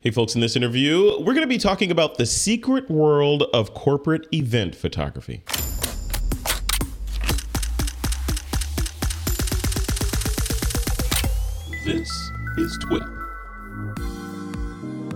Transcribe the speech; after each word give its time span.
Hey, 0.00 0.12
folks, 0.12 0.36
in 0.36 0.40
this 0.40 0.54
interview, 0.54 1.18
we're 1.18 1.34
going 1.34 1.40
to 1.40 1.48
be 1.48 1.58
talking 1.58 1.90
about 1.90 2.18
the 2.18 2.24
secret 2.24 2.88
world 2.88 3.42
of 3.52 3.74
corporate 3.74 4.28
event 4.32 4.76
photography. 4.76 5.42
This 11.84 12.08
is 12.58 12.78
TWIP. 12.84 13.02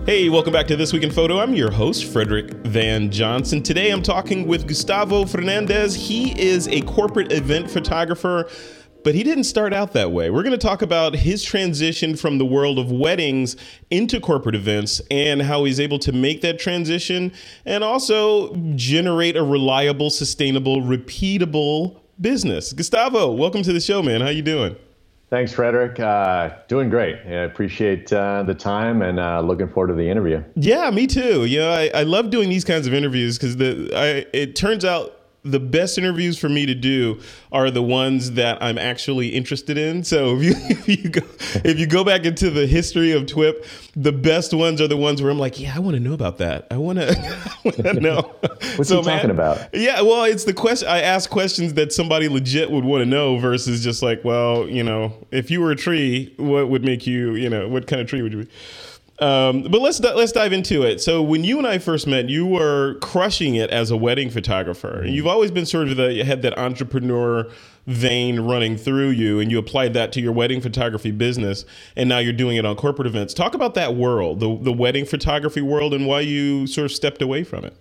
Hey, 0.05 0.27
welcome 0.27 0.51
back 0.51 0.67
to 0.67 0.75
This 0.75 0.91
Week 0.91 1.03
in 1.03 1.11
Photo. 1.11 1.39
I'm 1.39 1.53
your 1.53 1.71
host, 1.71 2.03
Frederick 2.11 2.51
Van 2.65 3.09
Johnson. 3.09 3.63
Today 3.63 3.89
I'm 3.89 4.03
talking 4.03 4.45
with 4.45 4.67
Gustavo 4.67 5.23
Fernandez. 5.23 5.95
He 5.95 6.37
is 6.37 6.67
a 6.67 6.81
corporate 6.81 7.31
event 7.31 7.71
photographer 7.71 8.49
but 9.03 9.15
he 9.15 9.23
didn't 9.23 9.43
start 9.43 9.73
out 9.73 9.93
that 9.93 10.11
way. 10.11 10.29
We're 10.29 10.43
going 10.43 10.57
to 10.57 10.67
talk 10.67 10.81
about 10.81 11.15
his 11.15 11.43
transition 11.43 12.15
from 12.15 12.37
the 12.37 12.45
world 12.45 12.79
of 12.79 12.91
weddings 12.91 13.55
into 13.91 14.19
corporate 14.19 14.55
events 14.55 15.01
and 15.11 15.41
how 15.41 15.63
he's 15.65 15.79
able 15.79 15.99
to 15.99 16.11
make 16.11 16.41
that 16.41 16.59
transition 16.59 17.31
and 17.65 17.83
also 17.83 18.55
generate 18.75 19.35
a 19.35 19.43
reliable, 19.43 20.09
sustainable, 20.09 20.81
repeatable 20.81 21.99
business. 22.21 22.73
Gustavo, 22.73 23.31
welcome 23.31 23.63
to 23.63 23.73
the 23.73 23.81
show, 23.81 24.01
man. 24.01 24.21
How 24.21 24.29
you 24.29 24.41
doing? 24.41 24.75
Thanks, 25.29 25.51
Frederick. 25.51 25.99
Uh, 25.99 26.57
doing 26.67 26.91
great. 26.91 27.15
I 27.25 27.45
appreciate 27.45 28.13
uh, 28.13 28.43
the 28.43 28.53
time 28.53 29.01
and 29.01 29.19
uh, 29.19 29.41
looking 29.41 29.67
forward 29.67 29.87
to 29.87 29.95
the 29.95 30.07
interview. 30.07 30.43
Yeah, 30.55 30.91
me 30.91 31.07
too. 31.07 31.45
You 31.45 31.57
know, 31.57 31.71
I, 31.71 31.89
I 31.91 32.03
love 32.03 32.29
doing 32.29 32.49
these 32.49 32.63
kinds 32.63 32.85
of 32.85 32.93
interviews 32.93 33.39
because 33.39 33.57
the 33.57 33.91
I, 33.95 34.27
it 34.31 34.55
turns 34.55 34.85
out 34.85 35.22
the 35.43 35.59
best 35.59 35.97
interviews 35.97 36.37
for 36.37 36.47
me 36.47 36.65
to 36.65 36.73
do 36.73 37.19
are 37.51 37.69
the 37.69 37.83
ones 37.83 38.31
that 38.31 38.61
I'm 38.63 38.77
actually 38.77 39.29
interested 39.29 39.77
in. 39.77 40.03
So 40.03 40.37
if 40.37 40.43
you 40.43 40.53
if 40.69 40.87
you 40.87 41.09
go 41.09 41.21
if 41.63 41.79
you 41.79 41.87
go 41.87 42.03
back 42.03 42.25
into 42.25 42.49
the 42.49 42.65
history 42.65 43.11
of 43.11 43.25
TWIP, 43.25 43.65
the 43.95 44.11
best 44.11 44.53
ones 44.53 44.79
are 44.79 44.87
the 44.87 44.97
ones 44.97 45.21
where 45.21 45.31
I'm 45.31 45.39
like, 45.39 45.59
yeah, 45.59 45.73
I 45.75 45.79
want 45.79 45.95
to 45.95 45.99
know 45.99 46.13
about 46.13 46.37
that. 46.37 46.67
I 46.71 46.77
want 46.77 46.99
to 46.99 47.93
know. 47.99 48.21
What's 48.75 48.89
so, 48.89 48.99
he 48.99 49.03
talking 49.03 49.27
man, 49.27 49.31
about? 49.31 49.69
Yeah, 49.73 50.01
well, 50.01 50.23
it's 50.23 50.45
the 50.45 50.53
question. 50.53 50.87
I 50.87 51.01
ask 51.01 51.29
questions 51.29 51.73
that 51.73 51.91
somebody 51.91 52.27
legit 52.29 52.71
would 52.71 52.85
want 52.85 53.01
to 53.01 53.05
know 53.05 53.37
versus 53.37 53.83
just 53.83 54.01
like, 54.01 54.23
well, 54.23 54.67
you 54.67 54.83
know, 54.83 55.13
if 55.31 55.51
you 55.51 55.61
were 55.61 55.71
a 55.71 55.75
tree, 55.75 56.33
what 56.37 56.69
would 56.69 56.83
make 56.83 57.05
you, 57.05 57.35
you 57.35 57.49
know, 57.49 57.67
what 57.67 57.87
kind 57.87 58.01
of 58.01 58.07
tree 58.07 58.21
would 58.21 58.31
you 58.31 58.45
be? 58.45 58.49
Um, 59.19 59.63
but 59.63 59.79
let's 59.79 59.99
let's 59.99 60.31
dive 60.31 60.53
into 60.53 60.81
it. 60.81 60.99
So 60.99 61.21
when 61.21 61.43
you 61.43 61.59
and 61.59 61.67
I 61.67 61.77
first 61.77 62.07
met, 62.07 62.29
you 62.29 62.47
were 62.47 62.95
crushing 62.95 63.55
it 63.55 63.69
as 63.69 63.91
a 63.91 63.97
wedding 63.97 64.29
photographer. 64.29 65.01
Mm-hmm. 65.01 65.09
You've 65.09 65.27
always 65.27 65.51
been 65.51 65.65
sort 65.65 65.89
of 65.89 65.97
the 65.97 66.13
you 66.13 66.23
had 66.23 66.41
that 66.41 66.57
entrepreneur 66.57 67.47
vein 67.85 68.39
running 68.39 68.75
through 68.75 69.09
you, 69.09 69.39
and 69.39 69.51
you 69.51 69.59
applied 69.59 69.93
that 69.93 70.11
to 70.13 70.21
your 70.21 70.31
wedding 70.31 70.61
photography 70.61 71.11
business, 71.11 71.63
and 71.95 72.09
now 72.09 72.17
you're 72.17 72.33
doing 72.33 72.57
it 72.57 72.65
on 72.65 72.75
corporate 72.75 73.05
events. 73.05 73.33
Talk 73.35 73.53
about 73.53 73.75
that 73.75 73.95
world, 73.95 74.39
the 74.39 74.57
the 74.57 74.73
wedding 74.73 75.05
photography 75.05 75.61
world, 75.61 75.93
and 75.93 76.07
why 76.07 76.21
you 76.21 76.65
sort 76.65 76.85
of 76.85 76.91
stepped 76.91 77.21
away 77.21 77.43
from 77.43 77.65
it. 77.65 77.75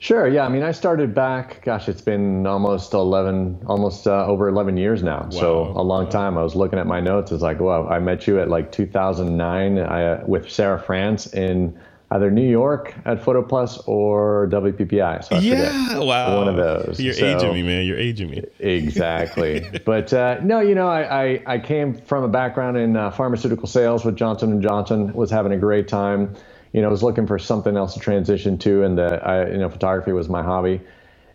Sure. 0.00 0.26
Yeah. 0.26 0.46
I 0.46 0.48
mean, 0.48 0.62
I 0.62 0.72
started 0.72 1.14
back. 1.14 1.62
Gosh, 1.62 1.86
it's 1.86 2.00
been 2.00 2.46
almost 2.46 2.94
eleven, 2.94 3.62
almost 3.66 4.06
uh, 4.06 4.24
over 4.24 4.48
eleven 4.48 4.78
years 4.78 5.02
now. 5.02 5.24
Wow. 5.24 5.30
So 5.30 5.62
a 5.76 5.82
long 5.82 6.04
wow. 6.04 6.10
time. 6.10 6.38
I 6.38 6.42
was 6.42 6.54
looking 6.54 6.78
at 6.78 6.86
my 6.86 7.00
notes. 7.00 7.30
It's 7.32 7.42
like, 7.42 7.60
well, 7.60 7.86
I 7.86 7.98
met 7.98 8.26
you 8.26 8.40
at 8.40 8.48
like 8.48 8.72
2009 8.72 9.78
I, 9.78 10.04
uh, 10.04 10.24
with 10.26 10.50
Sarah 10.50 10.80
France 10.80 11.26
in 11.34 11.78
either 12.12 12.30
New 12.30 12.48
York 12.48 12.94
at 13.04 13.22
Photo 13.22 13.42
Plus 13.42 13.76
or 13.86 14.48
WPPI. 14.50 15.22
So 15.22 15.36
I 15.36 15.38
yeah, 15.40 15.98
wow, 15.98 16.38
one 16.38 16.48
of 16.48 16.56
those. 16.56 16.98
You're 16.98 17.12
so, 17.12 17.36
aging 17.36 17.52
me, 17.52 17.62
man. 17.62 17.84
You're 17.84 17.98
aging 17.98 18.30
me. 18.30 18.42
Exactly. 18.58 19.68
but 19.84 20.14
uh, 20.14 20.38
no, 20.42 20.60
you 20.60 20.74
know, 20.74 20.88
I, 20.88 21.24
I, 21.24 21.42
I 21.46 21.58
came 21.58 21.94
from 21.94 22.24
a 22.24 22.28
background 22.28 22.78
in 22.78 22.96
uh, 22.96 23.10
pharmaceutical 23.10 23.68
sales 23.68 24.06
with 24.06 24.16
Johnson 24.16 24.50
and 24.50 24.62
Johnson. 24.62 25.12
Was 25.12 25.30
having 25.30 25.52
a 25.52 25.58
great 25.58 25.88
time 25.88 26.34
you 26.72 26.80
know, 26.80 26.88
I 26.88 26.90
was 26.90 27.02
looking 27.02 27.26
for 27.26 27.38
something 27.38 27.76
else 27.76 27.94
to 27.94 28.00
transition 28.00 28.58
to, 28.58 28.84
and 28.84 28.96
the 28.96 29.24
I, 29.24 29.50
you 29.50 29.58
know, 29.58 29.68
photography 29.68 30.12
was 30.12 30.28
my 30.28 30.42
hobby. 30.42 30.80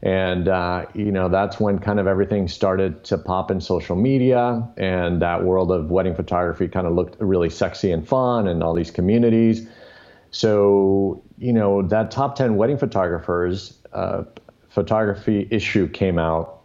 And 0.02 0.48
uh, 0.48 0.86
you 0.94 1.12
know, 1.12 1.30
that's 1.30 1.60
when 1.60 1.80
kind 1.80 2.00
of 2.00 2.08
everything 2.08 2.48
started 2.48 3.04
to 3.06 3.18
pop 3.18 3.50
in 3.50 3.60
social 3.60 3.96
media, 3.96 4.68
and 4.78 5.22
that 5.22 5.44
world 5.44 5.72
of 5.72 5.90
wedding 5.90 6.16
photography 6.16 6.68
kind 6.68 6.86
of 6.86 6.94
looked 6.94 7.20
really 7.20 7.50
sexy 7.50 7.92
and 7.92 8.08
fun, 8.08 8.48
and 8.48 8.62
all 8.62 8.74
these 8.74 8.92
communities. 8.92 9.68
So 10.32 11.24
you 11.38 11.54
know, 11.54 11.82
that 11.82 12.12
top 12.12 12.36
ten 12.36 12.56
wedding 12.56 12.78
photographers 12.78 13.78
uh, 13.94 14.24
photography 14.70 15.48
issue 15.50 15.88
came 15.90 16.20
out. 16.20 16.62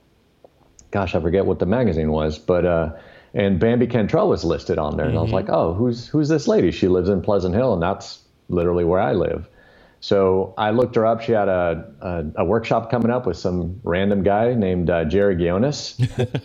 Gosh, 0.91 1.15
I 1.15 1.21
forget 1.21 1.47
what 1.47 1.59
the 1.59 1.67
magazine 1.67 2.13
was, 2.13 2.39
but. 2.39 2.65
Uh, 2.65 2.93
and 3.33 3.61
Bambi 3.61 3.87
Cantrell 3.87 4.29
was 4.29 4.45
listed 4.45 4.77
on 4.77 4.97
there, 4.97 5.07
and 5.07 5.15
mm-hmm. 5.15 5.19
I 5.19 5.23
was 5.23 5.29
mm-hmm. 5.29 5.35
like, 5.37 5.49
"Oh, 5.51 5.73
who's 5.73 6.09
who's 6.09 6.29
this 6.29 6.49
lady? 6.49 6.73
She 6.73 6.89
lives 6.89 7.09
in 7.09 7.23
Pleasant 7.23 7.55
Hill, 7.55 7.73
and 7.73 7.81
that's 7.81 8.20
literally 8.51 8.85
where 8.85 9.01
I 9.01 9.13
live. 9.13 9.49
So 10.01 10.55
I 10.57 10.71
looked 10.71 10.97
her 10.97 11.05
up. 11.05 11.21
She 11.21 11.33
had 11.33 11.49
a, 11.49 11.93
a, 12.01 12.25
a 12.37 12.45
workshop 12.45 12.91
coming 12.91 13.11
up 13.11 13.27
with 13.27 13.37
some 13.37 13.81
random 13.85 14.23
guy 14.23 14.55
named 14.55 14.89
uh, 14.89 15.05
Jerry 15.05 15.37
Ghionis. 15.37 15.99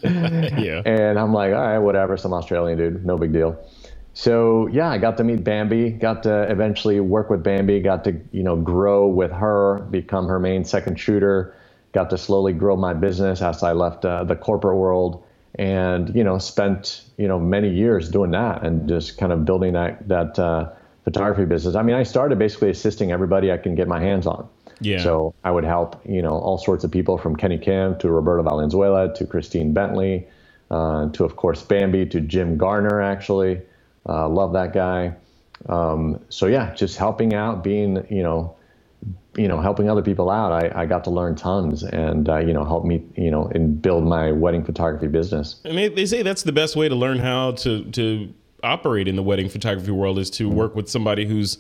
yeah. 0.64 0.82
And 0.86 1.18
I'm 1.18 1.34
like, 1.34 1.54
all 1.54 1.62
right, 1.62 1.80
whatever, 1.80 2.18
some 2.18 2.34
Australian 2.34 2.78
dude, 2.78 3.06
no 3.06 3.18
big 3.18 3.32
deal. 3.32 3.58
So 4.14 4.68
yeah, 4.68 4.90
I 4.90 4.98
got 4.98 5.18
to 5.18 5.24
meet 5.24 5.44
Bambi, 5.44 5.90
got 5.92 6.24
to 6.24 6.44
eventually 6.52 7.00
work 7.00 7.30
with 7.30 7.44
Bambi, 7.44 7.82
got 7.82 8.04
to, 8.06 8.20
you 8.32 8.44
know, 8.44 8.56
grow 8.56 9.08
with 9.08 9.32
her, 9.32 9.80
become 9.92 10.28
her 10.28 10.40
main 10.40 10.64
second 10.66 11.00
shooter, 11.00 11.56
got 11.94 12.10
to 12.10 12.18
slowly 12.18 12.54
grow 12.54 12.76
my 12.76 12.94
business 12.94 13.42
as 13.42 13.64
I 13.64 13.72
left 13.72 14.06
uh, 14.06 14.24
the 14.26 14.36
corporate 14.36 14.78
world 14.78 15.24
and, 15.56 16.14
you 16.14 16.24
know, 16.24 16.38
spent, 16.38 17.04
you 17.18 17.28
know, 17.28 17.40
many 17.40 17.70
years 17.70 18.10
doing 18.10 18.32
that 18.32 18.64
and 18.64 18.88
just 18.88 19.18
kind 19.18 19.32
of 19.32 19.46
building 19.46 19.74
that, 19.74 20.08
that, 20.10 20.38
uh, 20.40 20.72
photography 21.06 21.46
business. 21.46 21.76
I 21.76 21.84
mean, 21.84 21.96
I 21.96 22.04
started 22.04 22.38
basically 22.38 22.70
assisting 22.70 23.12
everybody 23.12 23.52
I 23.52 23.58
can 23.58 23.76
get 23.76 23.88
my 23.88 24.02
hands 24.02 24.28
on. 24.28 24.50
Yeah. 24.82 25.02
So 25.02 25.34
I 25.44 25.52
would 25.52 25.64
help, 25.64 26.02
you 26.06 26.22
know, 26.22 26.34
all 26.34 26.58
sorts 26.58 26.84
of 26.84 26.92
people 26.92 27.18
from 27.18 27.38
Kenny 27.38 27.58
Kim 27.58 27.98
to 28.00 28.12
Roberto 28.12 28.44
Valenzuela 28.44 29.14
to 29.16 29.26
Christine 29.26 29.72
Bentley 29.72 30.28
uh, 30.70 31.10
to, 31.12 31.24
of 31.24 31.38
course, 31.38 31.62
Bambi 31.62 32.06
to 32.08 32.20
Jim 32.20 32.58
Garner, 32.58 33.02
actually. 33.02 33.62
Uh, 34.10 34.28
love 34.28 34.52
that 34.54 34.74
guy. 34.74 35.16
Um, 35.70 36.20
so 36.30 36.48
yeah, 36.48 36.74
just 36.76 36.98
helping 36.98 37.34
out, 37.34 37.64
being, 37.64 38.06
you 38.10 38.24
know, 38.24 38.56
you 39.38 39.48
know, 39.48 39.62
helping 39.62 39.90
other 39.90 40.02
people 40.02 40.30
out. 40.30 40.52
I, 40.52 40.84
I 40.84 40.86
got 40.86 41.04
to 41.06 41.10
learn 41.10 41.36
tons 41.36 41.84
and, 41.84 42.28
uh, 42.28 42.38
you 42.40 42.54
know, 42.54 42.66
help 42.66 42.84
me, 42.86 43.04
you 43.16 43.30
know, 43.30 43.48
and 43.54 43.82
build 43.82 44.04
my 44.04 44.32
wedding 44.32 44.64
photography 44.64 45.08
business. 45.08 45.62
I 45.66 45.72
mean, 45.72 45.94
they 45.94 46.06
say 46.06 46.24
that's 46.24 46.44
the 46.44 46.52
best 46.52 46.76
way 46.76 46.90
to 46.90 46.96
learn 46.96 47.20
how 47.20 47.52
to, 47.52 47.84
to 47.92 48.34
operate 48.64 49.08
in 49.08 49.16
the 49.16 49.24
wedding 49.24 49.50
photography 49.50 49.92
world 49.92 50.20
is 50.20 50.30
to 50.32 50.50
work 50.50 50.76
with 50.76 50.90
somebody 50.90 51.26
who's 51.26 51.58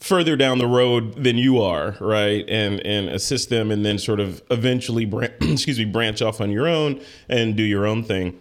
further 0.00 0.36
down 0.36 0.58
the 0.58 0.66
road 0.66 1.14
than 1.22 1.38
you 1.38 1.60
are, 1.60 1.96
right? 2.00 2.44
And 2.48 2.80
and 2.86 3.08
assist 3.08 3.50
them, 3.50 3.70
and 3.70 3.84
then 3.84 3.98
sort 3.98 4.20
of 4.20 4.42
eventually, 4.50 5.04
excuse 5.40 5.78
me, 5.78 5.84
branch 5.84 6.22
off 6.22 6.40
on 6.40 6.50
your 6.50 6.66
own 6.66 7.00
and 7.28 7.56
do 7.56 7.62
your 7.62 7.86
own 7.86 8.04
thing. 8.04 8.38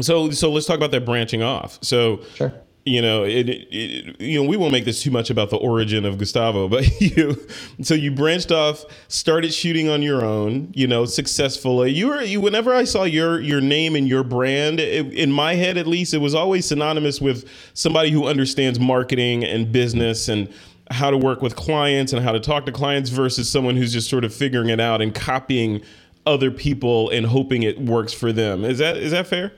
So 0.00 0.30
so 0.30 0.50
let's 0.50 0.66
talk 0.66 0.76
about 0.76 0.90
that 0.92 1.04
branching 1.04 1.42
off. 1.42 1.78
So 1.82 2.22
sure 2.34 2.52
you 2.84 3.00
know, 3.00 3.22
it, 3.22 3.48
it, 3.48 4.20
you 4.20 4.42
know, 4.42 4.48
we 4.48 4.56
won't 4.56 4.72
make 4.72 4.84
this 4.84 5.02
too 5.02 5.12
much 5.12 5.30
about 5.30 5.50
the 5.50 5.56
origin 5.56 6.04
of 6.04 6.18
Gustavo, 6.18 6.68
but 6.68 7.00
you, 7.00 7.36
so 7.82 7.94
you 7.94 8.10
branched 8.10 8.50
off, 8.50 8.84
started 9.08 9.54
shooting 9.54 9.88
on 9.88 10.02
your 10.02 10.24
own, 10.24 10.72
you 10.74 10.86
know, 10.86 11.04
successfully. 11.04 11.92
You 11.92 12.08
were, 12.08 12.22
you, 12.22 12.40
whenever 12.40 12.74
I 12.74 12.84
saw 12.84 13.04
your 13.04 13.40
your 13.40 13.60
name 13.60 13.94
and 13.94 14.08
your 14.08 14.24
brand, 14.24 14.80
it, 14.80 15.12
in 15.12 15.30
my 15.30 15.54
head 15.54 15.76
at 15.76 15.86
least, 15.86 16.12
it 16.12 16.18
was 16.18 16.34
always 16.34 16.66
synonymous 16.66 17.20
with 17.20 17.48
somebody 17.74 18.10
who 18.10 18.26
understands 18.26 18.80
marketing 18.80 19.44
and 19.44 19.70
business 19.70 20.28
and 20.28 20.52
how 20.90 21.10
to 21.10 21.16
work 21.16 21.40
with 21.40 21.56
clients 21.56 22.12
and 22.12 22.22
how 22.22 22.32
to 22.32 22.40
talk 22.40 22.66
to 22.66 22.72
clients 22.72 23.10
versus 23.10 23.48
someone 23.48 23.76
who's 23.76 23.92
just 23.92 24.10
sort 24.10 24.24
of 24.24 24.34
figuring 24.34 24.68
it 24.68 24.80
out 24.80 25.00
and 25.00 25.14
copying 25.14 25.80
other 26.26 26.50
people 26.50 27.10
and 27.10 27.26
hoping 27.26 27.62
it 27.62 27.80
works 27.80 28.12
for 28.12 28.32
them. 28.32 28.64
Is 28.64 28.78
that 28.78 28.96
is 28.96 29.12
that 29.12 29.26
fair? 29.26 29.52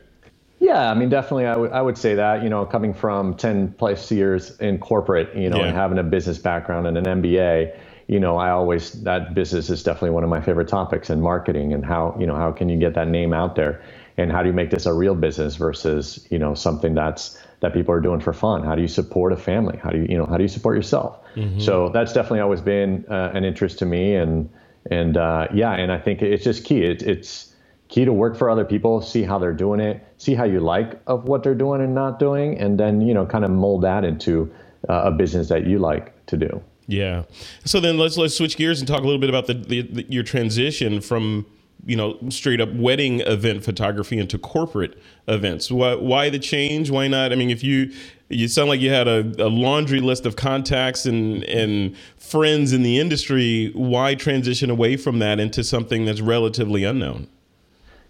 Yeah, 0.65 0.91
I 0.91 0.95
mean, 0.95 1.11
definitely, 1.11 1.45
I 1.45 1.57
would 1.57 1.73
I 1.73 1.83
would 1.83 1.99
say 1.99 2.15
that 2.15 2.43
you 2.43 2.49
know, 2.49 2.65
coming 2.65 2.95
from 2.95 3.35
ten 3.37 3.73
plus 3.73 4.11
years 4.11 4.59
in 4.61 4.79
corporate, 4.79 5.37
you 5.37 5.51
know, 5.51 5.59
yeah. 5.59 5.67
and 5.67 5.77
having 5.77 5.99
a 5.99 6.03
business 6.03 6.39
background 6.39 6.87
and 6.87 6.97
an 6.97 7.05
MBA, 7.05 7.77
you 8.07 8.19
know, 8.19 8.39
I 8.39 8.49
always 8.51 8.93
that 9.03 9.35
business 9.35 9.69
is 9.69 9.83
definitely 9.83 10.11
one 10.11 10.25
of 10.25 10.31
my 10.31 10.41
favorite 10.41 10.69
topics 10.69 11.11
in 11.11 11.21
marketing 11.21 11.75
and 11.75 11.85
how 11.85 12.17
you 12.19 12.27
know 12.27 12.35
how 12.35 12.51
can 12.51 12.71
you 12.71 12.79
get 12.79 12.95
that 12.95 13.09
name 13.09 13.35
out 13.35 13.57
there? 13.57 13.83
And 14.17 14.33
how 14.33 14.43
do 14.43 14.49
you 14.49 14.55
make 14.55 14.71
this 14.71 14.87
a 14.87 14.95
real 14.95 15.15
business 15.15 15.57
versus 15.57 16.27
you 16.31 16.39
know 16.39 16.55
something 16.55 16.95
that's 16.95 17.39
that 17.61 17.75
people 17.75 17.93
are 17.93 18.01
doing 18.01 18.21
for 18.21 18.33
fun? 18.33 18.65
How 18.65 18.75
do 18.75 18.81
you 18.81 18.89
support 18.89 19.35
a 19.35 19.37
family? 19.37 19.79
How 19.83 19.91
do 19.91 19.99
you 19.99 20.07
you 20.09 20.17
know 20.17 20.25
how 20.25 20.39
do 20.39 20.45
you 20.45 20.49
support 20.49 20.77
yourself? 20.77 21.19
Mm-hmm. 21.37 21.61
so 21.61 21.91
that's 21.91 22.13
definitely 22.15 22.41
always 22.41 22.61
been 22.63 23.05
uh, 23.11 23.33
an 23.35 23.45
interest 23.45 23.81
to 23.81 23.87
me 23.87 24.15
and 24.15 24.49
and 24.91 25.17
uh, 25.17 25.49
yeah 25.53 25.73
and 25.73 25.91
i 25.91 25.99
think 25.99 26.23
it's 26.23 26.45
just 26.45 26.65
key. 26.65 26.85
It, 26.85 27.03
it's 27.03 27.54
key 27.95 28.05
to 28.05 28.13
work 28.13 28.37
for 28.37 28.51
other 28.51 28.65
people, 28.65 29.01
see 29.01 29.23
how 29.23 29.39
they're 29.39 29.55
doing 29.55 29.79
it, 29.79 30.05
see 30.19 30.35
how 30.35 30.43
you 30.43 30.59
like 30.59 31.01
of 31.07 31.29
what 31.29 31.45
they're 31.45 31.55
doing 31.55 31.81
and 31.81 31.95
not 31.95 32.19
doing, 32.19 32.59
and 32.59 32.79
then 32.79 33.01
you 33.01 33.15
know 33.15 33.25
kind 33.25 33.45
of 33.45 33.53
mold 33.53 33.83
that 33.83 34.05
into 34.05 34.53
uh, 34.89 35.03
a 35.05 35.11
business 35.13 35.49
that 35.49 35.65
you 35.65 35.79
like 35.79 36.13
to 36.27 36.37
do. 36.37 36.61
Yeah. 36.89 37.23
So 37.65 37.79
then 37.79 37.97
let's 37.97 38.17
let's 38.17 38.37
switch 38.37 38.57
gears 38.57 38.81
and 38.81 38.89
talk 38.89 39.01
a 39.01 39.05
little 39.05 39.21
bit 39.21 39.31
about 39.31 39.47
the, 39.47 39.55
the, 39.55 39.83
the 39.83 40.07
your 40.09 40.25
transition 40.25 41.01
from 41.01 41.47
you 41.87 41.95
know 41.95 42.19
straight 42.31 42.61
up 42.61 42.73
wedding 42.75 43.21
event 43.21 43.63
photography 43.65 44.19
into 44.19 44.39
corporate 44.39 45.01
events. 45.29 45.71
Why, 45.71 45.95
why 45.95 46.31
the 46.31 46.41
change? 46.41 46.91
Why 46.91 47.07
not? 47.07 47.31
I 47.31 47.37
mean, 47.37 47.51
if 47.51 47.63
you 47.63 47.93
you 48.29 48.49
sound 48.49 48.71
like 48.71 48.81
you 48.81 48.91
had 48.91 49.07
a, 49.07 49.21
a 49.39 49.47
laundry 49.47 50.01
list 50.01 50.27
of 50.27 50.35
contacts 50.35 51.07
and 51.07 51.45
and 51.45 51.97
friends 52.17 52.73
in 52.73 52.83
the 52.83 52.99
industry, 52.99 53.71
why 53.73 54.17
transition 54.17 54.69
away 54.69 54.97
from 54.97 55.21
that 55.21 55.39
into 55.39 55.63
something 55.63 56.07
that's 56.07 56.21
relatively 56.21 56.83
unknown? 56.83 57.29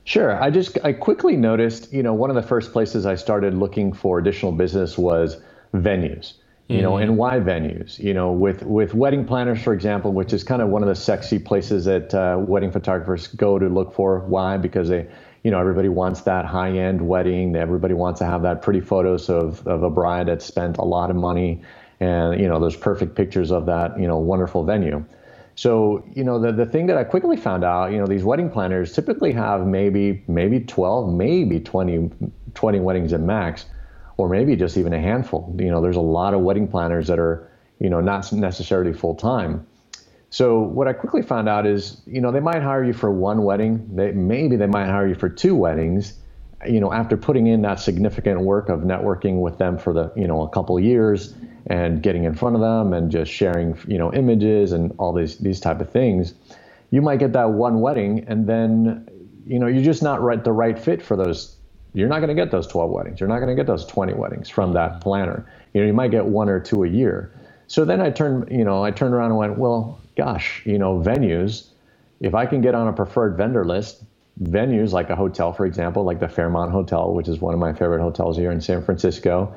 Sure. 0.05 0.41
I 0.41 0.51
just 0.51 0.79
I 0.85 0.93
quickly 0.93 1.37
noticed, 1.37 1.93
you 1.93 2.03
know, 2.03 2.13
one 2.13 2.31
of 2.31 2.37
the 2.37 2.43
first 2.43 2.73
places 2.73 3.07
I 3.07 3.15
started 3.15 3.55
looking 3.55 3.93
for 3.93 4.19
additional 4.19 4.53
business 4.53 4.99
was 4.99 5.39
venues. 5.75 6.35
You 6.67 6.81
know, 6.81 6.93
mm-hmm. 6.93 7.03
and 7.03 7.17
why 7.19 7.41
venues? 7.41 7.99
You 7.99 8.15
know, 8.15 8.33
with 8.33 8.63
with 8.63 8.95
wedding 8.95 9.27
planners, 9.27 9.63
for 9.63 9.75
example, 9.75 10.15
which 10.15 10.33
is 10.33 10.43
kind 10.43 10.63
of 10.63 10.71
one 10.71 10.83
of 10.83 10.89
the 10.89 10.95
sexy 10.95 11.39
places 11.39 11.85
that 11.85 12.15
uh, 12.15 12.39
wedding 12.39 12.73
photographers 12.73 13.27
go 13.27 13.59
to 13.59 13.69
look 13.69 13.93
for. 13.93 14.21
Why? 14.21 14.57
Because 14.57 14.89
they, 14.89 15.07
you 15.43 15.51
know, 15.51 15.61
everybody 15.61 15.91
wants 15.91 16.23
that 16.23 16.47
high 16.47 16.71
end 16.71 17.07
wedding. 17.07 17.55
Everybody 17.55 17.93
wants 17.93 18.19
to 18.21 18.25
have 18.25 18.41
that 18.43 18.63
pretty 18.63 18.81
photos 18.81 19.29
of 19.29 19.67
of 19.67 19.83
a 19.83 19.91
bride 19.91 20.29
that 20.29 20.41
spent 20.41 20.79
a 20.79 20.85
lot 20.85 21.11
of 21.11 21.17
money, 21.17 21.61
and 22.01 22.41
you 22.41 22.49
know, 22.49 22.59
those 22.59 22.77
perfect 22.77 23.15
pictures 23.15 23.53
of 23.53 23.67
that, 23.67 24.01
you 24.01 24.07
know, 24.07 24.17
wonderful 24.17 24.65
venue. 24.65 25.05
So, 25.57 26.05
you 26.13 26.25
know, 26.25 26.41
the, 26.41 26.53
the 26.53 26.67
thing 26.67 26.87
that 26.87 26.97
I 26.97 27.05
quickly 27.05 27.37
found 27.37 27.65
out, 27.65 27.93
you 27.93 27.99
know, 27.99 28.07
these 28.07 28.25
wedding 28.25 28.51
planners 28.51 28.93
typically 28.93 29.33
have 29.33 29.67
maybe 29.67 30.25
maybe 30.27 30.61
12, 30.61 31.13
maybe 31.13 31.61
20, 31.61 32.11
20 32.55 32.81
weddings 32.81 33.13
at 33.13 33.21
max 33.21 33.67
or 34.17 34.29
maybe 34.29 34.57
just 34.57 34.77
even 34.77 34.93
a 34.93 35.01
handful. 35.01 35.55
You 35.59 35.71
know, 35.71 35.81
there's 35.81 35.97
a 35.97 36.01
lot 36.01 36.35
of 36.35 36.41
wedding 36.41 36.69
planners 36.69 37.07
that 37.07 37.19
are, 37.19 37.51
you 37.79 37.89
know, 37.89 38.01
not 38.01 38.33
necessarily 38.33 38.93
full 38.93 39.15
time. 39.15 39.67
So 40.31 40.61
what 40.61 40.89
I 40.89 40.93
quickly 40.93 41.23
found 41.23 41.49
out 41.49 41.67
is, 41.67 42.03
you 42.07 42.21
know, 42.21 42.33
they 42.33 42.41
might 42.41 42.61
hire 42.61 42.83
you 42.83 42.93
for 42.93 43.11
one 43.11 43.45
wedding. 43.45 43.95
They, 43.95 44.11
maybe 44.11 44.57
they 44.57 44.67
might 44.67 44.87
hire 44.87 45.07
you 45.07 45.15
for 45.15 45.29
two 45.29 45.55
weddings. 45.55 46.15
You 46.67 46.81
know, 46.81 46.93
after 46.93 47.17
putting 47.17 47.47
in 47.47 47.63
that 47.63 47.81
significant 47.81 48.41
work 48.41 48.69
of 48.69 48.81
networking 48.81 49.41
with 49.41 49.59
them 49.59 49.79
for 49.79 49.93
the, 49.93 50.13
you 50.17 50.27
know, 50.27 50.43
a 50.43 50.49
couple 50.49 50.79
years 50.81 51.35
and 51.67 52.03
getting 52.03 52.25
in 52.25 52.35
front 52.35 52.57
of 52.57 52.61
them 52.61 52.93
and 52.93 53.11
just 53.11 53.31
sharing, 53.31 53.79
you 53.87 53.99
know, 53.99 54.13
images 54.13 54.73
and 54.73 54.95
all 54.99 55.13
these 55.13 55.39
these 55.39 55.61
type 55.61 55.81
of 55.81 55.91
things, 55.91 56.35
you 56.91 57.03
might 57.03 57.19
get 57.19 57.33
that 57.33 57.51
one 57.51 57.81
wedding 57.81 58.25
and 58.29 58.47
then, 58.47 59.09
you 59.47 59.59
know, 59.59 59.67
you're 59.67 59.85
just 59.85 60.03
not 60.03 60.21
right 60.23 60.45
the 60.45 60.53
right 60.53 60.79
fit 60.79 61.03
for 61.03 61.17
those 61.17 61.57
you're 61.95 62.09
not 62.09 62.19
going 62.19 62.29
to 62.29 62.35
get 62.35 62.51
those 62.51 62.67
12 62.67 62.91
weddings. 62.91 63.21
You're 63.21 63.29
not 63.29 63.39
going 63.39 63.49
to 63.49 63.55
get 63.55 63.69
those 63.69 63.87
20 63.87 64.15
weddings 64.15 64.51
from 64.51 64.73
that 64.73 65.01
planner. 65.01 65.47
You 65.73 65.81
know, 65.81 65.87
you 65.87 65.93
might 65.93 66.11
get 66.11 66.27
one 66.27 66.49
or 66.49 66.59
two 66.59 66.83
a 66.83 66.89
year. 66.89 67.33
So 67.69 67.85
then 67.85 68.01
I 68.01 68.11
turned, 68.11 68.51
you 68.51 68.65
know, 68.65 68.85
I 68.85 68.91
turned 68.91 69.15
around 69.15 69.31
and 69.31 69.39
went, 69.39 69.59
well, 69.59 70.01
gosh, 70.17 70.61
you 70.67 70.77
know, 70.77 70.99
venues, 70.99 71.69
if 72.21 72.35
I 72.35 72.47
can 72.47 72.61
get 72.61 72.75
on 72.75 72.89
a 72.89 72.93
preferred 72.93 73.37
vendor 73.37 73.65
list, 73.65 74.04
venues 74.43 74.93
like 74.93 75.11
a 75.11 75.17
hotel, 75.17 75.53
for 75.53 75.67
example, 75.67 76.05
like 76.05 76.21
the 76.21 76.29
Fairmont 76.29 76.73
Hotel, 76.73 77.13
which 77.13 77.29
is 77.29 77.41
one 77.41 77.55
of 77.55 77.61
my 77.61 77.73
favorite 77.73 78.01
hotels 78.01 78.37
here 78.37 78.51
in 78.51 78.61
San 78.61 78.83
Francisco, 78.83 79.57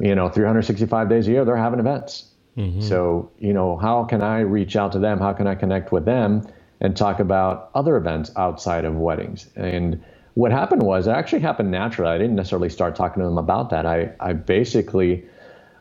you 0.00 0.14
know, 0.14 0.28
365 0.28 1.08
days 1.08 1.28
a 1.28 1.30
year, 1.30 1.44
they're 1.44 1.56
having 1.56 1.80
events. 1.80 2.26
Mm-hmm. 2.56 2.80
So, 2.80 3.30
you 3.38 3.52
know, 3.52 3.76
how 3.76 4.04
can 4.04 4.22
I 4.22 4.40
reach 4.40 4.76
out 4.76 4.92
to 4.92 4.98
them? 4.98 5.18
How 5.18 5.32
can 5.32 5.46
I 5.46 5.54
connect 5.54 5.92
with 5.92 6.04
them 6.04 6.46
and 6.80 6.96
talk 6.96 7.20
about 7.20 7.70
other 7.74 7.96
events 7.96 8.30
outside 8.36 8.84
of 8.84 8.96
weddings? 8.96 9.48
And, 9.54 10.02
what 10.38 10.52
happened 10.52 10.84
was 10.84 11.08
it 11.08 11.10
actually 11.10 11.40
happened 11.40 11.72
naturally. 11.72 12.12
I 12.12 12.16
didn't 12.16 12.36
necessarily 12.36 12.68
start 12.68 12.94
talking 12.94 13.20
to 13.20 13.26
them 13.26 13.38
about 13.38 13.70
that. 13.70 13.86
I, 13.86 14.12
I 14.20 14.34
basically 14.34 15.24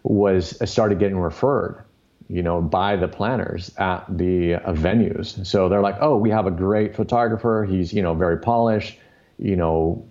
was 0.02 0.60
I 0.60 0.66
started 0.66 0.98
getting 0.98 1.20
referred, 1.20 1.84
you 2.30 2.44
know, 2.44 2.62
by 2.62 2.96
the 2.96 3.08
planners 3.08 3.72
at 3.78 4.06
the 4.10 4.56
uh, 4.56 4.74
venues. 4.74 5.46
So 5.46 5.70
they're 5.70 5.82
like, 5.82 5.98
oh, 6.02 6.18
we 6.18 6.30
have 6.30 6.46
a 6.46 6.52
great 6.52 6.96
photographer. 6.96 7.66
He's 7.70 7.94
you 7.94 8.02
know 8.02 8.14
very 8.14 8.38
polished. 8.38 8.98
You 9.40 9.56
know, 9.56 10.06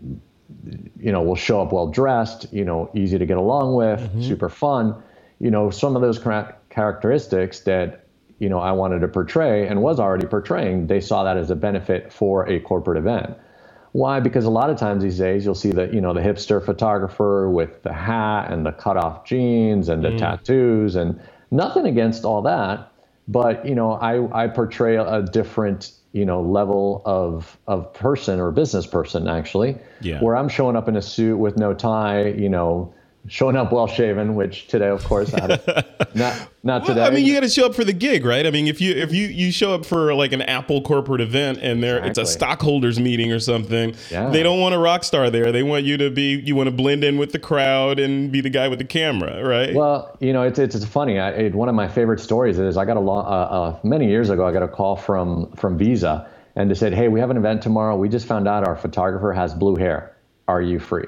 you 0.98 1.12
know, 1.12 1.22
will 1.22 1.36
show 1.36 1.60
up 1.60 1.72
well 1.72 1.88
dressed. 1.88 2.52
You 2.52 2.64
know, 2.64 2.90
easy 2.94 3.18
to 3.18 3.26
get 3.26 3.36
along 3.36 3.74
with, 3.74 4.00
mm-hmm. 4.00 4.22
super 4.22 4.48
fun. 4.48 5.02
You 5.40 5.50
know, 5.50 5.70
some 5.70 5.94
of 5.96 6.02
those 6.02 6.18
characteristics 6.70 7.60
that 7.60 8.06
you 8.38 8.48
know 8.48 8.60
I 8.60 8.72
wanted 8.72 9.00
to 9.00 9.08
portray 9.08 9.68
and 9.68 9.82
was 9.82 10.00
already 10.00 10.26
portraying. 10.26 10.86
They 10.86 11.00
saw 11.00 11.24
that 11.24 11.36
as 11.36 11.50
a 11.50 11.56
benefit 11.56 12.12
for 12.12 12.48
a 12.48 12.60
corporate 12.60 12.98
event. 12.98 13.36
Why? 13.92 14.20
Because 14.20 14.44
a 14.44 14.50
lot 14.50 14.68
of 14.68 14.78
times 14.78 15.02
these 15.02 15.18
days 15.18 15.44
you'll 15.44 15.54
see 15.54 15.70
the 15.70 15.88
you 15.92 16.00
know 16.00 16.14
the 16.14 16.20
hipster 16.20 16.64
photographer 16.64 17.50
with 17.50 17.82
the 17.82 17.92
hat 17.92 18.50
and 18.50 18.64
the 18.64 18.72
cut 18.72 18.96
off 18.96 19.26
jeans 19.26 19.90
and 19.90 20.02
the 20.02 20.10
mm. 20.10 20.18
tattoos 20.18 20.96
and 20.96 21.20
nothing 21.50 21.86
against 21.86 22.24
all 22.24 22.42
that, 22.42 22.92
but 23.28 23.66
you 23.66 23.74
know 23.74 23.92
I 23.92 24.44
I 24.44 24.48
portray 24.48 24.96
a 24.96 25.22
different 25.22 25.92
you 26.12 26.24
know 26.24 26.40
level 26.40 27.02
of 27.04 27.58
of 27.66 27.92
person 27.94 28.40
or 28.40 28.50
business 28.50 28.86
person 28.86 29.28
actually, 29.28 29.76
yeah. 30.00 30.20
where 30.20 30.36
I'm 30.36 30.48
showing 30.48 30.76
up 30.76 30.88
in 30.88 30.96
a 30.96 31.02
suit 31.02 31.36
with 31.36 31.56
no 31.56 31.74
tie, 31.74 32.28
you 32.28 32.48
know, 32.48 32.92
showing 33.28 33.56
up 33.56 33.72
well 33.72 33.86
shaven, 33.86 34.34
which 34.34 34.68
today, 34.68 34.88
of 34.88 35.04
course, 35.04 35.32
not 35.32 35.50
not 36.14 36.48
well, 36.62 36.80
today. 36.84 37.04
I 37.04 37.10
mean, 37.10 37.24
you 37.24 37.34
got 37.34 37.40
to 37.40 37.48
show 37.48 37.66
up 37.66 37.74
for 37.74 37.84
the 37.84 37.92
gig, 37.92 38.24
right? 38.24 38.46
I 38.46 38.50
mean, 38.50 38.66
if 38.66 38.80
you 38.80 38.92
if 38.94 39.12
you 39.12 39.26
you 39.28 39.50
show 39.52 39.74
up 39.74 39.84
for 39.84 40.14
like 40.14 40.32
an 40.32 40.42
Apple 40.42 40.82
corporate 40.82 41.20
event 41.20 41.58
and 41.62 41.82
there 41.82 41.98
exactly. 41.98 42.22
it's 42.22 42.30
a 42.30 42.32
stockholders 42.32 42.98
meeting 42.98 43.32
or 43.32 43.40
something, 43.40 43.94
yeah. 44.10 44.30
they 44.30 44.42
don't 44.42 44.60
want 44.60 44.74
a 44.74 44.78
rock 44.78 45.04
star 45.04 45.30
there. 45.30 45.52
They 45.52 45.62
want 45.62 45.84
you 45.84 45.96
to 45.98 46.10
be 46.10 46.40
you 46.40 46.56
want 46.56 46.68
to 46.68 46.74
blend 46.74 47.04
in 47.04 47.18
with 47.18 47.32
the 47.32 47.38
crowd 47.38 47.98
and 47.98 48.30
be 48.30 48.40
the 48.40 48.50
guy 48.50 48.68
with 48.68 48.78
the 48.78 48.84
camera, 48.84 49.44
right? 49.44 49.74
Well, 49.74 50.16
you 50.20 50.32
know, 50.32 50.42
it's 50.42 50.58
it's, 50.58 50.74
it's 50.74 50.84
funny. 50.84 51.18
I, 51.18 51.30
it, 51.30 51.54
one 51.54 51.68
of 51.68 51.74
my 51.74 51.88
favorite 51.88 52.20
stories 52.20 52.58
is 52.58 52.76
I 52.76 52.84
got 52.84 52.96
a 52.96 53.00
uh, 53.00 53.22
uh, 53.22 53.78
many 53.82 54.08
years 54.08 54.30
ago. 54.30 54.46
I 54.46 54.52
got 54.52 54.62
a 54.62 54.68
call 54.68 54.96
from 54.96 55.50
from 55.52 55.78
Visa 55.78 56.28
and 56.56 56.70
they 56.70 56.74
said, 56.74 56.94
"Hey, 56.94 57.08
we 57.08 57.20
have 57.20 57.30
an 57.30 57.36
event 57.36 57.62
tomorrow. 57.62 57.96
We 57.96 58.08
just 58.08 58.26
found 58.26 58.48
out 58.48 58.66
our 58.66 58.76
photographer 58.76 59.32
has 59.32 59.54
blue 59.54 59.76
hair." 59.76 60.15
Are 60.48 60.62
you 60.62 60.78
free? 60.78 61.06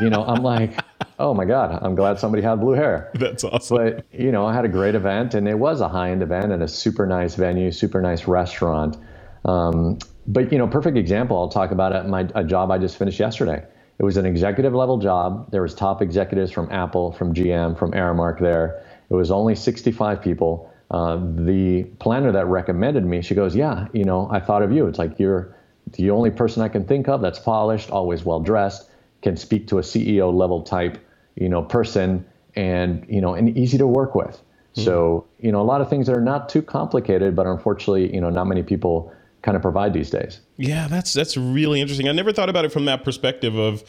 you 0.00 0.10
know, 0.10 0.24
I'm 0.24 0.42
like, 0.42 0.78
oh 1.18 1.34
my 1.34 1.44
God, 1.44 1.78
I'm 1.82 1.94
glad 1.94 2.18
somebody 2.18 2.42
had 2.42 2.60
blue 2.60 2.72
hair. 2.72 3.10
That's 3.14 3.44
awesome. 3.44 3.76
But, 3.76 4.06
you 4.12 4.32
know, 4.32 4.46
I 4.46 4.54
had 4.54 4.64
a 4.64 4.68
great 4.68 4.94
event 4.94 5.34
and 5.34 5.48
it 5.48 5.58
was 5.58 5.80
a 5.80 5.88
high 5.88 6.10
end 6.10 6.22
event 6.22 6.52
and 6.52 6.62
a 6.62 6.68
super 6.68 7.06
nice 7.06 7.34
venue, 7.34 7.70
super 7.70 8.00
nice 8.00 8.26
restaurant. 8.26 8.96
Um, 9.44 9.98
but, 10.26 10.52
you 10.52 10.58
know, 10.58 10.66
perfect 10.68 10.96
example, 10.96 11.36
I'll 11.38 11.48
talk 11.48 11.70
about 11.72 11.92
it, 11.92 12.06
my, 12.06 12.28
a 12.34 12.44
job 12.44 12.70
I 12.70 12.78
just 12.78 12.96
finished 12.96 13.20
yesterday. 13.20 13.64
It 13.98 14.04
was 14.04 14.16
an 14.16 14.26
executive 14.26 14.74
level 14.74 14.98
job. 14.98 15.50
There 15.52 15.62
was 15.62 15.74
top 15.74 16.02
executives 16.02 16.50
from 16.50 16.70
Apple, 16.72 17.12
from 17.12 17.34
GM, 17.34 17.78
from 17.78 17.92
Aramark 17.92 18.40
there. 18.40 18.82
It 19.10 19.14
was 19.14 19.30
only 19.30 19.54
65 19.54 20.22
people. 20.22 20.72
Uh, 20.90 21.16
the 21.16 21.84
planner 22.00 22.32
that 22.32 22.46
recommended 22.46 23.04
me, 23.04 23.22
she 23.22 23.34
goes, 23.34 23.54
yeah, 23.54 23.88
you 23.92 24.04
know, 24.04 24.28
I 24.30 24.40
thought 24.40 24.62
of 24.62 24.72
you. 24.72 24.86
It's 24.86 24.98
like 24.98 25.18
you're 25.18 25.56
the 25.92 26.10
only 26.10 26.30
person 26.30 26.62
I 26.62 26.68
can 26.68 26.84
think 26.84 27.08
of 27.08 27.20
that's 27.20 27.38
polished, 27.38 27.90
always 27.90 28.24
well 28.24 28.40
dressed, 28.40 28.88
can 29.22 29.36
speak 29.36 29.68
to 29.68 29.78
a 29.78 29.82
CEO 29.82 30.32
level 30.32 30.62
type, 30.62 30.98
you 31.36 31.48
know, 31.48 31.62
person, 31.62 32.24
and 32.54 33.06
you 33.08 33.20
know, 33.20 33.34
and 33.34 33.56
easy 33.56 33.78
to 33.78 33.86
work 33.86 34.14
with. 34.14 34.36
Mm-hmm. 34.36 34.82
So 34.82 35.26
you 35.40 35.52
know, 35.52 35.60
a 35.60 35.64
lot 35.64 35.80
of 35.80 35.88
things 35.88 36.06
that 36.06 36.16
are 36.16 36.20
not 36.20 36.48
too 36.48 36.62
complicated, 36.62 37.36
but 37.36 37.46
unfortunately, 37.46 38.12
you 38.14 38.20
know, 38.20 38.30
not 38.30 38.46
many 38.46 38.62
people 38.62 39.12
kind 39.42 39.56
of 39.56 39.62
provide 39.62 39.92
these 39.92 40.10
days. 40.10 40.40
Yeah, 40.56 40.88
that's 40.88 41.12
that's 41.12 41.36
really 41.36 41.80
interesting. 41.80 42.08
I 42.08 42.12
never 42.12 42.32
thought 42.32 42.48
about 42.48 42.64
it 42.64 42.72
from 42.72 42.84
that 42.86 43.04
perspective 43.04 43.56
of 43.56 43.84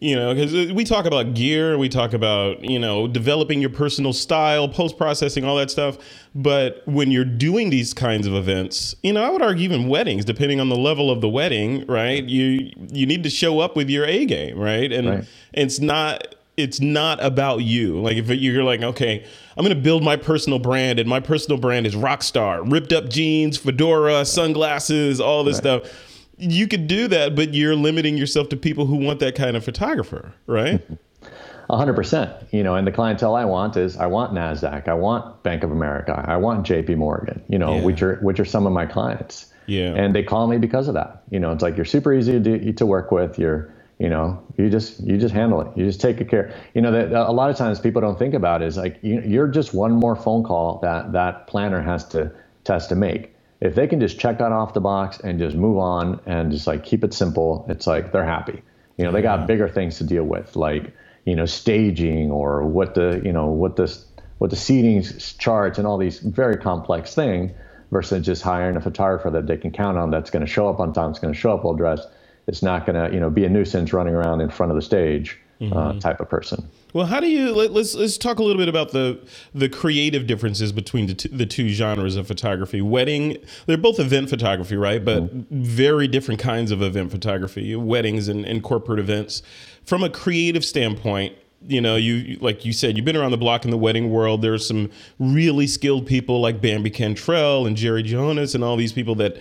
you 0.00 0.16
know 0.16 0.34
because 0.34 0.72
we 0.72 0.84
talk 0.84 1.06
about 1.06 1.34
gear 1.34 1.78
we 1.78 1.88
talk 1.88 2.12
about 2.12 2.62
you 2.64 2.78
know 2.78 3.06
developing 3.06 3.60
your 3.60 3.70
personal 3.70 4.12
style 4.12 4.68
post 4.68 4.96
processing 4.96 5.44
all 5.44 5.56
that 5.56 5.70
stuff. 5.70 5.98
But 6.34 6.82
when 6.86 7.12
you're 7.12 7.24
doing 7.24 7.70
these 7.70 7.94
kinds 7.94 8.26
of 8.26 8.34
events 8.34 8.96
you 9.02 9.12
know 9.12 9.22
i 9.22 9.30
would 9.30 9.42
argue 9.42 9.64
even 9.64 9.88
weddings 9.88 10.24
depending 10.24 10.60
on 10.60 10.68
the 10.68 10.76
level 10.76 11.10
of 11.10 11.20
the 11.20 11.28
wedding 11.28 11.86
right? 11.86 12.24
You 12.24 12.72
you 12.90 13.06
need 13.06 13.22
to 13.22 13.30
show 13.30 13.60
up 13.60 13.76
with 13.76 13.88
your 13.88 14.04
a 14.04 14.24
game 14.26 14.58
right? 14.58 14.92
And 14.92 15.08
right. 15.08 15.24
it's 15.52 15.80
not 15.80 16.34
it's 16.56 16.80
not 16.80 17.22
about 17.22 17.58
you. 17.58 18.00
Like 18.00 18.16
if 18.16 18.28
you're 18.28 18.64
like 18.64 18.82
okay 18.82 19.24
i'm 19.56 19.64
going 19.64 19.76
to 19.76 19.82
build 19.82 20.02
my 20.02 20.16
personal 20.16 20.58
brand 20.58 20.98
and 20.98 21.08
my 21.08 21.20
personal 21.20 21.58
brand 21.58 21.86
is 21.86 21.94
rock 21.94 22.22
star 22.22 22.62
ripped 22.64 22.92
up 22.92 23.08
jeans 23.08 23.56
fedora 23.56 24.24
sunglasses 24.24 25.20
all 25.20 25.44
this 25.44 25.56
right. 25.64 25.82
stuff 25.82 26.13
you 26.38 26.68
could 26.68 26.86
do 26.86 27.08
that, 27.08 27.34
but 27.34 27.54
you're 27.54 27.76
limiting 27.76 28.16
yourself 28.16 28.48
to 28.50 28.56
people 28.56 28.86
who 28.86 28.96
want 28.96 29.20
that 29.20 29.34
kind 29.34 29.56
of 29.56 29.64
photographer, 29.64 30.34
right? 30.46 30.82
hundred 31.70 31.94
percent. 31.94 32.32
You 32.52 32.62
know, 32.62 32.74
and 32.74 32.86
the 32.86 32.92
clientele 32.92 33.34
I 33.34 33.44
want 33.44 33.76
is 33.76 33.96
I 33.96 34.06
want 34.06 34.32
Nasdaq, 34.32 34.88
I 34.88 34.94
want 34.94 35.42
Bank 35.42 35.62
of 35.64 35.72
America, 35.72 36.24
I 36.26 36.36
want 36.36 36.66
J.P. 36.66 36.96
Morgan. 36.96 37.42
You 37.48 37.58
know, 37.58 37.76
yeah. 37.76 37.82
which 37.82 38.02
are 38.02 38.16
which 38.16 38.38
are 38.40 38.44
some 38.44 38.66
of 38.66 38.72
my 38.72 38.86
clients. 38.86 39.52
Yeah. 39.66 39.94
And 39.94 40.14
they 40.14 40.22
call 40.22 40.46
me 40.46 40.58
because 40.58 40.88
of 40.88 40.94
that. 40.94 41.22
You 41.30 41.40
know, 41.40 41.50
it's 41.50 41.62
like 41.62 41.76
you're 41.76 41.86
super 41.86 42.12
easy 42.12 42.32
to 42.32 42.40
do, 42.40 42.72
to 42.72 42.86
work 42.86 43.10
with. 43.10 43.38
You're 43.38 43.74
you 43.98 44.08
know 44.08 44.42
you 44.58 44.68
just 44.68 45.00
you 45.00 45.16
just 45.16 45.34
handle 45.34 45.60
it 45.60 45.68
you 45.76 45.86
just 45.86 46.00
take 46.00 46.16
good 46.16 46.28
care 46.28 46.54
you 46.74 46.80
know 46.80 46.90
that 46.90 47.12
a 47.12 47.30
lot 47.30 47.48
of 47.48 47.56
times 47.56 47.78
people 47.78 48.00
don't 48.00 48.18
think 48.18 48.34
about 48.34 48.60
is 48.60 48.76
like 48.76 48.98
you, 49.02 49.40
are 49.40 49.48
just 49.48 49.72
one 49.72 49.92
more 49.92 50.16
phone 50.16 50.42
call 50.42 50.80
that 50.80 51.12
that 51.12 51.46
planner 51.46 51.80
has 51.80 52.04
to 52.04 52.30
test 52.64 52.88
to 52.88 52.96
make 52.96 53.33
if 53.64 53.74
they 53.74 53.86
can 53.86 53.98
just 53.98 54.20
check 54.20 54.38
that 54.38 54.52
off 54.52 54.74
the 54.74 54.80
box 54.80 55.18
and 55.20 55.38
just 55.38 55.56
move 55.56 55.78
on 55.78 56.20
and 56.26 56.52
just 56.52 56.66
like 56.66 56.84
keep 56.84 57.02
it 57.02 57.14
simple, 57.14 57.64
it's 57.66 57.86
like 57.86 58.12
they're 58.12 58.24
happy. 58.24 58.62
You 58.98 59.04
know, 59.04 59.10
they 59.10 59.22
got 59.22 59.46
bigger 59.46 59.70
things 59.70 59.96
to 59.98 60.04
deal 60.04 60.24
with, 60.24 60.54
like 60.54 60.94
you 61.24 61.34
know, 61.34 61.46
staging 61.46 62.30
or 62.30 62.62
what 62.66 62.94
the 62.94 63.22
you 63.24 63.32
know 63.32 63.46
what 63.46 63.76
the 63.76 63.98
what 64.36 64.50
the 64.50 64.56
seating 64.56 65.02
charts 65.38 65.78
and 65.78 65.86
all 65.86 65.96
these 65.96 66.18
very 66.18 66.56
complex 66.58 67.14
things. 67.14 67.52
versus 67.90 68.26
just 68.26 68.42
hiring 68.42 68.76
a 68.76 68.82
photographer 68.82 69.30
that 69.30 69.46
they 69.46 69.56
can 69.56 69.70
count 69.70 69.96
on 69.96 70.10
that's 70.10 70.30
going 70.30 70.44
to 70.44 70.50
show 70.50 70.68
up 70.68 70.78
on 70.78 70.92
time, 70.92 71.10
it's 71.10 71.18
going 71.18 71.32
to 71.32 71.40
show 71.40 71.54
up 71.54 71.64
well 71.64 71.74
dressed. 71.74 72.06
It's 72.46 72.62
not 72.62 72.84
going 72.84 72.96
to, 73.02 73.14
you 73.14 73.20
know, 73.20 73.30
be 73.30 73.46
a 73.46 73.48
nuisance 73.48 73.94
running 73.94 74.14
around 74.14 74.42
in 74.42 74.50
front 74.50 74.72
of 74.72 74.76
the 74.76 74.82
stage 74.82 75.38
mm-hmm. 75.70 75.98
uh, 75.98 76.00
type 76.00 76.20
of 76.20 76.28
person. 76.28 76.68
Well, 76.92 77.06
how 77.06 77.20
do 77.20 77.28
you 77.28 77.52
let, 77.52 77.70
us 77.70 77.74
let's, 77.74 77.94
let's 77.94 78.18
talk 78.18 78.38
a 78.38 78.42
little 78.42 78.60
bit 78.60 78.68
about 78.68 78.92
the 78.92 79.18
the 79.54 79.68
creative 79.68 80.26
differences 80.26 80.72
between 80.72 81.06
the 81.06 81.14
two, 81.14 81.28
the 81.28 81.46
two 81.46 81.68
genres 81.68 82.16
of 82.16 82.26
photography. 82.26 82.80
Wedding, 82.80 83.38
they're 83.66 83.76
both 83.76 83.98
event 83.98 84.30
photography, 84.30 84.76
right? 84.76 85.04
But 85.04 85.24
mm-hmm. 85.24 85.62
very 85.62 86.06
different 86.06 86.40
kinds 86.40 86.70
of 86.70 86.82
event 86.82 87.10
photography. 87.10 87.74
Weddings 87.74 88.28
and, 88.28 88.44
and 88.44 88.62
corporate 88.62 89.00
events. 89.00 89.42
From 89.84 90.02
a 90.02 90.08
creative 90.08 90.64
standpoint, 90.64 91.36
you 91.66 91.80
know, 91.80 91.96
you 91.96 92.38
like 92.40 92.64
you 92.64 92.72
said, 92.72 92.96
you've 92.96 93.06
been 93.06 93.16
around 93.16 93.30
the 93.30 93.38
block 93.38 93.64
in 93.64 93.70
the 93.70 93.78
wedding 93.78 94.10
world. 94.10 94.42
There's 94.42 94.66
some 94.66 94.90
really 95.18 95.66
skilled 95.66 96.06
people 96.06 96.40
like 96.40 96.60
Bambi 96.60 96.90
Cantrell 96.90 97.66
and 97.66 97.76
Jerry 97.76 98.02
Ghionis 98.02 98.54
and 98.54 98.62
all 98.62 98.76
these 98.76 98.92
people 98.92 99.14
that 99.16 99.38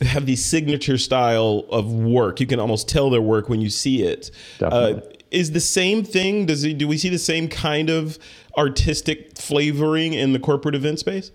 have 0.00 0.26
the 0.26 0.36
signature 0.36 0.98
style 0.98 1.66
of 1.70 1.92
work. 1.92 2.40
You 2.40 2.46
can 2.46 2.58
almost 2.58 2.88
tell 2.88 3.10
their 3.10 3.22
work 3.22 3.48
when 3.48 3.60
you 3.60 3.70
see 3.70 4.02
it. 4.02 4.30
Uh, 4.60 5.00
is 5.30 5.52
the 5.52 5.60
same 5.60 6.04
thing? 6.04 6.46
Does 6.46 6.62
he, 6.62 6.74
do 6.74 6.88
we 6.88 6.98
see 6.98 7.08
the 7.08 7.18
same 7.18 7.48
kind 7.48 7.90
of 7.90 8.18
artistic 8.56 9.36
flavoring 9.38 10.12
in 10.12 10.32
the 10.32 10.38
corporate 10.38 10.74
event 10.74 10.98
space? 10.98 11.32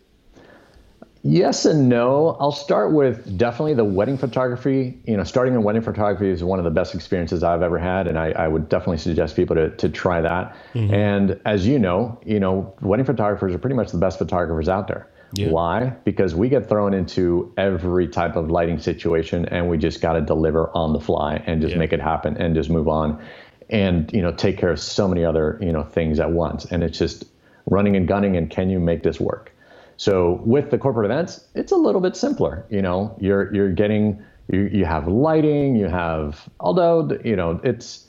Yes 1.28 1.66
and 1.66 1.90
no. 1.90 2.38
I'll 2.40 2.52
start 2.52 2.94
with 2.94 3.36
definitely 3.36 3.74
the 3.74 3.84
wedding 3.84 4.16
photography. 4.16 5.02
You 5.08 5.18
know, 5.18 5.24
starting 5.24 5.56
in 5.56 5.64
wedding 5.64 5.82
photography 5.82 6.30
is 6.30 6.44
one 6.44 6.60
of 6.60 6.66
the 6.66 6.72
best 6.72 6.94
experiences 6.94 7.42
I've 7.44 7.64
ever 7.64 7.80
had, 7.80 8.06
and 8.08 8.20
I, 8.20 8.30
I 8.34 8.48
would 8.48 8.70
definitely 8.70 9.00
suggest 9.00 9.36
people 9.36 9.56
to, 9.56 9.72
to 9.78 9.90
try 9.90 10.22
that. 10.22 10.56
Mm-hmm. 10.76 10.94
And 10.94 11.42
as 11.46 11.66
you 11.66 11.80
know, 11.80 12.22
you 12.24 12.40
know, 12.40 12.76
wedding 12.82 13.08
photographers 13.08 13.56
are 13.56 13.58
pretty 13.58 13.76
much 13.76 13.92
the 13.92 13.98
best 13.98 14.20
photographers 14.20 14.70
out 14.70 14.88
there. 14.88 15.10
Yeah. 15.34 15.50
Why? 15.50 15.96
Because 16.04 16.36
we 16.36 16.48
get 16.48 16.70
thrown 16.70 16.94
into 16.94 17.52
every 17.58 18.08
type 18.08 18.36
of 18.36 18.52
lighting 18.52 18.78
situation, 18.78 19.46
and 19.48 19.68
we 19.68 19.80
just 19.80 20.02
got 20.02 20.14
to 20.14 20.22
deliver 20.22 20.70
on 20.78 20.94
the 20.94 21.00
fly 21.00 21.42
and 21.48 21.60
just 21.60 21.74
yeah. 21.74 21.80
make 21.80 21.92
it 21.92 22.00
happen 22.00 22.38
and 22.38 22.54
just 22.54 22.70
move 22.70 22.88
on, 22.88 23.20
and 23.70 24.12
you 24.14 24.22
know, 24.22 24.32
take 24.32 24.58
care 24.58 24.72
of 24.72 24.80
so 24.80 25.08
many 25.08 25.26
other 25.26 25.58
you 25.62 25.72
know 25.72 25.84
things 25.84 26.20
at 26.20 26.32
once. 26.32 26.66
And 26.66 26.84
it's 26.84 26.98
just 26.98 27.26
running 27.66 27.96
and 27.96 28.08
gunning. 28.08 28.38
And 28.38 28.50
can 28.50 28.70
you 28.70 28.80
make 28.80 29.04
this 29.04 29.20
work? 29.20 29.52
So 29.98 30.42
with 30.46 30.72
the 30.72 30.78
corporate 30.78 31.06
events, 31.06 31.46
it's 31.56 31.72
a 31.72 31.78
little 31.78 32.02
bit 32.02 32.16
simpler. 32.16 32.66
You 32.70 32.82
know, 32.82 33.16
you're 33.20 33.54
you're 33.54 33.72
getting 33.72 34.24
you 34.52 34.70
you 34.72 34.86
have 34.86 35.08
lighting, 35.08 35.76
you 35.76 35.88
have 35.88 36.48
although 36.60 37.18
you 37.24 37.36
know 37.36 37.60
it's 37.64 38.06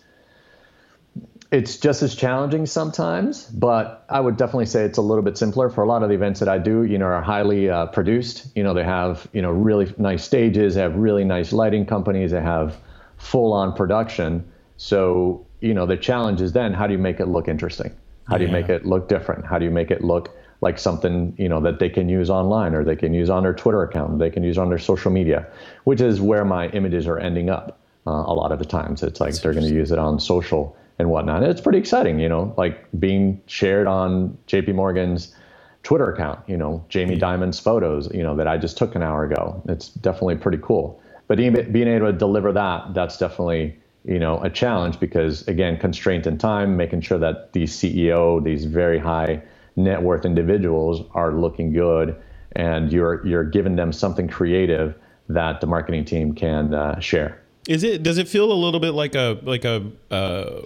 it's 1.52 1.76
just 1.76 2.02
as 2.02 2.14
challenging 2.14 2.66
sometimes, 2.66 3.44
but 3.44 4.04
I 4.08 4.18
would 4.18 4.36
definitely 4.36 4.66
say 4.66 4.84
it's 4.84 4.98
a 4.98 5.02
little 5.02 5.22
bit 5.22 5.38
simpler 5.38 5.70
for 5.70 5.84
a 5.84 5.86
lot 5.86 6.02
of 6.02 6.08
the 6.08 6.14
events 6.14 6.40
that 6.40 6.48
I 6.48 6.58
do. 6.58 6.82
You 6.82 6.98
know, 6.98 7.06
are 7.06 7.22
highly 7.22 7.70
uh, 7.70 7.86
produced. 7.86 8.48
You 8.56 8.64
know, 8.64 8.74
they 8.74 8.84
have 8.84 9.28
you 9.32 9.42
know 9.42 9.50
really 9.50 9.92
nice 9.96 10.24
stages, 10.24 10.74
they 10.74 10.80
have 10.80 10.96
really 10.96 11.24
nice 11.24 11.52
lighting 11.52 11.86
companies, 11.86 12.32
they 12.32 12.42
have 12.42 12.76
full 13.16 13.52
on 13.52 13.74
production. 13.74 14.50
So 14.76 15.45
you 15.60 15.74
know, 15.74 15.86
the 15.86 15.96
challenge 15.96 16.40
is 16.40 16.52
then 16.52 16.72
how 16.72 16.86
do 16.86 16.92
you 16.92 16.98
make 16.98 17.20
it 17.20 17.26
look 17.26 17.48
interesting? 17.48 17.94
How 18.28 18.38
do 18.38 18.44
you 18.44 18.50
make 18.50 18.68
it 18.68 18.84
look 18.84 19.08
different? 19.08 19.46
How 19.46 19.58
do 19.58 19.64
you 19.64 19.70
make 19.70 19.90
it 19.90 20.02
look 20.02 20.36
like 20.60 20.78
something 20.78 21.34
you 21.38 21.48
know 21.48 21.60
that 21.60 21.78
they 21.78 21.88
can 21.88 22.08
use 22.08 22.30
online 22.30 22.74
or 22.74 22.82
they 22.82 22.96
can 22.96 23.12
use 23.12 23.30
on 23.30 23.42
their 23.42 23.54
Twitter 23.54 23.82
account, 23.82 24.18
they 24.18 24.30
can 24.30 24.42
use 24.42 24.58
on 24.58 24.68
their 24.68 24.78
social 24.78 25.10
media, 25.10 25.46
which 25.84 26.00
is 26.00 26.20
where 26.20 26.44
my 26.44 26.68
images 26.70 27.06
are 27.06 27.18
ending 27.18 27.50
up 27.50 27.78
uh, 28.06 28.10
a 28.10 28.34
lot 28.34 28.52
of 28.52 28.58
the 28.58 28.64
times. 28.64 29.02
It's 29.02 29.20
like 29.20 29.30
That's 29.30 29.42
they're 29.42 29.52
going 29.52 29.68
to 29.68 29.74
use 29.74 29.90
it 29.90 29.98
on 29.98 30.18
social 30.18 30.76
and 30.98 31.10
whatnot. 31.10 31.42
And 31.42 31.50
it's 31.50 31.60
pretty 31.60 31.78
exciting, 31.78 32.18
you 32.18 32.28
know, 32.28 32.54
like 32.56 32.88
being 32.98 33.40
shared 33.46 33.86
on 33.86 34.36
J.P. 34.46 34.72
Morgan's 34.72 35.34
Twitter 35.82 36.10
account. 36.10 36.40
You 36.48 36.56
know, 36.56 36.84
Jamie 36.88 37.16
Dimon's 37.16 37.60
photos, 37.60 38.12
you 38.14 38.22
know, 38.22 38.34
that 38.36 38.48
I 38.48 38.56
just 38.56 38.78
took 38.78 38.94
an 38.94 39.02
hour 39.02 39.24
ago. 39.24 39.62
It's 39.68 39.88
definitely 39.88 40.36
pretty 40.36 40.58
cool. 40.62 41.00
But 41.28 41.38
being 41.38 41.88
able 41.88 42.06
to 42.06 42.12
deliver 42.12 42.52
that, 42.52 42.94
that's 42.94 43.18
definitely 43.18 43.76
you 44.06 44.18
know 44.18 44.40
a 44.42 44.48
challenge 44.48 44.98
because 45.00 45.46
again 45.48 45.76
constraint 45.78 46.26
in 46.26 46.38
time 46.38 46.76
making 46.76 47.00
sure 47.00 47.18
that 47.18 47.52
these 47.52 47.76
ceo 47.76 48.42
these 48.42 48.64
very 48.64 48.98
high 48.98 49.42
net 49.76 50.00
worth 50.00 50.24
individuals 50.24 51.02
are 51.12 51.32
looking 51.32 51.72
good 51.72 52.16
and 52.56 52.92
you're 52.92 53.24
you're 53.26 53.44
giving 53.44 53.76
them 53.76 53.92
something 53.92 54.28
creative 54.28 54.94
that 55.28 55.60
the 55.60 55.66
marketing 55.66 56.04
team 56.04 56.34
can 56.34 56.74
uh, 56.74 56.98
share. 57.00 57.40
Is 57.68 57.82
it 57.82 58.02
does 58.02 58.18
it 58.18 58.28
feel 58.28 58.50
a 58.50 58.54
little 58.54 58.80
bit 58.80 58.92
like 58.92 59.14
a 59.14 59.38
like 59.42 59.64
a 59.64 59.90
uh, 60.10 60.62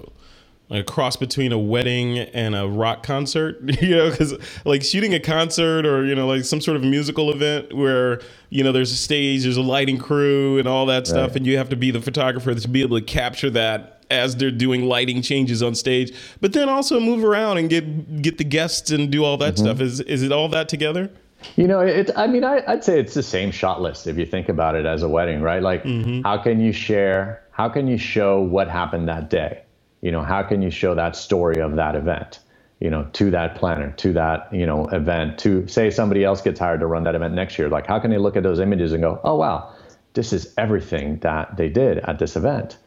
like 0.70 0.80
a 0.80 0.84
cross 0.84 1.16
between 1.16 1.52
a 1.52 1.58
wedding 1.58 2.18
and 2.18 2.54
a 2.54 2.66
rock 2.66 3.02
concert? 3.02 3.58
you 3.82 3.96
know, 3.96 4.10
because 4.10 4.34
like 4.64 4.82
shooting 4.82 5.12
a 5.12 5.20
concert 5.20 5.84
or 5.84 6.04
you 6.04 6.14
know 6.14 6.26
like 6.26 6.44
some 6.44 6.60
sort 6.60 6.76
of 6.76 6.82
musical 6.82 7.30
event 7.30 7.74
where 7.74 8.20
you 8.48 8.64
know 8.64 8.72
there's 8.72 8.92
a 8.92 8.96
stage, 8.96 9.42
there's 9.42 9.56
a 9.56 9.62
lighting 9.62 9.98
crew 9.98 10.58
and 10.58 10.66
all 10.66 10.86
that 10.86 11.06
stuff, 11.06 11.28
right. 11.28 11.36
and 11.36 11.46
you 11.46 11.58
have 11.58 11.68
to 11.68 11.76
be 11.76 11.90
the 11.90 12.00
photographer 12.00 12.54
to 12.54 12.68
be 12.68 12.80
able 12.82 12.98
to 12.98 13.04
capture 13.04 13.50
that 13.50 14.00
as 14.10 14.36
they're 14.36 14.50
doing 14.50 14.84
lighting 14.84 15.22
changes 15.22 15.62
on 15.62 15.74
stage, 15.74 16.12
but 16.40 16.52
then 16.52 16.68
also 16.68 16.98
move 16.98 17.24
around 17.24 17.58
and 17.58 17.70
get 17.70 18.22
get 18.22 18.38
the 18.38 18.44
guests 18.44 18.90
and 18.90 19.10
do 19.10 19.24
all 19.24 19.36
that 19.36 19.54
mm-hmm. 19.54 19.64
stuff. 19.64 19.80
Is 19.80 20.00
is 20.00 20.22
it 20.22 20.32
all 20.32 20.48
that 20.48 20.68
together? 20.68 21.10
You 21.56 21.66
know, 21.66 21.80
it. 21.80 22.10
I 22.16 22.26
mean, 22.26 22.44
I, 22.44 22.62
would 22.68 22.84
say 22.84 23.00
it's 23.00 23.14
the 23.14 23.22
same 23.22 23.50
shot 23.50 23.80
list 23.80 24.06
if 24.06 24.18
you 24.18 24.26
think 24.26 24.48
about 24.48 24.74
it 24.74 24.84
as 24.84 25.02
a 25.02 25.08
wedding, 25.08 25.40
right? 25.40 25.62
Like, 25.62 25.84
mm-hmm. 25.84 26.20
how 26.22 26.36
can 26.38 26.60
you 26.60 26.72
share? 26.72 27.42
How 27.52 27.68
can 27.68 27.86
you 27.86 27.98
show 27.98 28.40
what 28.40 28.68
happened 28.68 29.08
that 29.08 29.30
day? 29.30 29.62
You 30.00 30.12
know, 30.12 30.22
how 30.22 30.42
can 30.42 30.62
you 30.62 30.70
show 30.70 30.94
that 30.94 31.16
story 31.16 31.60
of 31.60 31.76
that 31.76 31.94
event? 31.94 32.40
You 32.80 32.88
know, 32.88 33.06
to 33.12 33.30
that 33.32 33.56
planner, 33.56 33.92
to 33.92 34.12
that 34.14 34.52
you 34.52 34.64
know 34.64 34.86
event, 34.86 35.38
to 35.40 35.66
say 35.68 35.90
somebody 35.90 36.24
else 36.24 36.40
gets 36.40 36.58
hired 36.58 36.80
to 36.80 36.86
run 36.86 37.04
that 37.04 37.14
event 37.14 37.34
next 37.34 37.58
year. 37.58 37.68
Like, 37.68 37.86
how 37.86 37.98
can 37.98 38.10
they 38.10 38.18
look 38.18 38.36
at 38.36 38.42
those 38.42 38.58
images 38.58 38.92
and 38.92 39.02
go, 39.02 39.20
oh 39.22 39.36
wow, 39.36 39.74
this 40.14 40.32
is 40.32 40.54
everything 40.56 41.18
that 41.18 41.56
they 41.56 41.68
did 41.68 41.98
at 41.98 42.18
this 42.18 42.36
event? 42.36 42.78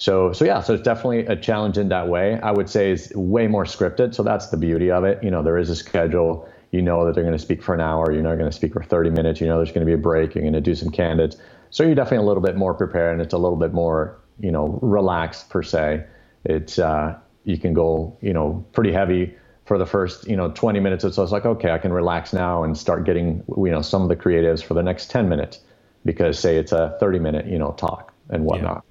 So, 0.00 0.32
so 0.32 0.46
yeah, 0.46 0.62
so 0.62 0.72
it's 0.72 0.82
definitely 0.82 1.26
a 1.26 1.36
challenge 1.36 1.76
in 1.76 1.90
that 1.90 2.08
way. 2.08 2.40
I 2.40 2.52
would 2.52 2.70
say 2.70 2.92
it's 2.92 3.14
way 3.14 3.48
more 3.48 3.64
scripted. 3.64 4.14
So 4.14 4.22
that's 4.22 4.46
the 4.46 4.56
beauty 4.56 4.90
of 4.90 5.04
it. 5.04 5.22
You 5.22 5.30
know, 5.30 5.42
there 5.42 5.58
is 5.58 5.68
a 5.68 5.76
schedule. 5.76 6.48
You 6.70 6.80
know 6.80 7.04
that 7.04 7.14
they're 7.14 7.22
going 7.22 7.36
to 7.36 7.38
speak 7.38 7.62
for 7.62 7.74
an 7.74 7.82
hour. 7.82 8.10
You're 8.10 8.22
not 8.22 8.36
going 8.36 8.50
to 8.50 8.56
speak 8.56 8.72
for 8.72 8.82
30 8.82 9.10
minutes. 9.10 9.42
You 9.42 9.46
know 9.46 9.58
there's 9.58 9.72
going 9.72 9.80
to 9.80 9.86
be 9.86 9.92
a 9.92 9.98
break. 9.98 10.34
You're 10.34 10.42
going 10.42 10.54
to 10.54 10.60
do 10.62 10.74
some 10.74 10.88
candidates. 10.88 11.36
So 11.68 11.82
you're 11.82 11.94
definitely 11.94 12.24
a 12.24 12.28
little 12.28 12.42
bit 12.42 12.56
more 12.56 12.72
prepared, 12.72 13.12
and 13.12 13.20
it's 13.20 13.34
a 13.34 13.38
little 13.38 13.58
bit 13.58 13.74
more, 13.74 14.18
you 14.38 14.50
know, 14.50 14.78
relaxed 14.80 15.50
per 15.50 15.62
se. 15.62 16.04
It's 16.44 16.78
uh, 16.78 17.18
you 17.44 17.58
can 17.58 17.74
go, 17.74 18.16
you 18.20 18.32
know, 18.32 18.64
pretty 18.72 18.92
heavy 18.92 19.34
for 19.64 19.78
the 19.78 19.86
first, 19.86 20.26
you 20.26 20.36
know, 20.36 20.50
20 20.50 20.80
minutes 20.80 21.04
or 21.04 21.12
so. 21.12 21.22
It's 21.22 21.32
like, 21.32 21.46
okay, 21.46 21.70
I 21.70 21.78
can 21.78 21.92
relax 21.92 22.32
now 22.32 22.64
and 22.64 22.76
start 22.76 23.04
getting, 23.04 23.44
you 23.56 23.70
know, 23.70 23.82
some 23.82 24.02
of 24.02 24.08
the 24.08 24.16
creatives 24.16 24.62
for 24.62 24.74
the 24.74 24.82
next 24.82 25.10
10 25.10 25.28
minutes, 25.28 25.60
because 26.04 26.38
say 26.38 26.56
it's 26.56 26.72
a 26.72 26.96
30 26.98 27.18
minute, 27.18 27.46
you 27.46 27.58
know, 27.58 27.72
talk 27.72 28.12
and 28.30 28.44
whatnot. 28.44 28.84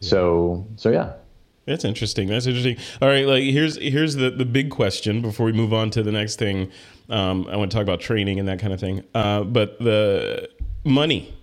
So 0.00 0.66
so 0.76 0.90
yeah. 0.90 1.12
That's 1.66 1.84
interesting. 1.84 2.28
That's 2.28 2.46
interesting. 2.46 2.76
All 3.00 3.08
right, 3.08 3.26
like 3.26 3.42
here's 3.42 3.78
here's 3.78 4.16
the 4.16 4.30
the 4.30 4.44
big 4.44 4.70
question 4.70 5.22
before 5.22 5.46
we 5.46 5.52
move 5.52 5.72
on 5.72 5.88
to 5.90 6.02
the 6.02 6.12
next 6.12 6.38
thing. 6.38 6.70
Um, 7.08 7.46
I 7.50 7.56
want 7.56 7.70
to 7.70 7.74
talk 7.74 7.82
about 7.82 8.00
training 8.00 8.38
and 8.38 8.46
that 8.48 8.58
kind 8.58 8.72
of 8.74 8.80
thing. 8.80 9.02
Uh, 9.14 9.44
but 9.44 9.78
the 9.78 10.50
money, 10.84 11.34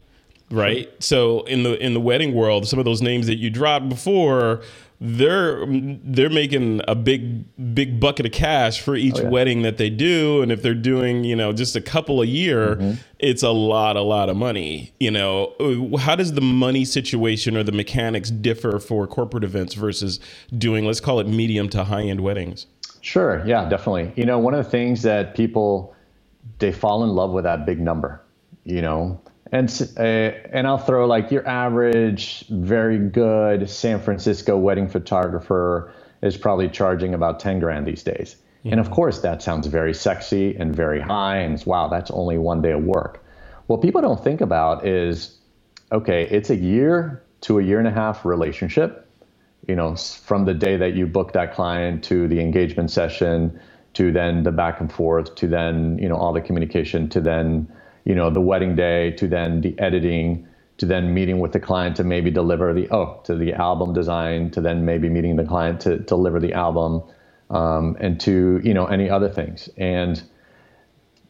right? 0.51 0.89
So 0.99 1.41
in 1.43 1.63
the 1.63 1.77
in 1.83 1.93
the 1.93 2.01
wedding 2.01 2.33
world, 2.33 2.67
some 2.67 2.79
of 2.79 2.85
those 2.85 3.01
names 3.01 3.27
that 3.27 3.37
you 3.37 3.49
dropped 3.49 3.89
before 3.89 4.61
they're 5.03 5.65
they're 5.67 6.29
making 6.29 6.79
a 6.87 6.93
big 6.93 7.73
big 7.73 7.99
bucket 7.99 8.27
of 8.27 8.31
cash 8.31 8.81
for 8.81 8.95
each 8.95 9.15
oh, 9.17 9.23
yeah. 9.23 9.29
wedding 9.29 9.63
that 9.63 9.77
they 9.77 9.89
do 9.89 10.43
and 10.43 10.51
if 10.51 10.61
they're 10.61 10.75
doing 10.75 11.23
you 11.23 11.35
know 11.35 11.51
just 11.51 11.75
a 11.75 11.81
couple 11.81 12.21
a 12.21 12.25
year 12.25 12.75
mm-hmm. 12.75 12.91
it's 13.17 13.41
a 13.41 13.49
lot 13.49 13.97
a 13.97 14.01
lot 14.01 14.29
of 14.29 14.37
money 14.37 14.93
you 14.99 15.09
know 15.09 15.51
how 15.97 16.15
does 16.15 16.33
the 16.33 16.41
money 16.41 16.85
situation 16.85 17.57
or 17.57 17.63
the 17.63 17.71
mechanics 17.71 18.29
differ 18.29 18.77
for 18.77 19.07
corporate 19.07 19.43
events 19.43 19.73
versus 19.73 20.19
doing 20.59 20.85
let's 20.85 20.99
call 20.99 21.19
it 21.19 21.27
medium 21.27 21.67
to 21.67 21.83
high 21.83 22.03
end 22.03 22.21
weddings 22.21 22.67
sure 23.01 23.43
yeah 23.47 23.67
definitely 23.67 24.13
you 24.15 24.23
know 24.23 24.37
one 24.37 24.53
of 24.53 24.63
the 24.63 24.69
things 24.69 25.01
that 25.01 25.35
people 25.35 25.95
they 26.59 26.71
fall 26.71 27.03
in 27.03 27.09
love 27.09 27.31
with 27.31 27.43
that 27.43 27.65
big 27.65 27.79
number 27.79 28.21
you 28.65 28.83
know 28.83 29.19
and 29.51 29.93
uh, 29.97 30.01
and 30.01 30.65
I'll 30.65 30.77
throw 30.77 31.05
like 31.05 31.31
your 31.31 31.47
average, 31.47 32.45
very 32.49 32.97
good 32.97 33.69
San 33.69 33.99
Francisco 33.99 34.57
wedding 34.57 34.87
photographer 34.87 35.93
is 36.21 36.37
probably 36.37 36.69
charging 36.69 37.13
about 37.13 37.39
ten 37.39 37.59
grand 37.59 37.85
these 37.85 38.03
days. 38.03 38.37
And 38.63 38.79
of 38.79 38.91
course, 38.91 39.21
that 39.21 39.41
sounds 39.41 39.65
very 39.67 39.93
sexy 39.93 40.55
and 40.55 40.75
very 40.75 41.01
high, 41.01 41.37
and 41.37 41.53
it's 41.55 41.65
wow, 41.65 41.87
that's 41.87 42.11
only 42.11 42.37
one 42.37 42.61
day 42.61 42.71
of 42.71 42.83
work. 42.83 43.25
What 43.67 43.81
people 43.81 44.01
don't 44.01 44.23
think 44.23 44.39
about 44.39 44.85
is, 44.85 45.37
okay, 45.91 46.27
it's 46.29 46.49
a 46.49 46.55
year 46.55 47.23
to 47.41 47.59
a 47.59 47.63
year 47.63 47.79
and 47.79 47.87
a 47.87 47.91
half 47.91 48.23
relationship. 48.23 49.07
You 49.67 49.75
know, 49.75 49.95
from 49.95 50.45
the 50.45 50.53
day 50.53 50.77
that 50.77 50.93
you 50.93 51.07
book 51.07 51.33
that 51.33 51.53
client 51.53 52.03
to 52.05 52.27
the 52.27 52.39
engagement 52.39 52.91
session, 52.91 53.59
to 53.93 54.11
then 54.11 54.43
the 54.43 54.51
back 54.51 54.79
and 54.79 54.91
forth, 54.91 55.35
to 55.35 55.47
then 55.47 55.97
you 55.97 56.07
know 56.07 56.15
all 56.15 56.31
the 56.31 56.41
communication, 56.41 57.09
to 57.09 57.19
then 57.19 57.67
you 58.05 58.15
know 58.15 58.29
the 58.29 58.41
wedding 58.41 58.75
day 58.75 59.11
to 59.11 59.27
then 59.27 59.61
the 59.61 59.77
editing 59.79 60.47
to 60.77 60.85
then 60.85 61.13
meeting 61.13 61.39
with 61.39 61.51
the 61.51 61.59
client 61.59 61.95
to 61.95 62.03
maybe 62.03 62.31
deliver 62.31 62.73
the 62.73 62.89
oh 62.89 63.21
to 63.23 63.35
the 63.35 63.53
album 63.53 63.93
design 63.93 64.49
to 64.51 64.61
then 64.61 64.85
maybe 64.85 65.09
meeting 65.09 65.35
the 65.35 65.43
client 65.43 65.79
to 65.79 65.97
deliver 65.99 66.39
the 66.39 66.53
album 66.53 67.03
um, 67.49 67.95
and 67.99 68.19
to 68.19 68.59
you 68.63 68.73
know 68.73 68.85
any 68.85 69.09
other 69.09 69.29
things 69.29 69.69
and 69.77 70.23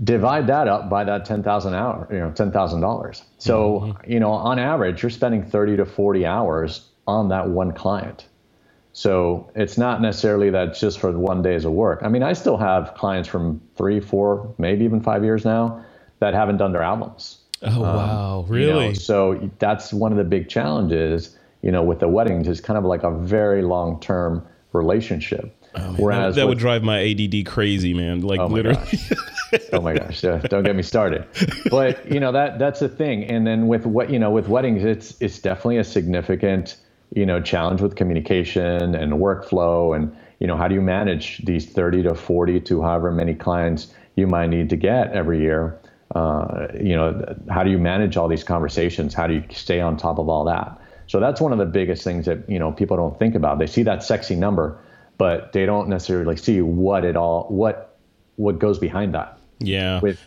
divide 0.03 0.47
that 0.47 0.67
up 0.67 0.89
by 0.89 1.03
that 1.03 1.25
10,000 1.25 1.73
hour, 1.73 2.07
you 2.11 2.17
know, 2.17 2.31
$10,000. 2.31 3.23
So, 3.37 3.79
mm-hmm. 3.79 4.11
you 4.11 4.19
know, 4.19 4.31
on 4.31 4.57
average, 4.57 5.03
you're 5.03 5.09
spending 5.09 5.43
30 5.43 5.77
to 5.77 5.85
40 5.85 6.25
hours 6.25 6.89
on 7.07 7.29
that 7.29 7.49
one 7.49 7.71
client. 7.73 8.27
So 8.93 9.51
it's 9.55 9.77
not 9.77 10.01
necessarily 10.01 10.49
that 10.49 10.75
just 10.75 10.99
for 10.99 11.11
one 11.17 11.41
days 11.41 11.65
of 11.65 11.71
work. 11.71 11.99
I 12.03 12.09
mean, 12.09 12.23
I 12.23 12.33
still 12.33 12.57
have 12.57 12.93
clients 12.95 13.29
from 13.29 13.61
three, 13.75 13.99
four, 13.99 14.53
maybe 14.57 14.83
even 14.85 15.01
five 15.01 15.23
years 15.23 15.45
now 15.45 15.85
that 16.21 16.33
haven't 16.33 16.57
done 16.57 16.71
their 16.71 16.83
albums. 16.83 17.39
Oh 17.63 17.67
um, 17.67 17.81
wow, 17.81 18.45
really? 18.47 18.85
You 18.85 18.87
know, 18.89 18.93
so 18.93 19.51
that's 19.59 19.91
one 19.91 20.11
of 20.11 20.17
the 20.17 20.23
big 20.23 20.47
challenges, 20.47 21.37
you 21.61 21.71
know, 21.71 21.83
with 21.83 21.99
the 21.99 22.07
weddings 22.07 22.47
is 22.47 22.61
kind 22.61 22.77
of 22.77 22.85
like 22.85 23.03
a 23.03 23.11
very 23.11 23.61
long 23.61 23.99
term 23.99 24.45
relationship. 24.71 25.53
Oh, 25.75 25.95
Whereas 25.97 26.35
that, 26.35 26.41
that 26.41 26.47
with, 26.47 26.55
would 26.55 26.59
drive 26.59 26.83
my 26.83 26.99
ADD 27.01 27.45
crazy, 27.45 27.93
man. 27.93 28.21
Like 28.21 28.39
oh 28.39 28.47
literally. 28.47 28.99
oh 29.73 29.81
my 29.81 29.93
gosh, 29.93 30.23
yeah, 30.23 30.37
don't 30.37 30.63
get 30.63 30.75
me 30.75 30.83
started. 30.83 31.25
But 31.69 32.09
you 32.11 32.19
know 32.19 32.31
that 32.31 32.57
that's 32.57 32.79
the 32.79 32.89
thing. 32.89 33.25
And 33.25 33.45
then 33.45 33.67
with 33.67 33.85
what 33.85 34.09
you 34.09 34.19
know 34.19 34.31
with 34.31 34.47
weddings, 34.47 34.83
it's 34.83 35.19
it's 35.21 35.39
definitely 35.39 35.77
a 35.77 35.83
significant 35.83 36.77
you 37.13 37.25
know 37.25 37.41
challenge 37.41 37.81
with 37.81 37.95
communication 37.95 38.95
and 38.95 39.13
workflow 39.13 39.95
and 39.95 40.15
you 40.39 40.47
know 40.47 40.55
how 40.55 40.67
do 40.67 40.75
you 40.75 40.81
manage 40.81 41.39
these 41.45 41.65
30 41.65 42.03
to 42.03 42.15
40 42.15 42.61
to 42.61 42.81
however 42.81 43.11
many 43.11 43.33
clients 43.33 43.93
you 44.15 44.27
might 44.27 44.47
need 44.47 44.69
to 44.69 44.77
get 44.77 45.11
every 45.11 45.41
year 45.41 45.77
uh, 46.15 46.67
you 46.79 46.95
know 46.95 47.35
how 47.49 47.63
do 47.63 47.69
you 47.69 47.77
manage 47.77 48.17
all 48.17 48.27
these 48.27 48.43
conversations 48.43 49.13
how 49.13 49.27
do 49.27 49.35
you 49.35 49.43
stay 49.51 49.79
on 49.79 49.97
top 49.97 50.19
of 50.19 50.29
all 50.29 50.45
that 50.45 50.79
so 51.07 51.19
that's 51.19 51.41
one 51.41 51.51
of 51.51 51.57
the 51.57 51.65
biggest 51.65 52.03
things 52.03 52.25
that 52.25 52.47
you 52.49 52.59
know 52.59 52.71
people 52.71 52.97
don't 52.97 53.17
think 53.19 53.35
about 53.35 53.59
they 53.59 53.67
see 53.67 53.83
that 53.83 54.03
sexy 54.03 54.35
number 54.35 54.77
but 55.17 55.53
they 55.53 55.65
don't 55.65 55.87
necessarily 55.87 56.35
see 56.35 56.61
what 56.61 57.05
it 57.05 57.15
all 57.15 57.45
what 57.49 57.97
what 58.35 58.59
goes 58.59 58.77
behind 58.77 59.13
that 59.13 59.37
yeah 59.59 59.99
with 60.01 60.19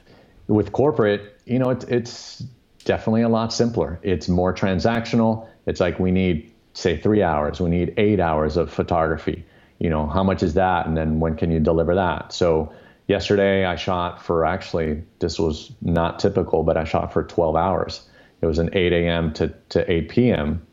with 0.49 0.73
corporate 0.73 1.38
you 1.47 1.59
know 1.59 1.71
it's 1.71 1.85
it's 1.87 2.38
definitely 2.85 3.23
a 3.23 3.29
lot 3.29 3.53
simpler 3.53 3.99
it's 4.03 4.29
more 4.29 4.55
transactional 4.55 5.47
it's 5.67 5.81
like 5.81 5.99
we 5.99 6.11
need 6.11 6.50
say 6.75 6.97
three 6.97 7.23
hours. 7.23 7.61
We 7.61 7.71
need 7.71 7.95
eight 7.97 8.21
hours 8.21 8.57
of 8.57 8.71
photography. 8.71 9.45
You 9.79 9.88
know, 9.88 10.07
how 10.07 10.23
much 10.23 10.43
is 10.43 10.55
that? 10.55 10.87
And 10.87 10.97
then 10.97 11.21
when 11.21 11.37
can 11.37 11.50
you 11.50 11.61
deliver 11.61 11.95
that? 11.95 12.33
So 12.33 12.73
yesterday 13.06 13.64
I 13.64 13.76
shot 13.76 14.23
for 14.23 14.44
actually, 14.44 15.02
this 15.18 15.38
was 15.38 15.73
not 15.82 16.18
typical, 16.18 16.62
but 16.62 16.76
I 16.76 16.84
shot 16.84 17.12
for 17.12 17.23
12 17.23 17.56
hours. 17.56 18.08
It 18.40 18.46
was 18.46 18.58
an 18.58 18.70
8 18.73 18.92
a.m. 18.92 19.32
to, 19.34 19.54
to 19.70 19.90
8 19.90 20.08
p.m. 20.08 20.66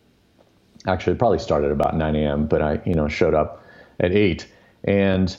Actually, 0.88 1.14
it 1.14 1.20
probably 1.20 1.40
started 1.40 1.72
about 1.72 1.96
9 1.96 2.16
a.m., 2.16 2.48
but 2.48 2.62
I, 2.62 2.82
you 2.86 2.94
know, 2.94 3.08
showed 3.08 3.34
up 3.34 3.64
at 4.00 4.12
8. 4.12 4.48
And 4.84 5.36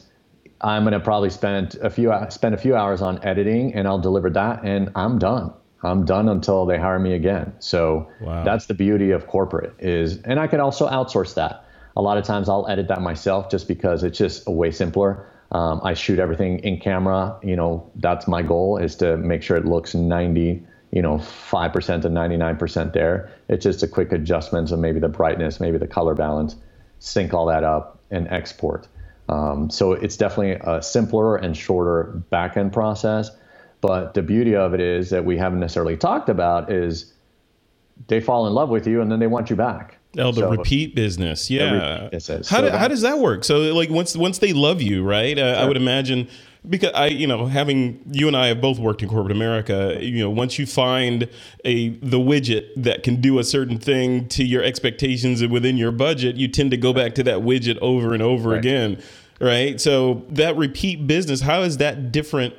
I'm 0.60 0.84
going 0.84 0.92
to 0.92 1.00
probably 1.00 1.30
spend 1.30 1.74
a 1.82 1.90
few 1.90 2.12
spend 2.30 2.54
a 2.54 2.58
few 2.58 2.76
hours 2.76 3.02
on 3.02 3.22
editing 3.24 3.74
and 3.74 3.88
I'll 3.88 3.98
deliver 3.98 4.30
that 4.30 4.62
and 4.64 4.90
I'm 4.94 5.18
done. 5.18 5.52
I'm 5.82 6.04
done 6.04 6.28
until 6.28 6.64
they 6.64 6.78
hire 6.78 7.00
me 7.00 7.14
again. 7.14 7.54
So 7.58 8.08
wow. 8.20 8.44
that's 8.44 8.66
the 8.66 8.74
beauty 8.74 9.10
of 9.10 9.26
corporate 9.26 9.74
is, 9.80 10.22
and 10.22 10.38
I 10.38 10.46
can 10.46 10.60
also 10.60 10.88
outsource 10.88 11.34
that. 11.34 11.64
A 11.96 12.02
lot 12.02 12.18
of 12.18 12.24
times 12.24 12.48
I'll 12.48 12.68
edit 12.68 12.86
that 12.88 13.02
myself 13.02 13.50
just 13.50 13.66
because 13.66 14.04
it's 14.04 14.16
just 14.16 14.46
way 14.46 14.70
simpler. 14.70 15.28
Um, 15.52 15.80
I 15.84 15.94
shoot 15.94 16.18
everything 16.18 16.58
in 16.60 16.80
camera. 16.80 17.38
You 17.42 17.56
know, 17.56 17.90
that's 17.96 18.26
my 18.26 18.42
goal 18.42 18.78
is 18.78 18.96
to 18.96 19.16
make 19.16 19.42
sure 19.42 19.56
it 19.56 19.64
looks 19.64 19.94
90, 19.94 20.66
you 20.90 21.02
know, 21.02 21.18
5% 21.18 22.02
to 22.02 22.08
99% 22.08 22.92
there. 22.92 23.30
It's 23.48 23.62
just 23.62 23.82
a 23.82 23.88
quick 23.88 24.12
adjustment 24.12 24.72
of 24.72 24.78
maybe 24.78 24.98
the 24.98 25.08
brightness, 25.08 25.60
maybe 25.60 25.78
the 25.78 25.86
color 25.86 26.14
balance, 26.14 26.56
sync 26.98 27.34
all 27.34 27.46
that 27.46 27.64
up 27.64 28.00
and 28.10 28.26
export. 28.28 28.88
Um, 29.28 29.70
so 29.70 29.92
it's 29.92 30.16
definitely 30.16 30.58
a 30.64 30.82
simpler 30.82 31.36
and 31.36 31.56
shorter 31.56 32.22
backend 32.32 32.72
process 32.72 33.30
but 33.82 34.14
the 34.14 34.22
beauty 34.22 34.54
of 34.54 34.72
it 34.72 34.80
is 34.80 35.10
that 35.10 35.26
we 35.26 35.36
haven't 35.36 35.60
necessarily 35.60 35.98
talked 35.98 36.30
about 36.30 36.72
is 36.72 37.12
they 38.06 38.20
fall 38.20 38.46
in 38.46 38.54
love 38.54 38.70
with 38.70 38.86
you 38.86 39.02
and 39.02 39.12
then 39.12 39.18
they 39.18 39.26
want 39.26 39.50
you 39.50 39.56
back. 39.56 39.98
Oh, 40.18 40.30
the 40.30 40.42
so, 40.42 40.50
repeat 40.50 40.94
business, 40.94 41.50
yeah. 41.50 42.02
Repeat 42.02 42.26
how, 42.26 42.42
so 42.42 42.60
do, 42.60 42.68
how 42.70 42.88
does 42.88 43.00
that 43.00 43.18
work? 43.18 43.44
So, 43.44 43.58
like 43.74 43.88
once 43.88 44.14
once 44.14 44.38
they 44.38 44.52
love 44.52 44.82
you, 44.82 45.02
right? 45.02 45.38
Uh, 45.38 45.54
sure. 45.54 45.64
I 45.64 45.66
would 45.66 45.76
imagine 45.78 46.28
because 46.68 46.92
I, 46.94 47.06
you 47.06 47.26
know, 47.26 47.46
having 47.46 48.00
you 48.12 48.28
and 48.28 48.36
I 48.36 48.48
have 48.48 48.60
both 48.60 48.78
worked 48.78 49.02
in 49.02 49.08
corporate 49.08 49.32
America. 49.32 49.96
You 50.00 50.18
know, 50.18 50.30
once 50.30 50.58
you 50.58 50.66
find 50.66 51.28
a 51.64 51.90
the 51.90 52.18
widget 52.18 52.68
that 52.76 53.02
can 53.02 53.20
do 53.20 53.38
a 53.38 53.44
certain 53.44 53.78
thing 53.78 54.28
to 54.28 54.44
your 54.44 54.62
expectations 54.62 55.40
and 55.40 55.50
within 55.50 55.76
your 55.76 55.92
budget, 55.92 56.36
you 56.36 56.46
tend 56.46 56.70
to 56.72 56.76
go 56.76 56.92
back 56.92 57.14
to 57.16 57.22
that 57.24 57.38
widget 57.38 57.78
over 57.78 58.12
and 58.12 58.22
over 58.22 58.50
right. 58.50 58.58
again, 58.58 59.02
right? 59.40 59.80
So 59.80 60.24
that 60.28 60.56
repeat 60.56 61.06
business, 61.06 61.40
how 61.40 61.62
is 61.62 61.78
that 61.78 62.12
different 62.12 62.54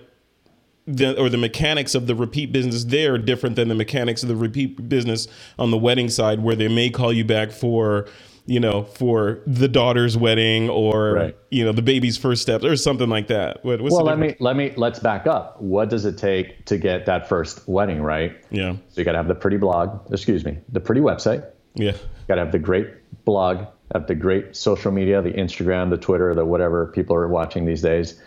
the, 0.86 1.20
or 1.20 1.30
the 1.30 1.38
mechanics 1.38 1.96
of 1.96 2.08
the 2.08 2.16
repeat 2.16 2.52
business 2.52 2.86
there 2.86 3.14
are 3.14 3.18
different 3.18 3.56
than 3.56 3.68
the 3.68 3.76
mechanics 3.76 4.24
of 4.24 4.30
the 4.30 4.36
repeat 4.36 4.90
business 4.90 5.28
on 5.58 5.72
the 5.72 5.78
wedding 5.78 6.10
side, 6.10 6.42
where 6.42 6.56
they 6.56 6.68
may 6.68 6.90
call 6.90 7.14
you 7.14 7.24
back 7.24 7.52
for, 7.52 8.08
you 8.46 8.60
know, 8.60 8.84
for 8.84 9.40
the 9.48 9.68
daughter's 9.68 10.18
wedding 10.18 10.70
or 10.70 11.14
right. 11.14 11.38
you 11.50 11.64
know 11.64 11.72
the 11.72 11.82
baby's 11.82 12.18
first 12.18 12.42
steps 12.42 12.66
or 12.66 12.76
something 12.76 13.10
like 13.10 13.28
that. 13.28 13.64
What, 13.64 13.82
well, 13.82 14.04
let 14.04 14.20
me 14.20 14.36
let 14.40 14.58
me 14.58 14.74
let's 14.76 15.00
back 15.00 15.26
up. 15.26 15.62
What 15.62 15.90
does 15.90 16.06
it 16.06 16.18
take 16.18 16.66
to 16.66 16.78
get 16.78 17.06
that 17.06 17.30
first 17.30 17.68
wedding 17.68 18.02
right? 18.02 18.36
Yeah. 18.50 18.74
So 18.90 19.02
you 19.02 19.06
got 19.06 19.14
to 19.14 19.20
have 19.20 19.30
the 19.30 19.36
pretty 19.36 19.58
blog. 19.58 20.12
Excuse 20.12 20.44
me, 20.44 20.58
the 20.70 20.82
pretty 20.82 21.02
website. 21.02 21.46
Yeah. 21.76 21.94
Got 22.28 22.36
to 22.36 22.42
have 22.42 22.52
the 22.52 22.60
great 22.60 22.88
blog. 23.26 23.66
Have 23.94 24.08
the 24.08 24.16
great 24.16 24.56
social 24.56 24.92
media, 24.92 25.22
the 25.22 25.34
Instagram, 25.34 25.92
the 25.92 25.98
Twitter, 25.98 26.34
the 26.34 26.46
whatever 26.46 26.88
people 26.88 27.16
are 27.16 27.28
watching 27.28 27.66
these 27.66 27.82
days. 27.82 28.20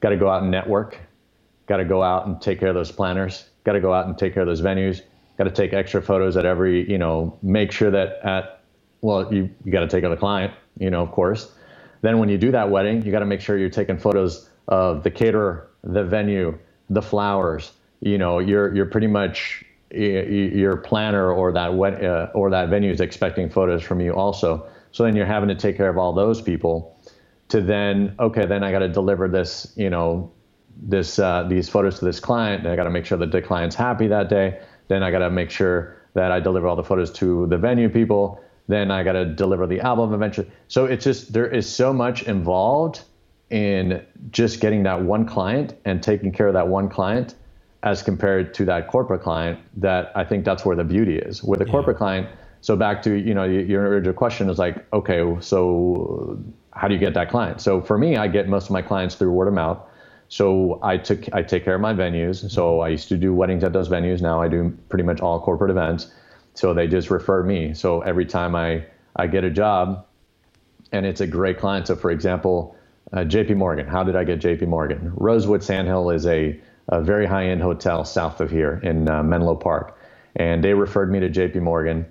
Got 0.00 0.10
to 0.10 0.16
go 0.16 0.30
out 0.30 0.42
and 0.42 0.50
network 0.50 0.98
got 1.70 1.76
to 1.76 1.84
go 1.84 2.02
out 2.02 2.26
and 2.26 2.42
take 2.42 2.58
care 2.58 2.68
of 2.68 2.74
those 2.74 2.90
planners, 2.90 3.48
got 3.62 3.74
to 3.74 3.80
go 3.80 3.94
out 3.94 4.06
and 4.08 4.18
take 4.18 4.34
care 4.34 4.42
of 4.42 4.48
those 4.48 4.60
venues, 4.60 5.02
got 5.38 5.44
to 5.44 5.52
take 5.52 5.72
extra 5.72 6.02
photos 6.02 6.36
at 6.36 6.44
every, 6.44 6.90
you 6.90 6.98
know, 6.98 7.38
make 7.42 7.70
sure 7.70 7.92
that 7.92 8.18
at, 8.24 8.64
well, 9.02 9.32
you, 9.32 9.48
you 9.64 9.70
got 9.70 9.78
to 9.80 9.86
take 9.86 10.02
on 10.02 10.10
the 10.10 10.16
client, 10.16 10.52
you 10.78 10.90
know, 10.90 11.00
of 11.00 11.12
course. 11.12 11.52
Then 12.02 12.18
when 12.18 12.28
you 12.28 12.38
do 12.38 12.50
that 12.50 12.70
wedding, 12.70 13.02
you 13.02 13.12
got 13.12 13.20
to 13.20 13.26
make 13.26 13.40
sure 13.40 13.56
you're 13.56 13.70
taking 13.70 13.98
photos 13.98 14.50
of 14.66 15.04
the 15.04 15.12
caterer, 15.12 15.70
the 15.84 16.02
venue, 16.02 16.58
the 16.88 17.02
flowers. 17.02 17.70
You 18.00 18.18
know, 18.18 18.40
you're 18.40 18.74
you're 18.74 18.86
pretty 18.86 19.06
much 19.06 19.64
your 19.92 20.76
planner 20.78 21.30
or 21.30 21.52
that 21.52 21.74
wet, 21.74 22.02
uh, 22.04 22.30
or 22.34 22.50
that 22.50 22.68
venue 22.68 22.90
is 22.90 23.00
expecting 23.00 23.48
photos 23.48 23.82
from 23.82 24.00
you 24.00 24.12
also. 24.12 24.66
So 24.90 25.04
then 25.04 25.14
you're 25.14 25.26
having 25.26 25.50
to 25.50 25.54
take 25.54 25.76
care 25.76 25.88
of 25.88 25.98
all 25.98 26.12
those 26.12 26.42
people 26.42 26.98
to 27.48 27.60
then 27.60 28.16
okay, 28.18 28.46
then 28.46 28.64
I 28.64 28.72
got 28.72 28.80
to 28.80 28.88
deliver 28.88 29.28
this, 29.28 29.72
you 29.76 29.90
know, 29.90 30.32
this 30.76 31.18
uh, 31.18 31.44
these 31.44 31.68
photos 31.68 31.98
to 31.98 32.04
this 32.04 32.20
client. 32.20 32.62
Then 32.62 32.72
I 32.72 32.76
got 32.76 32.84
to 32.84 32.90
make 32.90 33.06
sure 33.06 33.18
that 33.18 33.32
the 33.32 33.42
client's 33.42 33.76
happy 33.76 34.08
that 34.08 34.28
day. 34.28 34.60
Then 34.88 35.02
I 35.02 35.10
got 35.10 35.18
to 35.20 35.30
make 35.30 35.50
sure 35.50 35.96
that 36.14 36.32
I 36.32 36.40
deliver 36.40 36.66
all 36.66 36.76
the 36.76 36.84
photos 36.84 37.10
to 37.12 37.46
the 37.46 37.56
venue 37.56 37.88
people. 37.88 38.42
Then 38.68 38.90
I 38.90 39.02
got 39.02 39.12
to 39.12 39.24
deliver 39.24 39.66
the 39.66 39.80
album 39.80 40.14
eventually. 40.14 40.50
So 40.68 40.86
it's 40.86 41.04
just 41.04 41.32
there 41.32 41.46
is 41.46 41.68
so 41.68 41.92
much 41.92 42.22
involved 42.24 43.02
in 43.50 44.04
just 44.30 44.60
getting 44.60 44.84
that 44.84 45.02
one 45.02 45.26
client 45.26 45.74
and 45.84 46.02
taking 46.02 46.30
care 46.32 46.46
of 46.46 46.54
that 46.54 46.68
one 46.68 46.88
client 46.88 47.34
as 47.82 48.02
compared 48.02 48.54
to 48.54 48.64
that 48.66 48.88
corporate 48.88 49.22
client 49.22 49.58
that 49.76 50.12
I 50.14 50.24
think 50.24 50.44
that's 50.44 50.64
where 50.64 50.76
the 50.76 50.84
beauty 50.84 51.18
is. 51.18 51.42
With 51.42 51.60
a 51.60 51.64
yeah. 51.64 51.70
corporate 51.70 51.96
client, 51.96 52.28
so 52.60 52.76
back 52.76 53.02
to 53.02 53.14
you 53.14 53.34
know 53.34 53.44
your 53.44 53.86
original 53.86 54.12
question 54.12 54.50
is 54.50 54.58
like 54.58 54.84
okay 54.92 55.36
so 55.40 56.38
how 56.72 56.88
do 56.88 56.94
you 56.94 57.00
get 57.00 57.14
that 57.14 57.30
client 57.30 57.60
so 57.60 57.80
for 57.80 57.98
me 57.98 58.16
i 58.16 58.28
get 58.28 58.48
most 58.48 58.64
of 58.64 58.70
my 58.70 58.82
clients 58.82 59.14
through 59.14 59.30
word 59.30 59.48
of 59.48 59.54
mouth 59.54 59.78
so 60.30 60.78
I 60.80 60.96
took 60.96 61.34
I 61.34 61.42
take 61.42 61.64
care 61.64 61.74
of 61.74 61.80
my 61.80 61.92
venues. 61.92 62.48
So 62.50 62.80
I 62.80 62.88
used 62.88 63.08
to 63.08 63.16
do 63.16 63.34
weddings 63.34 63.64
at 63.64 63.72
those 63.72 63.88
venues. 63.88 64.22
Now 64.22 64.40
I 64.40 64.46
do 64.46 64.72
pretty 64.88 65.02
much 65.02 65.20
all 65.20 65.40
corporate 65.40 65.72
events. 65.72 66.06
So 66.54 66.72
they 66.72 66.86
just 66.86 67.10
refer 67.10 67.42
me. 67.42 67.74
So 67.74 68.00
every 68.02 68.24
time 68.24 68.54
I 68.54 68.86
I 69.16 69.26
get 69.26 69.42
a 69.42 69.50
job, 69.50 70.06
and 70.92 71.04
it's 71.04 71.20
a 71.20 71.26
great 71.26 71.58
client. 71.58 71.88
So 71.88 71.96
for 71.96 72.12
example, 72.12 72.76
uh, 73.12 73.24
J.P. 73.24 73.54
Morgan. 73.54 73.88
How 73.88 74.04
did 74.04 74.14
I 74.14 74.22
get 74.22 74.38
J.P. 74.38 74.66
Morgan? 74.66 75.12
Rosewood 75.16 75.64
Sandhill 75.64 76.10
is 76.10 76.24
a, 76.26 76.58
a 76.88 77.00
very 77.00 77.26
high 77.26 77.46
end 77.46 77.60
hotel 77.60 78.04
south 78.04 78.40
of 78.40 78.52
here 78.52 78.80
in 78.84 79.08
uh, 79.08 79.24
Menlo 79.24 79.56
Park, 79.56 79.98
and 80.36 80.62
they 80.62 80.74
referred 80.74 81.10
me 81.10 81.18
to 81.18 81.28
J.P. 81.28 81.58
Morgan. 81.58 82.06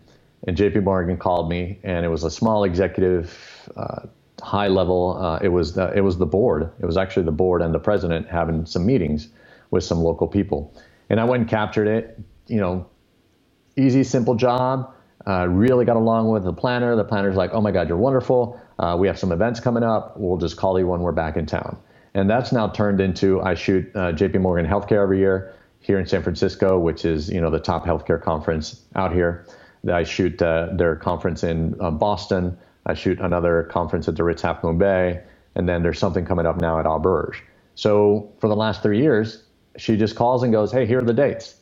And 0.45 0.57
J.P. 0.57 0.81
Morgan 0.81 1.15
called 1.17 1.49
me, 1.49 1.79
and 1.83 2.05
it 2.05 2.09
was 2.09 2.25
a 2.25 2.31
small 2.31 2.65
executive. 2.65 3.69
Uh, 3.77 4.07
high 4.41 4.67
level. 4.67 5.17
Uh, 5.21 5.39
it 5.41 5.49
was 5.49 5.73
the, 5.75 5.91
it 5.93 6.01
was 6.01 6.17
the 6.17 6.25
board. 6.25 6.71
It 6.79 6.85
was 6.85 6.97
actually 6.97 7.23
the 7.23 7.31
board 7.31 7.61
and 7.61 7.73
the 7.73 7.79
president 7.79 8.27
having 8.29 8.65
some 8.65 8.85
meetings 8.85 9.29
with 9.71 9.83
some 9.83 9.99
local 9.99 10.27
people, 10.27 10.73
and 11.09 11.19
I 11.19 11.23
went 11.25 11.41
and 11.41 11.49
captured 11.49 11.87
it. 11.87 12.19
You 12.47 12.59
know, 12.59 12.87
easy, 13.77 14.03
simple 14.03 14.35
job. 14.35 14.93
Uh, 15.27 15.47
really 15.47 15.85
got 15.85 15.97
along 15.97 16.29
with 16.29 16.43
the 16.43 16.53
planner. 16.53 16.95
The 16.95 17.03
planner's 17.03 17.35
like, 17.35 17.51
"Oh 17.53 17.61
my 17.61 17.71
God, 17.71 17.87
you're 17.89 17.97
wonderful. 17.97 18.59
Uh, 18.79 18.95
we 18.99 19.07
have 19.07 19.19
some 19.19 19.31
events 19.31 19.59
coming 19.59 19.83
up. 19.83 20.15
We'll 20.17 20.37
just 20.37 20.57
call 20.57 20.79
you 20.79 20.87
when 20.87 21.01
we're 21.01 21.11
back 21.11 21.37
in 21.37 21.45
town." 21.45 21.77
And 22.13 22.29
that's 22.29 22.51
now 22.51 22.67
turned 22.69 23.01
into 23.01 23.41
I 23.41 23.53
shoot 23.55 23.91
uh, 23.95 24.11
J.P. 24.11 24.39
Morgan 24.39 24.65
Healthcare 24.65 25.03
every 25.03 25.19
year 25.19 25.53
here 25.79 25.99
in 25.99 26.05
San 26.05 26.23
Francisco, 26.23 26.79
which 26.79 27.05
is 27.05 27.29
you 27.29 27.41
know 27.41 27.49
the 27.49 27.59
top 27.59 27.85
healthcare 27.85 28.21
conference 28.21 28.81
out 28.95 29.13
here. 29.13 29.45
I 29.91 30.03
shoot 30.03 30.41
uh, 30.41 30.69
their 30.73 30.95
conference 30.95 31.43
in 31.43 31.75
uh, 31.79 31.91
Boston. 31.91 32.57
I 32.85 32.93
shoot 32.93 33.19
another 33.19 33.63
conference 33.63 34.07
at 34.07 34.15
the 34.15 34.23
Ritz 34.23 34.41
Half 34.41 34.63
Moon 34.63 34.77
Bay, 34.77 35.21
and 35.55 35.67
then 35.67 35.83
there's 35.83 35.99
something 35.99 36.25
coming 36.25 36.45
up 36.45 36.59
now 36.59 36.79
at 36.79 36.85
Auberge. 36.85 37.35
So 37.75 38.31
for 38.39 38.47
the 38.47 38.55
last 38.55 38.81
three 38.83 39.01
years, 39.01 39.43
she 39.77 39.97
just 39.97 40.15
calls 40.15 40.43
and 40.43 40.51
goes, 40.51 40.71
"Hey, 40.71 40.85
here 40.85 40.99
are 40.99 41.03
the 41.03 41.13
dates." 41.13 41.55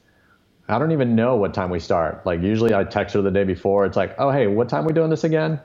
I 0.70 0.80
don't 0.80 0.92
even 0.92 1.16
know 1.16 1.36
what 1.38 1.54
time 1.54 1.70
we 1.70 1.80
start. 1.80 2.26
Like 2.26 2.42
usually 2.42 2.74
I 2.74 2.84
text 2.84 3.16
her 3.16 3.22
the 3.22 3.32
day 3.32 3.46
before. 3.46 3.86
It's 3.86 3.96
like, 3.96 4.16
"Oh, 4.18 4.32
hey, 4.32 4.48
what 4.48 4.68
time 4.68 4.86
we 4.86 4.94
doing 4.94 5.10
this 5.10 5.24
again?" 5.24 5.60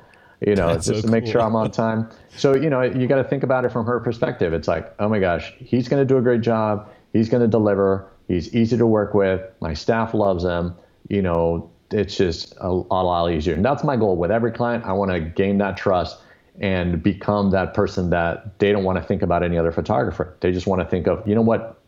You 0.47 0.57
know, 0.57 0.69
That's 0.69 0.87
just 0.87 1.03
so 1.03 1.07
to 1.07 1.13
make 1.13 1.27
sure 1.27 1.41
I'm 1.41 1.55
on 1.55 1.71
time. 1.71 2.09
So, 2.37 2.57
you 2.57 2.69
know, 2.69 2.83
you 2.83 3.07
got 3.07 3.17
to 3.17 3.25
think 3.25 3.45
about 3.45 3.65
it 3.65 3.71
from 3.71 3.87
her 3.87 4.01
perspective. 4.01 4.53
It's 4.53 4.69
like, 4.69 4.93
"Oh 4.99 5.09
my 5.09 5.19
gosh, 5.19 5.53
he's 5.59 5.89
going 5.89 6.01
to 6.01 6.07
do 6.07 6.19
a 6.19 6.23
great 6.23 6.41
job. 6.41 6.89
He's 7.13 7.29
going 7.29 7.43
to 7.43 7.49
deliver. 7.49 8.09
He's 8.29 8.55
easy 8.55 8.77
to 8.77 8.87
work 8.87 9.15
with. 9.15 9.41
My 9.61 9.75
staff 9.75 10.15
loves 10.15 10.45
him." 10.45 10.75
You 11.09 11.23
know, 11.23 11.71
it's 11.93 12.17
just 12.17 12.55
a, 12.61 12.67
a 12.69 13.03
lot 13.03 13.29
easier. 13.31 13.55
And 13.55 13.65
that's 13.65 13.85
my 13.85 13.97
goal 13.97 14.17
with 14.17 14.31
every 14.31 14.53
client. 14.53 14.85
I 14.85 14.93
want 14.93 15.11
to 15.11 15.21
gain 15.21 15.59
that 15.59 15.77
trust 15.77 16.19
and 16.61 17.03
become 17.03 17.51
that 17.51 17.75
person 17.75 18.11
that 18.11 18.59
they 18.59 18.73
don't 18.73 18.85
want 18.85 18.99
to 18.99 19.05
think 19.05 19.23
about 19.23 19.43
any 19.43 19.57
other 19.59 19.73
photographer. 19.73 20.37
They 20.41 20.53
just 20.53 20.67
want 20.67 20.83
to 20.83 20.87
think 20.87 21.07
of, 21.07 21.27
you 21.27 21.35
know 21.35 21.43
what, 21.43 21.81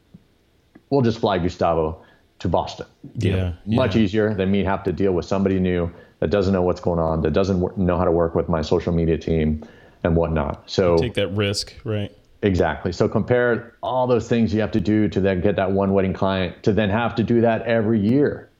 we'll 0.90 1.02
just 1.02 1.18
fly 1.18 1.38
Gustavo 1.38 2.02
to 2.38 2.48
Boston. 2.48 2.86
Yeah, 3.16 3.34
know, 3.36 3.54
much 3.66 3.96
easier 3.96 4.34
than 4.34 4.50
me 4.50 4.64
have 4.64 4.82
to 4.84 4.92
deal 4.92 5.12
with 5.12 5.26
somebody 5.26 5.58
new 5.60 5.92
that 6.20 6.30
doesn't 6.30 6.52
know 6.52 6.62
what's 6.62 6.80
going 6.80 6.98
on, 6.98 7.20
that 7.22 7.32
doesn't 7.32 7.76
know 7.76 7.98
how 7.98 8.04
to 8.04 8.10
work 8.10 8.34
with 8.34 8.48
my 8.48 8.62
social 8.62 8.92
media 8.92 9.18
team 9.18 9.64
and 10.02 10.16
whatnot. 10.16 10.68
So 10.70 10.92
you 10.92 10.98
take 10.98 11.14
that 11.14 11.28
risk, 11.28 11.74
right? 11.84 12.10
Exactly. 12.42 12.92
So 12.92 13.08
compare 13.08 13.74
all 13.82 14.06
those 14.06 14.28
things 14.28 14.52
you 14.52 14.60
have 14.60 14.72
to 14.72 14.80
do 14.80 15.08
to 15.08 15.20
then 15.20 15.40
get 15.40 15.56
that 15.56 15.72
one 15.72 15.92
wedding 15.92 16.12
client 16.12 16.62
to 16.64 16.72
then 16.72 16.90
have 16.90 17.14
to 17.14 17.22
do 17.22 17.40
that 17.40 17.62
every 17.62 17.98
year. 17.98 18.50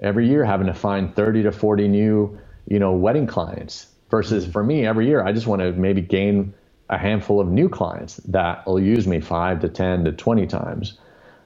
Every 0.00 0.28
year 0.28 0.44
having 0.44 0.66
to 0.66 0.74
find 0.74 1.14
30 1.14 1.42
to 1.44 1.52
40 1.52 1.88
new, 1.88 2.38
you 2.66 2.78
know, 2.78 2.92
wedding 2.92 3.26
clients 3.26 3.86
versus 4.10 4.46
for 4.46 4.64
me 4.64 4.86
every 4.86 5.06
year 5.06 5.22
I 5.22 5.32
just 5.32 5.46
want 5.46 5.62
to 5.62 5.72
maybe 5.72 6.00
gain 6.00 6.52
a 6.88 6.98
handful 6.98 7.40
of 7.40 7.48
new 7.48 7.68
clients 7.68 8.16
that 8.28 8.66
will 8.66 8.80
use 8.80 9.06
me 9.06 9.20
5 9.20 9.60
to 9.60 9.68
10 9.68 10.04
to 10.04 10.12
20 10.12 10.46
times. 10.46 10.98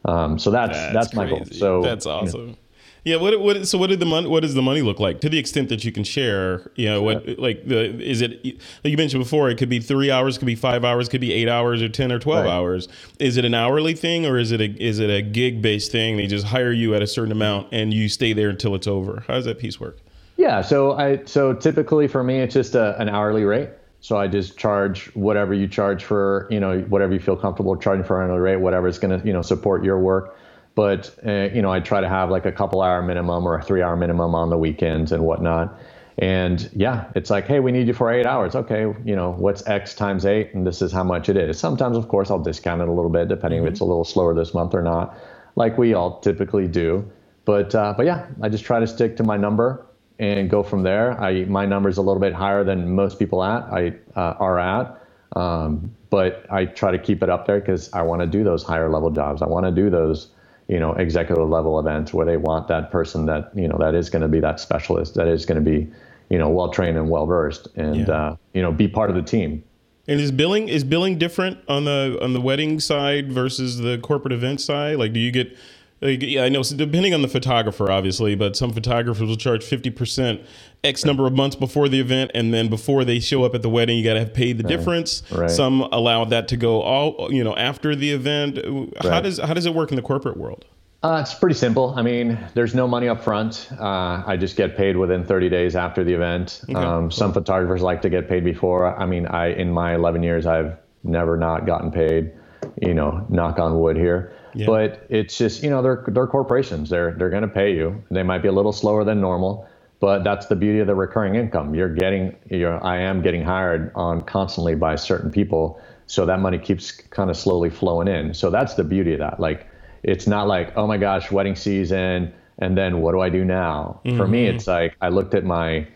Um, 0.07 0.39
so 0.39 0.51
that's 0.51 0.77
that's, 0.77 0.95
that's 0.95 1.15
my 1.15 1.29
goal. 1.29 1.45
So 1.45 1.83
that's 1.83 2.07
awesome. 2.07 2.41
You 2.41 2.47
know, 2.49 2.57
yeah. 3.05 3.17
What 3.17 3.39
what 3.41 3.67
so 3.69 3.79
what 3.79 3.91
did 3.91 4.01
the 4.01 4.07
money 4.07 4.27
what 4.27 4.41
does 4.41 4.55
the 4.55 4.63
money 4.63 4.83
look 4.83 4.99
like 4.99 5.21
to 5.21 5.29
the 5.29 5.39
extent 5.39 5.69
that 5.69 5.85
you 5.85 5.93
can 5.93 6.05
share? 6.05 6.71
You 6.75 6.87
know 6.87 7.03
what 7.03 7.39
like 7.39 7.67
the 7.69 8.01
is 8.03 8.23
it 8.23 8.45
like 8.45 8.91
you 8.91 8.97
mentioned 8.97 9.23
before? 9.23 9.51
It 9.51 9.59
could 9.59 9.69
be 9.69 9.81
three 9.81 10.11
hours, 10.11 10.39
could 10.39 10.47
be 10.47 10.55
five 10.55 10.85
hours, 10.85 11.09
could 11.09 11.21
be 11.21 11.33
eight 11.33 11.49
hours 11.49 11.83
or 11.83 11.89
ten 11.89 12.11
or 12.11 12.19
twelve 12.19 12.47
right. 12.47 12.53
hours. 12.53 12.89
Is 13.19 13.37
it 13.37 13.45
an 13.45 13.55
hourly 13.55 13.95
thing 13.95 14.27
or 14.27 14.39
is 14.39 14.53
it 14.53 14.61
a 14.61 14.71
is 14.83 14.99
it 14.99 15.11
a 15.11 15.23
gig 15.23 15.63
based 15.63 15.93
thing? 15.93 16.17
They 16.17 16.27
just 16.27 16.47
hire 16.47 16.73
you 16.73 16.95
at 16.95 17.03
a 17.03 17.07
certain 17.07 17.33
amount 17.33 17.69
and 17.73 17.93
you 17.93 18.09
stay 18.09 18.33
there 18.33 18.49
until 18.49 18.75
it's 18.75 18.87
over. 18.87 19.23
How 19.27 19.35
does 19.35 19.45
that 19.45 19.59
piece 19.59 19.79
work? 19.79 19.99
Yeah. 20.37 20.63
So 20.63 20.93
I 20.93 21.25
so 21.25 21.53
typically 21.53 22.09
for 22.09 22.25
me 22.25 22.41
it's 22.41 22.55
just 22.55 22.75
a, 22.75 22.99
an 23.01 23.09
hourly 23.09 23.45
rate. 23.45 23.69
So 24.01 24.19
I 24.19 24.29
just 24.29 24.59
charge 24.59 25.07
whatever 25.15 25.55
you 25.55 25.67
charge 25.67 26.05
for, 26.05 26.47
you 26.51 26.61
know, 26.61 26.81
whatever 26.81 27.15
you 27.15 27.21
feel 27.21 27.37
comfortable 27.37 27.75
charging 27.75 28.05
for 28.05 28.23
an 28.23 28.31
hourly 28.31 28.41
rate, 28.41 28.57
whatever 28.57 28.87
is 28.87 28.99
going 28.99 29.19
to, 29.19 29.27
you 29.27 29.33
know, 29.33 29.41
support 29.41 29.83
your 29.83 29.99
work. 29.99 30.37
But 30.75 31.15
uh, 31.27 31.49
you 31.55 31.63
know, 31.63 31.71
I 31.71 31.81
try 31.81 32.01
to 32.01 32.09
have 32.09 32.31
like 32.31 32.47
a 32.47 32.53
couple 32.53 32.83
hour 32.83 33.03
minimum 33.03 33.47
or 33.47 33.59
a 33.59 33.63
three 33.63 33.83
hour 33.83 33.97
minimum 33.97 34.35
on 34.35 34.51
the 34.51 34.59
weekends 34.59 35.13
and 35.13 35.25
whatnot. 35.25 35.79
And 36.19 36.71
yeah, 36.75 37.11
it's 37.17 37.29
like, 37.29 37.47
hey, 37.47 37.59
we 37.59 37.73
need 37.73 37.89
you 37.89 37.93
for 37.93 38.13
eight 38.13 38.27
hours. 38.27 38.55
Okay, 38.55 38.83
you 39.05 39.17
know, 39.17 39.33
what's 39.33 39.67
X 39.67 39.95
times 39.95 40.25
eight, 40.25 40.55
and 40.55 40.67
this 40.67 40.81
is 40.81 40.93
how 40.93 41.03
much 41.03 41.29
it 41.29 41.37
is. 41.37 41.59
Sometimes, 41.59 41.97
of 41.97 42.09
course, 42.09 42.31
I'll 42.31 42.43
discount 42.43 42.83
it 42.83 42.89
a 42.89 42.93
little 42.93 43.11
bit 43.11 43.29
depending 43.29 43.61
mm-hmm. 43.61 43.69
if 43.69 43.73
it's 43.73 43.81
a 43.81 43.85
little 43.85 44.05
slower 44.05 44.35
this 44.35 44.55
month 44.55 44.75
or 44.75 44.83
not, 44.83 45.17
like 45.57 45.77
we 45.77 45.95
all 45.95 46.21
typically 46.21 46.69
do. 46.69 47.09
But 47.45 47.75
uh, 47.75 47.95
but 47.97 48.07
yeah, 48.07 48.27
I 48.43 48.49
just 48.49 48.65
try 48.65 48.81
to 48.81 48.87
stick 48.87 49.17
to 49.19 49.25
my 49.25 49.37
number 49.37 49.87
and 50.19 50.49
go 50.49 50.63
from 50.63 50.83
there. 50.83 51.21
I 51.21 51.45
my 51.45 51.67
number 51.67 51.89
is 51.89 51.99
a 51.99 52.03
little 52.03 52.21
bit 52.21 52.33
higher 52.33 52.65
than 52.65 52.95
most 52.95 53.19
people 53.19 53.43
at 53.43 53.65
I 53.65 53.95
uh, 54.17 54.35
are 54.39 54.59
at, 54.59 55.01
um, 55.37 55.95
but 56.11 56.47
I 56.51 56.67
try 56.67 56.93
to 56.93 56.99
keep 56.99 57.23
it 57.23 57.29
up 57.29 57.47
there 57.47 57.61
because 57.61 57.93
I 57.93 58.03
want 58.03 58.21
to 58.23 58.27
do 58.27 58.45
those 58.45 58.63
higher 58.63 58.89
level 58.89 59.11
jobs. 59.11 59.43
I 59.43 59.47
want 59.47 59.67
to 59.67 59.73
do 59.73 59.91
those 59.91 60.29
you 60.69 60.79
know 60.79 60.93
executive 60.95 61.49
level 61.49 61.79
events 61.79 62.15
where 62.15 62.25
they 62.25 62.37
want 62.37 62.69
that 62.69 62.91
person 62.91 63.27
that 63.27 63.51
you 63.55 63.69
know 63.69 63.77
that 63.79 63.95
is 63.95 64.09
going 64.09 64.23
to 64.23 64.29
be 64.29 64.41
that 64.41 64.59
specialist 64.61 65.15
that 65.15 65.29
is 65.29 65.45
going 65.45 65.63
to 65.63 65.71
be 65.71 65.87
you 66.31 66.39
know 66.39 66.49
well 66.49 66.71
trained 66.71 66.97
and 66.97 67.11
well 67.11 67.27
versed 67.27 67.69
and 67.77 68.09
yeah. 68.09 68.15
uh, 68.15 68.37
you 68.55 68.63
know 68.63 68.73
be 68.73 68.89
part 68.89 69.11
of 69.11 69.17
the 69.17 69.23
team. 69.23 69.63
And 70.07 70.21
is 70.21 70.33
billing 70.33 70.69
is 70.69 70.85
billing 70.85 71.19
different 71.19 71.59
on 71.69 71.85
the 71.85 72.19
on 72.21 72.35
the 72.35 72.41
wedding 72.41 72.79
side 72.81 73.33
versus 73.33 73.79
the 73.79 73.99
corporate 73.99 74.33
event 74.33 74.61
side? 74.61 74.99
Like, 74.99 75.13
do 75.13 75.21
you 75.21 75.31
get 75.31 75.57
like, 76.05 76.23
yeah, 76.23 76.45
I 76.45 76.51
know. 76.51 76.63
So 76.63 76.77
depending 76.77 77.15
on 77.15 77.23
the 77.23 77.29
photographer, 77.29 77.91
obviously, 77.91 78.35
but 78.35 78.57
some 78.57 78.73
photographers 78.73 79.27
will 79.27 79.37
charge 79.37 79.65
fifty 79.65 79.91
percent 79.91 80.43
X 80.85 81.05
number 81.05 81.27
of 81.27 81.33
months 81.33 81.57
before 81.57 81.89
the 81.89 81.99
event, 81.99 82.31
and 82.35 82.53
then 82.53 82.69
before 82.69 83.05
they 83.05 83.21
show 83.21 83.43
up 83.45 83.55
at 83.55 83.63
the 83.63 83.71
wedding, 83.71 83.97
you 83.97 84.05
got 84.05 84.15
to 84.15 84.21
have 84.21 84.35
paid 84.35 84.59
the 84.59 84.65
right. 84.65 84.77
difference. 84.77 85.23
Right. 85.33 85.51
Some 85.51 85.81
allow 85.81 86.27
that 86.27 86.49
to 86.49 86.59
go 86.59 86.83
all 86.83 87.33
you 87.33 87.43
know 87.43 87.57
after 87.57 87.97
the 87.97 88.11
event. 88.11 88.59
How 89.03 89.09
right. 89.09 89.23
does 89.23 89.39
how 89.39 89.55
does 89.55 89.65
it 89.65 89.75
work 89.75 89.91
in 89.91 89.97
the 89.97 90.03
corporate 90.03 90.37
world? 90.37 90.67
Uh, 91.03 91.21
it's 91.21 91.35
pretty 91.35 91.55
simple. 91.55 91.93
I 91.97 92.03
mean, 92.03 92.39
there's 92.55 92.75
no 92.75 92.89
money 92.89 93.09
up 93.09 93.23
front. 93.23 93.69
Uh, 93.79 94.23
I 94.27 94.39
just 94.39 94.57
get 94.57 94.75
paid 94.75 94.97
within 94.97 95.23
30 95.23 95.51
days 95.51 95.77
after 95.77 96.03
the 96.03 96.15
event. 96.15 96.63
Okay. 96.65 96.75
Um, 96.75 97.11
some 97.11 97.35
photographers 97.35 97.83
like 97.83 98.01
to 98.03 98.09
get 98.09 98.27
paid 98.27 98.43
before. 98.43 98.87
I 98.87 99.05
mean, 99.05 99.27
I 99.27 99.49
in 99.49 99.71
my 99.71 99.95
11 99.95 100.23
years, 100.23 100.47
I've 100.47 100.79
never 101.03 101.37
not 101.37 101.67
gotten 101.67 101.91
paid. 101.91 102.33
You 102.81 102.95
know, 102.95 103.27
knock 103.29 103.59
on 103.59 103.79
wood 103.79 103.97
here. 103.97 104.34
Yeah. 104.55 104.67
But 104.67 105.07
it's 105.09 105.37
just 105.37 105.63
you 105.63 105.71
know 105.71 105.83
they're 105.83 106.05
they're 106.09 106.27
corporations. 106.27 106.91
They're 106.91 107.13
they're 107.13 107.31
going 107.31 107.43
to 107.43 107.49
pay 107.49 107.75
you. 107.75 108.03
They 108.11 108.23
might 108.23 108.43
be 108.43 108.49
a 108.49 108.53
little 108.53 108.73
slower 108.73 109.05
than 109.05 109.21
normal, 109.21 109.69
but 110.01 110.23
that's 110.23 110.47
the 110.47 110.57
beauty 110.57 110.79
of 110.79 110.87
the 110.87 110.95
recurring 110.95 111.35
income. 111.35 111.75
You're 111.75 111.93
getting 111.93 112.37
you're 112.51 112.83
I 112.85 112.99
am 112.99 113.23
getting 113.23 113.43
hired 113.43 113.91
on 113.95 114.21
constantly 114.23 114.75
by 114.75 114.97
certain 114.97 115.31
people, 115.31 115.81
so 116.07 116.27
that 116.27 116.41
money 116.41 116.59
keeps 116.59 116.93
kind 116.93 117.31
of 117.31 117.37
slowly 117.37 117.71
flowing 117.71 118.09
in. 118.09 118.35
So 118.35 118.51
that's 118.51 118.75
the 118.75 118.85
beauty 118.85 119.13
of 119.15 119.19
that. 119.19 119.41
Like 119.41 119.67
it's 120.03 120.27
not 120.27 120.47
like 120.47 120.73
oh 120.77 120.87
my 120.87 120.99
gosh 120.99 121.31
wedding 121.31 121.57
season 121.57 122.33
and 122.59 122.79
then 122.79 123.01
what 123.01 123.13
do 123.13 123.21
I 123.21 123.31
do 123.31 123.45
now? 123.45 124.01
Mm-hmm. 124.05 124.17
For 124.17 124.29
me, 124.29 124.47
mm-hmm. 124.47 124.57
it's 124.57 124.67
like 124.67 124.97
I 125.01 125.09
looked 125.09 125.35
at 125.35 125.45
my 125.45 125.87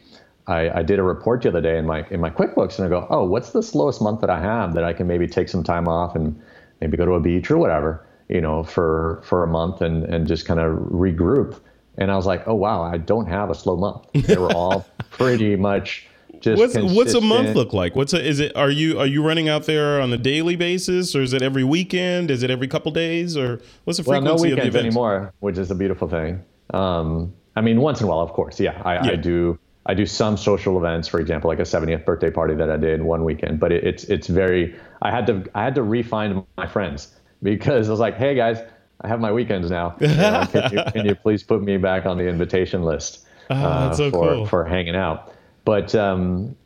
I, 0.49 0.79
I, 0.79 0.83
did 0.83 0.99
a 0.99 1.03
report 1.03 1.43
the 1.43 1.51
other 1.51 1.61
day 1.61 1.77
in 1.77 1.87
my 1.87 2.05
in 2.11 2.21
my 2.21 2.31
QuickBooks 2.31 2.79
and 2.79 2.87
I 2.87 2.89
go, 2.89 3.07
oh, 3.11 3.25
what's 3.25 3.51
the 3.51 3.63
slowest 3.63 4.01
month 4.01 4.23
that 4.23 4.31
I 4.31 4.41
have 4.41 4.75
that 4.75 4.83
I 4.83 4.95
can 4.95 5.07
maybe 5.07 5.29
take 5.29 5.49
some 5.49 5.63
time 5.63 5.87
off 5.87 6.17
and 6.17 6.41
maybe 6.81 6.97
go 6.97 7.05
to 7.05 7.13
a 7.13 7.21
beach 7.21 7.51
or 7.51 7.59
whatever 7.59 8.05
you 8.29 8.41
know, 8.41 8.63
for 8.63 9.23
for 9.25 9.43
a 9.43 9.47
month 9.47 9.81
and 9.81 10.05
and 10.05 10.27
just 10.27 10.47
kind 10.47 10.61
of 10.61 10.77
regroup. 10.79 11.61
And 11.97 12.13
I 12.13 12.17
was 12.17 12.27
like, 12.27 12.47
oh 12.47 12.55
wow, 12.55 12.83
I 12.83 12.97
don't 12.97 13.27
have 13.27 13.51
a 13.51 13.55
slow 13.55 13.77
month. 13.77 14.07
They 14.13 14.37
were 14.37 14.53
all 14.53 14.87
pretty 15.11 15.57
much 15.57 16.07
just. 16.41 16.59
What's 16.59 16.77
what's 16.95 17.15
a 17.15 17.21
month 17.21 17.55
look 17.57 17.73
like? 17.73 17.97
What's 17.97 18.13
a, 18.13 18.25
is 18.25 18.41
it? 18.41 18.55
Are 18.57 18.71
you 18.71 18.99
are 18.99 19.07
you 19.07 19.25
running 19.25 19.49
out 19.49 19.65
there 19.65 20.01
on 20.01 20.13
a 20.13 20.19
daily 20.19 20.57
basis, 20.57 21.15
or 21.15 21.23
is 21.23 21.33
it 21.33 21.43
every 21.43 21.65
weekend? 21.65 22.31
Is 22.31 22.43
it 22.43 22.51
every 22.51 22.69
couple 22.69 22.93
days, 22.93 23.37
or 23.37 23.61
what's 23.85 23.99
the 23.99 24.05
frequency 24.05 24.27
well, 24.27 24.37
no 24.37 24.43
weekends 24.43 24.67
of 24.67 24.73
the 24.73 24.79
events? 24.79 24.87
anymore, 24.87 25.33
which 25.41 25.59
is 25.59 25.71
a 25.71 25.75
beautiful 25.75 26.09
thing. 26.09 26.45
Um, 26.73 27.33
I 27.57 27.61
mean, 27.61 27.81
once 27.81 28.01
in 28.01 28.07
a 28.07 28.11
while, 28.11 28.21
of 28.21 28.33
course, 28.33 28.61
yeah, 28.61 28.81
I, 28.85 28.95
yeah. 28.95 29.13
I 29.13 29.17
do. 29.17 29.59
I 29.87 29.95
do 29.95 30.05
some 30.05 30.37
social 30.37 30.77
events, 30.77 31.09
for 31.09 31.19
example, 31.19 31.49
like 31.49 31.61
a 31.61 31.63
70th 31.63 32.05
birthday 32.05 32.31
party 32.31 32.55
that 32.55 32.71
I 32.71 32.77
did 32.77 33.01
one 33.01 33.25
weekend. 33.25 33.59
But 33.59 33.73
it, 33.73 33.85
it's 33.85 34.05
it's 34.05 34.27
very. 34.27 34.77
I 35.01 35.11
had 35.11 35.27
to 35.29 35.45
I 35.55 35.65
had 35.65 35.75
to 35.77 35.83
refine 35.83 36.45
my 36.57 36.67
friends 36.67 37.18
because 37.43 37.89
I 37.89 37.91
was 37.91 38.01
like, 38.01 38.17
hey 38.17 38.35
guys, 38.35 38.59
I 39.01 39.09
have 39.09 39.21
my 39.21 39.33
weekends 39.33 39.71
now. 39.71 39.97
You 40.01 40.09
know, 40.09 40.47
can, 40.53 40.73
you, 40.73 40.83
can, 40.93 41.07
you, 41.07 41.15
please 41.15 41.43
put 41.43 41.63
me 41.63 41.77
back 41.77 42.07
on 42.07 42.19
the 42.19 42.27
invitation 42.27 42.83
list 42.83 43.27
oh, 43.51 43.55
uh, 43.55 43.95
so 43.95 44.11
for 44.11 44.35
cool. 44.35 44.47
for 44.47 44.65
hanging 44.65 44.97
out? 44.97 45.33
But 45.65 45.95
um, 45.95 46.57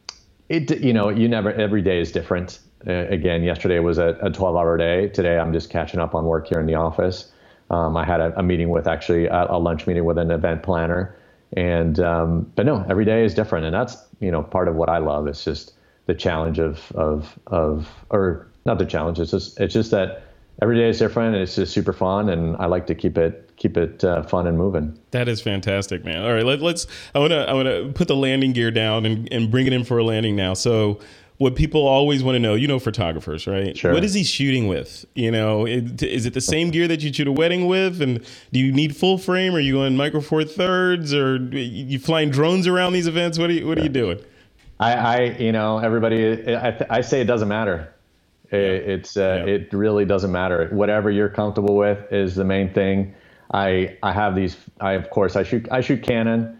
it 0.49 0.81
you 0.81 0.93
know 0.93 1.09
you 1.09 1.29
never 1.29 1.53
every 1.53 1.83
day 1.83 2.01
is 2.01 2.13
different. 2.13 2.61
Uh, 2.87 3.07
again, 3.09 3.43
yesterday 3.43 3.79
was 3.79 3.99
a, 3.99 4.19
a 4.23 4.31
12 4.31 4.57
hour 4.57 4.77
day. 4.77 5.09
Today 5.09 5.39
I'm 5.39 5.53
just 5.53 5.71
catching 5.71 6.01
up 6.01 6.15
on 6.15 6.25
work 6.25 6.49
here 6.49 6.59
in 6.59 6.67
the 6.67 6.75
office. 6.75 7.31
Um, 7.71 7.97
I 7.97 8.05
had 8.05 8.21
a, 8.21 8.39
a, 8.39 8.43
meeting 8.43 8.69
with 8.69 8.87
actually 8.87 9.27
a, 9.27 9.47
a, 9.49 9.59
lunch 9.59 9.87
meeting 9.87 10.05
with 10.05 10.19
an 10.19 10.31
event 10.31 10.63
planner, 10.63 11.17
and 11.57 11.99
um, 12.01 12.53
but 12.55 12.67
no, 12.67 12.85
every 12.91 13.05
day 13.05 13.25
is 13.25 13.35
different, 13.35 13.65
and 13.65 13.75
that's 13.75 13.97
you 14.21 14.31
know 14.31 14.43
part 14.43 14.69
of 14.69 14.75
what 14.75 14.89
I 14.89 14.99
love. 14.99 15.27
It's 15.27 15.45
just 15.45 15.73
the 16.07 16.15
challenge 16.15 16.59
of 16.59 16.93
of 16.93 17.39
of 17.47 17.89
or 18.11 18.47
not 18.67 18.79
the 18.79 18.85
challenge. 18.85 19.21
It's 19.21 19.31
just 19.31 19.59
it's 19.61 19.73
just 19.73 19.91
that 19.93 20.23
every 20.61 20.77
day 20.77 20.88
is 20.88 20.99
different 20.99 21.35
and 21.35 21.43
it's 21.43 21.55
just 21.57 21.73
super 21.73 21.93
fun 21.93 22.29
and 22.29 22.57
I 22.57 22.67
like 22.67 22.87
to 22.88 22.95
keep 22.95 23.17
it 23.17 23.51
keep 23.57 23.77
it 23.77 24.03
uh, 24.03 24.23
fun 24.25 24.47
and 24.47 24.59
moving. 24.59 24.99
That 25.12 25.29
is 25.29 25.41
fantastic, 25.41 26.05
man. 26.05 26.25
All 26.25 26.33
right, 26.33 26.45
let, 26.45 26.61
us 26.62 26.87
I 27.15 27.21
want 27.21 27.31
to 27.31 27.49
I 27.49 27.53
want 27.53 27.69
to 27.69 27.93
put 27.95 28.09
the 28.09 28.17
landing 28.17 28.53
gear 28.53 28.71
down 28.71 29.07
and, 29.07 29.33
and 29.33 29.51
bring 29.51 29.67
it 29.67 29.73
in 29.73 29.85
for 29.85 29.99
a 29.99 30.05
landing 30.05 30.37
now. 30.37 30.55
So 30.55 31.01
what 31.38 31.57
people 31.57 31.87
always 31.87 32.23
want 32.23 32.37
to 32.37 32.38
know, 32.38 32.55
you 32.55 32.69
know, 32.69 32.79
photographers, 32.79 33.47
right? 33.47 33.77
Sure. 33.77 33.93
What 33.93 34.05
is 34.05 34.15
he 34.15 34.23
shooting 34.23 34.69
with? 34.69 35.05
You 35.15 35.31
know, 35.31 35.67
is 35.67 36.25
it 36.25 36.35
the 36.35 36.41
same 36.41 36.71
gear 36.71 36.87
that 36.87 37.03
you 37.03 37.12
shoot 37.12 37.27
a 37.27 37.33
wedding 37.33 37.67
with? 37.67 38.01
And 38.01 38.25
do 38.53 38.61
you 38.61 38.71
need 38.73 38.95
full 38.95 39.19
frame? 39.19 39.55
Are 39.55 39.61
you 39.61 39.73
going 39.73 39.97
micro 39.97 40.21
four 40.21 40.45
thirds? 40.45 41.12
Or 41.12 41.37
you 41.37 41.99
flying 41.99 42.31
drones 42.31 42.67
around 42.69 42.93
these 42.93 43.09
events? 43.09 43.38
What 43.38 43.51
are 43.51 43.55
you 43.55 43.67
What 43.67 43.79
are 43.79 43.83
you 43.83 43.88
doing? 43.88 44.21
I, 44.79 44.93
I 44.93 45.21
you 45.38 45.53
know, 45.53 45.79
everybody. 45.79 46.55
I, 46.55 46.87
I 46.91 47.01
say 47.01 47.21
it 47.21 47.27
doesn't 47.27 47.49
matter. 47.49 47.93
It, 48.53 48.88
it's 48.88 49.17
uh, 49.17 49.45
yeah. 49.47 49.55
it 49.55 49.73
really 49.73 50.05
doesn't 50.05 50.33
matter. 50.33 50.69
Whatever 50.73 51.11
you're 51.11 51.29
comfortable 51.29 51.77
with 51.77 52.12
is 52.12 52.35
the 52.35 52.45
main 52.45 52.73
thing. 52.73 53.15
I 53.53 53.97
I 54.03 54.12
have 54.12 54.35
these. 54.35 54.57
I 54.81 54.93
of 54.93 55.11
course 55.11 55.37
I 55.37 55.43
shoot 55.43 55.67
I 55.71 55.81
shoot 55.81 56.03
Canon. 56.03 56.59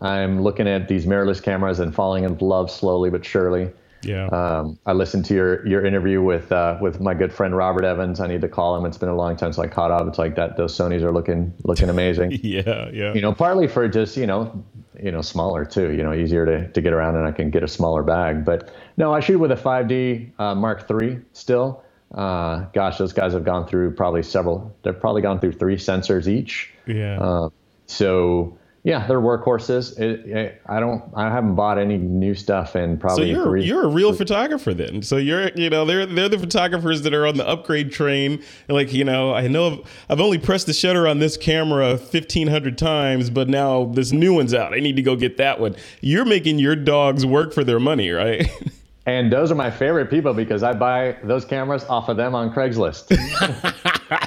I'm 0.00 0.42
looking 0.42 0.66
at 0.66 0.88
these 0.88 1.06
mirrorless 1.06 1.42
cameras 1.42 1.78
and 1.78 1.94
falling 1.94 2.24
in 2.24 2.36
love 2.38 2.70
slowly 2.70 3.10
but 3.10 3.24
surely. 3.24 3.70
Yeah. 4.02 4.26
Um, 4.26 4.78
I 4.84 4.92
listened 4.92 5.24
to 5.26 5.34
your 5.34 5.66
your 5.66 5.86
interview 5.86 6.22
with 6.22 6.50
uh, 6.50 6.78
with 6.80 7.00
my 7.00 7.14
good 7.14 7.32
friend 7.32 7.56
Robert 7.56 7.84
Evans. 7.84 8.20
I 8.20 8.26
need 8.26 8.40
to 8.40 8.48
call 8.48 8.76
him. 8.76 8.84
It's 8.84 8.98
been 8.98 9.08
a 9.08 9.14
long 9.14 9.36
time 9.36 9.52
since 9.52 9.64
I 9.64 9.68
caught 9.68 9.90
up. 9.90 10.06
It's 10.08 10.18
like 10.18 10.34
that. 10.36 10.56
Those 10.56 10.76
Sony's 10.76 11.02
are 11.02 11.12
looking 11.12 11.52
looking 11.64 11.88
amazing. 11.88 12.32
yeah, 12.42 12.88
yeah. 12.92 13.14
You 13.14 13.20
know, 13.20 13.32
partly 13.32 13.68
for 13.68 13.86
just 13.88 14.16
you 14.16 14.26
know 14.26 14.64
you 15.00 15.12
know 15.12 15.22
smaller 15.22 15.64
too. 15.64 15.92
You 15.92 16.02
know, 16.02 16.12
easier 16.12 16.44
to 16.44 16.68
to 16.68 16.80
get 16.80 16.92
around, 16.92 17.16
and 17.16 17.26
I 17.26 17.32
can 17.32 17.50
get 17.50 17.62
a 17.62 17.68
smaller 17.68 18.02
bag. 18.02 18.44
But 18.44 18.70
no, 18.96 19.12
I 19.12 19.20
shoot 19.20 19.38
with 19.38 19.52
a 19.52 19.56
5D 19.56 20.32
uh, 20.38 20.54
Mark 20.54 20.90
III 20.90 21.20
still. 21.32 21.82
Uh, 22.14 22.66
gosh, 22.74 22.98
those 22.98 23.12
guys 23.12 23.32
have 23.32 23.44
gone 23.44 23.66
through 23.66 23.92
probably 23.92 24.22
several. 24.22 24.74
They've 24.82 24.98
probably 24.98 25.22
gone 25.22 25.40
through 25.40 25.52
three 25.52 25.76
sensors 25.76 26.28
each. 26.28 26.70
Yeah. 26.86 27.18
Uh, 27.20 27.48
so 27.86 28.56
yeah, 28.84 29.06
they're 29.06 29.20
workhorses. 29.20 29.96
It, 29.98 30.28
it, 30.28 30.62
I 30.66 30.80
don't. 30.80 31.04
I 31.14 31.30
haven't 31.30 31.54
bought 31.54 31.78
any 31.78 31.98
new 31.98 32.34
stuff 32.34 32.74
in 32.74 32.98
probably. 32.98 33.32
So 33.32 33.36
you're 33.36 33.44
three, 33.44 33.64
you're 33.64 33.84
a 33.84 33.88
real 33.88 34.12
photographer 34.12 34.74
then. 34.74 35.02
So 35.02 35.18
you're 35.18 35.50
you 35.50 35.70
know 35.70 35.84
they're 35.84 36.04
they're 36.04 36.28
the 36.28 36.38
photographers 36.38 37.02
that 37.02 37.14
are 37.14 37.24
on 37.24 37.36
the 37.36 37.46
upgrade 37.46 37.92
train. 37.92 38.42
Like 38.68 38.92
you 38.92 39.04
know 39.04 39.32
I 39.32 39.46
know 39.46 39.66
I've, 39.68 40.06
I've 40.10 40.20
only 40.20 40.38
pressed 40.38 40.66
the 40.66 40.72
shutter 40.72 41.06
on 41.06 41.20
this 41.20 41.36
camera 41.36 41.96
fifteen 41.96 42.48
hundred 42.48 42.76
times, 42.76 43.30
but 43.30 43.48
now 43.48 43.84
this 43.84 44.10
new 44.10 44.34
one's 44.34 44.52
out. 44.52 44.74
I 44.74 44.80
need 44.80 44.96
to 44.96 45.02
go 45.02 45.14
get 45.14 45.36
that 45.36 45.60
one. 45.60 45.76
You're 46.00 46.24
making 46.24 46.58
your 46.58 46.74
dogs 46.74 47.24
work 47.24 47.52
for 47.52 47.62
their 47.62 47.80
money, 47.80 48.10
right? 48.10 48.50
And 49.04 49.32
those 49.32 49.50
are 49.50 49.56
my 49.56 49.70
favorite 49.70 50.10
people 50.10 50.32
because 50.32 50.62
I 50.62 50.72
buy 50.72 51.16
those 51.24 51.44
cameras 51.44 51.84
off 51.84 52.08
of 52.08 52.16
them 52.16 52.34
on 52.34 52.52
Craigslist. 52.52 53.08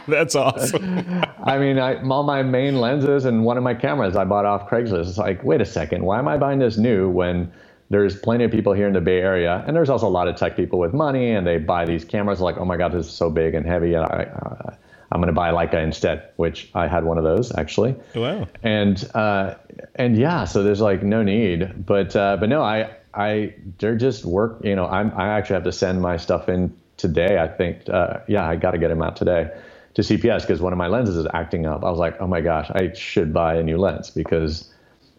That's 0.08 0.36
awesome. 0.36 1.24
I 1.44 1.58
mean, 1.58 1.80
I, 1.80 2.02
all 2.10 2.24
my 2.24 2.44
main 2.44 2.82
lenses 2.82 3.26
and 3.26 3.46
one 3.46 3.58
of 3.58 3.64
my 3.64 3.74
cameras 3.74 4.16
I 4.18 4.26
bought 4.26 4.46
off 4.46 4.70
Craigslist. 4.70 5.08
It's 5.08 5.18
like, 5.18 5.44
wait 5.44 5.62
a 5.62 5.66
second, 5.66 6.04
why 6.04 6.20
am 6.20 6.28
I 6.28 6.38
buying 6.38 6.60
this 6.60 6.78
new 6.78 7.10
when 7.10 7.52
there's 7.90 8.16
plenty 8.16 8.44
of 8.44 8.52
people 8.52 8.74
here 8.74 8.88
in 8.88 8.94
the 8.94 9.02
Bay 9.02 9.20
Area, 9.20 9.64
and 9.68 9.76
there's 9.76 9.90
also 9.90 10.08
a 10.08 10.10
lot 10.10 10.28
of 10.28 10.36
tech 10.36 10.56
people 10.56 10.80
with 10.80 10.94
money, 10.94 11.32
and 11.32 11.46
they 11.46 11.58
buy 11.60 11.86
these 11.86 12.04
cameras 12.04 12.42
like, 12.42 12.58
oh 12.58 12.66
my 12.66 12.78
god, 12.78 12.92
this 12.92 13.06
is 13.06 13.14
so 13.14 13.30
big 13.30 13.54
and 13.54 13.66
heavy, 13.66 13.94
and 13.94 14.06
I, 14.06 14.24
uh, 14.24 14.76
I'm 15.12 15.22
going 15.22 15.28
to 15.28 15.34
buy 15.34 15.52
Leica 15.52 15.76
instead, 15.76 16.30
which 16.38 16.70
I 16.74 16.88
had 16.88 17.06
one 17.06 17.18
of 17.18 17.24
those 17.24 17.56
actually. 17.56 17.96
Wow. 18.16 18.48
And 18.64 19.10
uh, 19.14 19.56
and 19.96 20.18
yeah, 20.18 20.46
so 20.46 20.64
there's 20.64 20.82
like 20.82 21.04
no 21.04 21.22
need, 21.22 21.86
but 21.86 22.16
uh, 22.16 22.38
but 22.38 22.50
no, 22.50 22.64
I 22.64 22.90
I 23.16 23.56
they're 23.80 23.96
just 23.96 24.26
work. 24.26 24.60
You 24.64 24.76
know, 24.76 24.88
I'm 24.88 25.12
I 25.18 25.30
actually 25.30 25.56
have 25.56 25.64
to 25.64 25.72
send 25.72 26.02
my 26.02 26.18
stuff 26.18 26.50
in 26.50 26.76
today. 26.98 27.40
I 27.40 27.48
think 27.48 27.90
uh, 27.90 28.20
yeah, 28.28 28.48
I 28.48 28.56
got 28.56 28.72
to 28.72 28.78
get 28.78 28.90
them 28.90 29.02
out 29.02 29.16
today 29.16 29.52
to 29.96 30.02
CPS 30.02 30.42
because 30.42 30.62
one 30.62 30.74
of 30.74 30.78
my 30.78 30.88
lenses 30.88 31.16
is 31.16 31.28
acting 31.34 31.66
up. 31.66 31.84
I 31.84 31.90
was 31.90 32.00
like, 32.00 32.20
oh 32.20 32.28
my 32.28 32.42
gosh, 32.42 32.70
I 32.72 32.94
should 32.94 33.34
buy 33.34 33.56
a 33.56 33.64
new 33.64 33.78
lens 33.78 34.10
because 34.10 34.72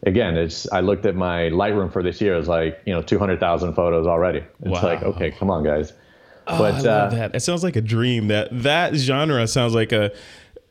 again, 0.04 0.36
it's 0.36 0.70
I 0.70 0.80
looked 0.80 1.06
at 1.06 1.16
my 1.16 1.50
Lightroom 1.50 1.92
for 1.92 2.02
this 2.02 2.20
year. 2.20 2.34
It 2.34 2.38
was 2.38 2.48
like 2.48 2.80
you 2.86 2.92
know 2.92 3.02
200,000 3.02 3.74
photos 3.74 4.06
already. 4.06 4.44
It's 4.62 4.70
wow. 4.70 4.82
like 4.82 5.02
okay, 5.02 5.30
come 5.30 5.50
on 5.50 5.64
guys. 5.64 5.92
Oh, 6.48 6.58
but 6.58 6.74
I 6.74 6.80
love 6.80 7.12
uh, 7.12 7.16
that. 7.16 7.34
It 7.34 7.40
sounds 7.40 7.64
like 7.64 7.76
a 7.76 7.80
dream. 7.80 8.28
That 8.28 8.48
that 8.62 8.94
genre 8.94 9.46
sounds 9.48 9.74
like 9.74 9.92
a 9.92 10.12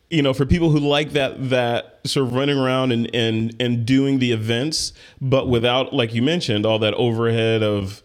you 0.10 0.22
know, 0.22 0.34
for 0.34 0.46
people 0.46 0.70
who 0.70 0.80
like 0.80 1.12
that 1.12 1.50
that 1.50 2.00
sort 2.06 2.28
of 2.28 2.34
running 2.34 2.58
around 2.58 2.92
and 2.92 3.14
and 3.14 3.56
and 3.60 3.86
doing 3.86 4.20
the 4.20 4.32
events, 4.32 4.94
but 5.20 5.48
without, 5.48 5.94
like 5.94 6.14
you 6.14 6.22
mentioned, 6.22 6.66
all 6.66 6.80
that 6.80 6.94
overhead 6.94 7.64
of, 7.64 8.04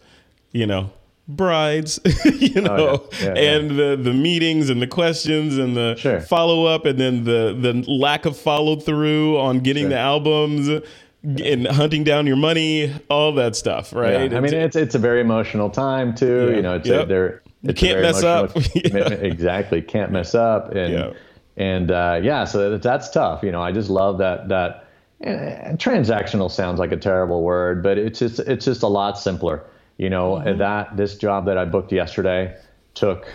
you 0.51 0.65
know, 0.65 0.91
brides, 1.27 1.99
you 2.25 2.53
oh, 2.57 2.61
know, 2.61 2.77
oh, 2.77 3.09
yeah. 3.19 3.25
Yeah, 3.25 3.33
and 3.33 3.71
yeah. 3.71 3.77
the 3.77 3.95
the 3.97 4.13
meetings 4.13 4.69
and 4.69 4.81
the 4.81 4.87
questions 4.87 5.57
and 5.57 5.77
the 5.77 5.95
sure. 5.95 6.21
follow 6.21 6.65
up, 6.65 6.85
and 6.85 6.99
then 6.99 7.23
the 7.23 7.55
the 7.59 7.85
lack 7.91 8.25
of 8.25 8.37
follow 8.37 8.75
through 8.75 9.39
on 9.39 9.59
getting 9.59 9.83
sure. 9.83 9.89
the 9.89 9.99
albums. 9.99 10.83
And 11.23 11.67
hunting 11.67 12.03
down 12.03 12.25
your 12.25 12.35
money, 12.35 12.91
all 13.07 13.31
that 13.33 13.55
stuff, 13.55 13.93
right? 13.93 14.33
I 14.33 14.39
mean, 14.39 14.55
it's 14.55 14.75
it's 14.75 14.95
a 14.95 14.97
very 14.97 15.21
emotional 15.21 15.69
time 15.69 16.15
too. 16.15 16.51
You 16.55 16.63
know, 16.63 16.77
it's 16.77 16.87
yep. 16.87 17.03
a, 17.03 17.07
there. 17.07 17.43
You 17.61 17.75
can't 17.75 18.01
mess 18.01 18.23
up. 18.23 18.53
exactly, 18.75 19.83
can't 19.83 20.11
mess 20.11 20.33
up, 20.33 20.73
and 20.73 21.15
and 21.57 21.91
uh, 21.91 22.19
yeah, 22.21 22.45
so 22.45 22.77
that's 22.77 23.09
tough. 23.09 23.43
You 23.43 23.51
know, 23.51 23.61
I 23.61 23.71
just 23.71 23.89
love 23.89 24.17
that 24.19 24.49
that 24.49 24.87
and 25.19 25.77
transactional 25.77 26.49
sounds 26.49 26.79
like 26.79 26.91
a 26.91 26.97
terrible 26.97 27.43
word, 27.43 27.83
but 27.83 27.97
it's 27.97 28.19
just 28.19 28.39
it's 28.39 28.65
just 28.65 28.83
a 28.83 28.87
lot 28.87 29.19
simpler. 29.19 29.63
You 29.97 30.09
know, 30.09 30.35
mm-hmm. 30.35 30.57
that 30.57 30.97
this 30.97 31.17
job 31.17 31.45
that 31.45 31.57
I 31.57 31.65
booked 31.65 31.91
yesterday 31.91 32.55
took 32.95 33.27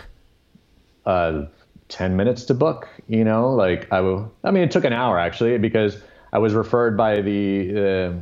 uh, 1.05 1.45
ten 1.87 2.17
minutes 2.17 2.43
to 2.45 2.53
book. 2.53 2.87
You 3.07 3.23
know, 3.23 3.53
like 3.53 3.91
I 3.91 4.01
will. 4.01 4.33
I 4.43 4.51
mean, 4.51 4.63
it 4.63 4.71
took 4.71 4.83
an 4.83 4.93
hour 4.93 5.19
actually 5.19 5.57
because 5.57 6.01
I 6.33 6.39
was 6.39 6.53
referred 6.53 6.97
by 6.97 7.21
the 7.21 7.69
uh, 7.71 8.13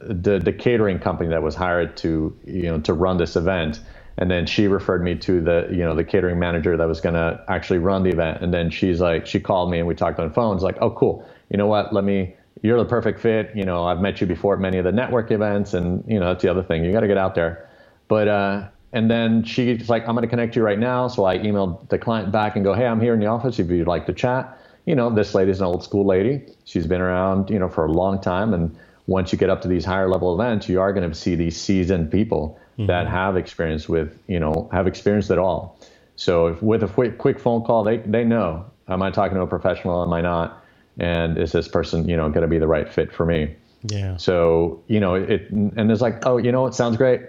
the 0.00 0.38
the 0.38 0.52
catering 0.52 0.98
company 0.98 1.30
that 1.30 1.42
was 1.42 1.54
hired 1.54 1.96
to 1.98 2.36
you 2.44 2.64
know 2.64 2.80
to 2.80 2.92
run 2.92 3.16
this 3.16 3.36
event 3.36 3.80
and 4.18 4.30
then 4.30 4.46
she 4.46 4.68
referred 4.68 5.02
me 5.02 5.14
to 5.16 5.40
the 5.40 5.68
you 5.70 5.78
know 5.78 5.94
the 5.94 6.04
catering 6.04 6.38
manager 6.38 6.76
that 6.76 6.86
was 6.86 7.00
going 7.00 7.14
to 7.14 7.42
actually 7.48 7.78
run 7.78 8.02
the 8.02 8.10
event. 8.10 8.42
And 8.42 8.52
then 8.52 8.70
she's 8.70 9.00
like 9.00 9.26
she 9.26 9.40
called 9.40 9.70
me 9.70 9.78
and 9.78 9.86
we 9.86 9.94
talked 9.94 10.18
on 10.18 10.32
phones 10.32 10.62
like 10.62 10.76
oh 10.80 10.90
cool. 10.90 11.26
You 11.50 11.56
know 11.56 11.66
what? 11.66 11.92
Let 11.92 12.04
me 12.04 12.34
you're 12.62 12.78
the 12.78 12.84
perfect 12.84 13.20
fit. 13.20 13.50
You 13.54 13.64
know 13.64 13.84
i've 13.84 14.00
met 14.00 14.20
you 14.20 14.26
before 14.26 14.54
at 14.54 14.60
many 14.60 14.78
of 14.78 14.84
the 14.84 14.92
network 14.92 15.30
events 15.30 15.74
and 15.74 16.04
you 16.06 16.20
know 16.20 16.26
that's 16.26 16.42
the 16.42 16.50
other 16.50 16.62
thing. 16.62 16.84
You 16.84 16.92
got 16.92 17.00
to 17.00 17.08
get 17.08 17.18
out 17.18 17.34
there. 17.34 17.68
But 18.08 18.28
uh 18.28 18.68
and 18.94 19.10
then 19.10 19.42
she's 19.44 19.88
like 19.88 20.06
i'm 20.06 20.14
going 20.14 20.22
to 20.22 20.28
connect 20.28 20.56
you 20.56 20.62
right 20.62 20.78
now. 20.78 21.08
So 21.08 21.24
i 21.24 21.38
emailed 21.38 21.88
the 21.88 21.98
client 21.98 22.30
back 22.30 22.56
and 22.56 22.64
go 22.64 22.74
hey 22.74 22.86
i'm 22.86 23.00
here 23.00 23.14
in 23.14 23.20
the 23.20 23.26
office. 23.26 23.58
If 23.58 23.70
you'd 23.70 23.88
like 23.88 24.06
to 24.06 24.12
chat. 24.12 24.58
You 24.84 24.96
know 24.96 25.14
this 25.14 25.34
lady's 25.34 25.60
an 25.60 25.66
old 25.66 25.84
school 25.84 26.04
lady. 26.04 26.44
She's 26.64 26.86
been 26.86 27.00
around 27.00 27.48
you 27.50 27.58
know 27.58 27.68
for 27.68 27.86
a 27.86 27.92
long 27.92 28.20
time. 28.20 28.52
And 28.52 28.76
once 29.06 29.32
you 29.32 29.38
get 29.38 29.50
up 29.50 29.62
to 29.62 29.68
these 29.68 29.84
higher 29.84 30.08
level 30.08 30.32
events 30.32 30.68
you 30.68 30.80
are 30.80 30.92
going 30.92 31.08
to 31.08 31.14
see 31.14 31.34
these 31.34 31.60
seasoned 31.60 32.10
people 32.10 32.58
mm-hmm. 32.72 32.86
that 32.86 33.06
have 33.08 33.36
experience 33.36 33.88
with, 33.88 34.18
you 34.26 34.40
know, 34.40 34.68
have 34.72 34.86
experienced 34.86 35.30
it 35.30 35.38
all. 35.38 35.78
So 36.16 36.48
if, 36.48 36.62
with 36.62 36.82
a 36.82 36.88
quick, 36.88 37.18
quick 37.18 37.38
phone 37.38 37.64
call, 37.64 37.84
they, 37.84 37.98
they 37.98 38.24
know, 38.24 38.66
am 38.88 39.02
I 39.02 39.10
talking 39.10 39.36
to 39.36 39.42
a 39.42 39.46
professional? 39.46 40.02
Am 40.02 40.12
I 40.12 40.20
not? 40.20 40.62
And 40.98 41.38
is 41.38 41.52
this 41.52 41.68
person, 41.68 42.08
you 42.08 42.16
know, 42.16 42.28
going 42.28 42.42
to 42.42 42.48
be 42.48 42.58
the 42.58 42.66
right 42.66 42.88
fit 42.88 43.12
for 43.12 43.24
me? 43.24 43.54
Yeah. 43.84 44.16
So, 44.16 44.82
you 44.86 45.00
know, 45.00 45.14
it, 45.14 45.50
and 45.50 45.90
it's 45.90 46.00
like, 46.00 46.24
oh, 46.26 46.36
you 46.36 46.52
know, 46.52 46.66
it 46.66 46.74
sounds 46.74 46.96
great. 46.96 47.22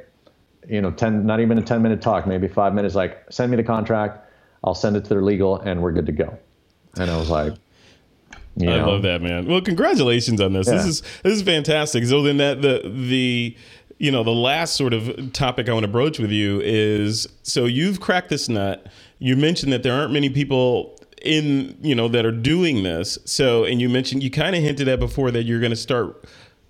You 0.68 0.82
know, 0.82 0.92
10, 0.92 1.26
not 1.26 1.40
even 1.40 1.58
a 1.58 1.62
10 1.62 1.82
minute 1.82 2.02
talk, 2.02 2.28
maybe 2.28 2.48
five 2.48 2.74
minutes, 2.74 2.96
like 2.96 3.24
send 3.30 3.52
me 3.52 3.58
the 3.58 3.64
contract. 3.64 4.20
I'll 4.64 4.76
send 4.76 4.96
it 4.96 5.04
to 5.04 5.10
their 5.10 5.22
legal 5.22 5.60
and 5.60 5.82
we're 5.82 5.92
good 5.92 6.06
to 6.06 6.12
go. 6.12 6.38
And 6.98 7.10
I 7.10 7.18
was 7.18 7.30
like, 7.30 7.54
you 8.56 8.70
I 8.70 8.84
love 8.84 9.02
that, 9.02 9.22
man. 9.22 9.48
Well, 9.48 9.62
congratulations 9.62 10.40
on 10.40 10.54
this. 10.54 10.68
Yeah. 10.68 10.76
This 10.76 10.86
is 10.86 11.02
this 11.24 11.34
is 11.34 11.42
fantastic. 11.42 12.06
So 12.06 12.22
then 12.22 12.38
that 12.38 12.62
the 12.62 12.88
the 12.88 13.58
you 14.04 14.12
know, 14.12 14.22
the 14.22 14.32
last 14.32 14.76
sort 14.76 14.94
of 14.94 15.32
topic 15.32 15.70
I 15.70 15.72
want 15.72 15.86
to 15.86 15.88
broach 15.90 16.20
with 16.20 16.30
you 16.30 16.60
is 16.60 17.26
so 17.42 17.64
you've 17.64 18.02
cracked 18.02 18.28
this 18.28 18.50
nut. 18.50 18.86
You 19.20 19.38
mentioned 19.38 19.72
that 19.72 19.82
there 19.82 19.94
aren't 19.94 20.12
many 20.12 20.30
people 20.30 21.00
in, 21.22 21.78
you 21.82 21.96
know, 21.96 22.10
that 22.10 22.26
are 22.26 22.32
doing 22.34 22.84
this. 22.84 23.18
So, 23.24 23.64
and 23.64 23.80
you 23.80 23.88
mentioned, 23.88 24.22
you 24.22 24.30
kind 24.30 24.58
of 24.58 24.62
hinted 24.62 24.90
at 24.90 25.00
before 25.00 25.32
that 25.32 25.44
you're 25.44 25.62
going 25.62 25.70
to 25.70 25.78
start 25.78 26.26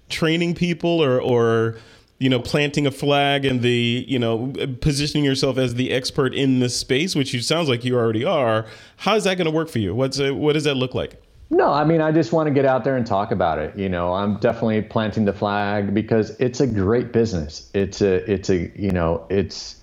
training 0.10 0.54
people 0.54 1.04
or, 1.04 1.20
or, 1.20 1.78
you 2.20 2.30
know, 2.30 2.40
planting 2.40 2.86
a 2.86 2.92
flag 2.92 3.46
and 3.46 3.64
the, 3.64 4.06
you 4.08 4.20
know, 4.20 4.54
positioning 4.82 5.26
yourself 5.26 5.58
as 5.58 5.74
the 5.74 5.90
expert 5.90 6.36
in 6.36 6.60
this 6.60 6.78
space, 6.78 7.16
which 7.16 7.34
you 7.34 7.42
sounds 7.42 7.68
like 7.68 7.84
you 7.84 7.96
already 7.96 8.24
are. 8.24 8.68
How 8.98 9.16
is 9.16 9.24
that 9.24 9.40
going 9.40 9.46
to 9.46 9.52
work 9.52 9.70
for 9.70 9.80
you? 9.80 9.96
What's, 9.96 10.20
a, 10.20 10.36
what 10.36 10.54
does 10.54 10.66
that 10.66 10.76
look 10.76 10.94
like? 10.94 11.20
No, 11.54 11.72
I 11.72 11.84
mean, 11.84 12.02
I 12.02 12.12
just 12.12 12.34
want 12.34 12.48
to 12.48 12.54
get 12.54 12.66
out 12.66 12.84
there 12.84 12.98
and 12.98 13.06
talk 13.06 13.32
about 13.32 13.60
it. 13.60 13.78
You 13.78 13.88
know, 13.88 14.12
I'm 14.14 14.38
definitely 14.38 14.82
planting 14.82 15.26
the 15.26 15.34
flag 15.34 15.94
because 15.94 16.32
it's 16.40 16.60
a 16.60 16.66
great 16.68 17.14
business. 17.14 17.70
It's 17.76 18.02
a, 18.02 18.32
it's 18.32 18.50
a, 18.50 18.72
you 18.76 18.90
know, 18.90 19.28
it's, 19.30 19.80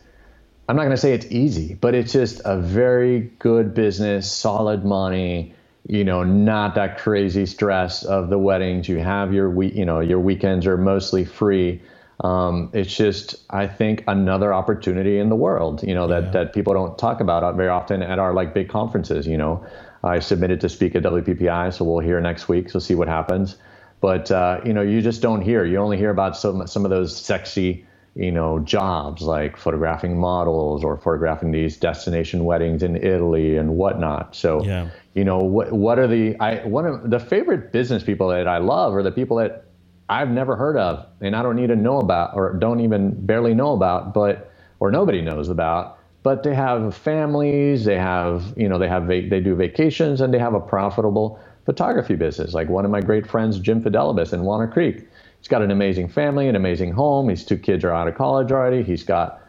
I'm 0.69 0.75
not 0.75 0.83
going 0.83 0.97
to 0.97 1.01
say 1.01 1.13
it's 1.13 1.27
easy, 1.27 1.75
but 1.75 1.95
it's 1.95 2.13
just 2.13 2.41
a 2.45 2.59
very 2.59 3.21
good 3.39 3.73
business, 3.73 4.31
solid 4.31 4.85
money, 4.85 5.55
you 5.87 6.03
know, 6.03 6.25
not 6.25 6.75
that 6.75 6.99
crazy 6.99 7.47
stress 7.47 8.03
of 8.03 8.31
the 8.31 8.39
weddings. 8.39 8.89
You 8.89 8.99
have 8.99 9.33
your 9.33 9.49
week, 9.49 9.75
you 9.75 9.85
know, 9.85 10.01
your 10.01 10.19
weekends 10.19 10.67
are 10.67 10.77
mostly 10.77 11.25
free. 11.25 11.81
Um, 12.23 12.71
it's 12.73 12.95
just, 12.95 13.37
I 13.49 13.69
think, 13.69 14.05
another 14.09 14.53
opportunity 14.53 15.19
in 15.21 15.29
the 15.29 15.37
world, 15.37 15.85
you 15.85 15.95
know, 15.95 16.09
that, 16.09 16.25
yeah. 16.25 16.31
that 16.31 16.53
people 16.53 16.75
don't 16.75 16.99
talk 16.99 17.21
about 17.21 17.55
very 17.55 17.69
often 17.69 18.03
at 18.03 18.19
our 18.19 18.35
like 18.35 18.55
big 18.55 18.69
conferences, 18.69 19.27
you 19.27 19.39
know. 19.39 19.65
I 20.03 20.19
submitted 20.21 20.61
to 20.63 20.69
speak 20.69 20.95
at 20.95 21.03
WPPI, 21.03 21.75
so 21.75 21.85
we'll 21.85 22.01
hear 22.01 22.21
next 22.21 22.49
week. 22.49 22.71
So 22.71 22.79
see 22.79 22.95
what 22.95 23.09
happens. 23.09 23.57
But 24.01 24.31
uh, 24.31 24.61
you 24.65 24.73
know, 24.73 24.83
you 24.83 25.03
just 25.03 25.21
don't 25.21 25.43
hear. 25.43 25.65
You 25.65 25.79
only 25.79 25.99
hear 25.99 26.11
about 26.11 26.37
some 26.37 26.67
some 26.67 26.85
of 26.85 26.91
those 26.91 27.15
sexy, 27.15 27.87
you 28.15 28.33
know, 28.33 28.59
jobs 28.61 29.23
like 29.23 29.59
photographing 29.59 30.19
models 30.19 30.83
or 30.83 30.97
photographing 30.97 31.53
these 31.53 31.77
destination 31.77 32.45
weddings 32.45 32.83
in 32.83 32.97
Italy 32.97 33.57
and 33.57 33.77
whatnot. 33.77 34.35
So 34.35 34.65
yeah. 34.65 34.89
you 35.13 35.25
know, 35.25 35.39
what 35.39 35.73
what 35.73 35.99
are 35.99 36.07
the 36.07 36.35
I 36.41 36.67
one 36.67 36.87
of 36.87 37.11
the 37.11 37.21
favorite 37.21 37.73
business 37.73 38.03
people 38.03 38.29
that 38.29 38.49
I 38.49 38.59
love 38.59 38.95
are 38.95 39.03
the 39.03 39.13
people 39.13 39.37
that 39.37 39.67
I've 40.09 40.31
never 40.31 40.57
heard 40.57 40.79
of 40.79 41.07
and 41.21 41.37
I 41.37 41.43
don't 41.43 41.57
need 41.57 41.69
to 41.69 41.77
know 41.77 41.99
about 41.99 42.35
or 42.35 42.55
don't 42.55 42.81
even 42.81 43.27
barely 43.27 43.53
know 43.53 43.75
about, 43.75 44.15
but 44.15 44.51
or 44.81 44.91
nobody 44.91 45.21
knows 45.21 45.51
about 45.51 46.00
but 46.23 46.43
they 46.43 46.55
have 46.55 46.95
families, 46.95 47.85
they 47.85 47.99
have, 47.99 48.53
you 48.57 48.69
know, 48.69 48.79
they 48.79 48.89
have, 48.89 49.07
they 49.07 49.41
do 49.41 49.55
vacations 49.55 50.21
and 50.21 50.35
they 50.35 50.39
have 50.39 50.55
a 50.55 50.61
profitable 50.61 51.41
photography 51.65 52.17
business. 52.17 52.53
Like 52.53 52.69
one 52.69 52.85
of 52.85 52.91
my 52.91 53.01
great 53.01 53.27
friends, 53.27 53.59
Jim 53.59 53.83
Fidelibus 53.83 54.33
in 54.33 54.43
Walnut 54.43 54.73
Creek. 54.73 55.07
He's 55.39 55.49
got 55.49 55.63
an 55.63 55.71
amazing 55.71 56.09
family, 56.09 56.49
an 56.49 56.57
amazing 56.57 56.93
home. 56.93 57.29
His 57.29 57.45
two 57.45 57.57
kids 57.57 57.85
are 57.85 57.93
out 57.93 58.09
of 58.09 58.15
college 58.15 58.53
already. 58.53 58.83
He's 58.83 59.03
got 59.03 59.41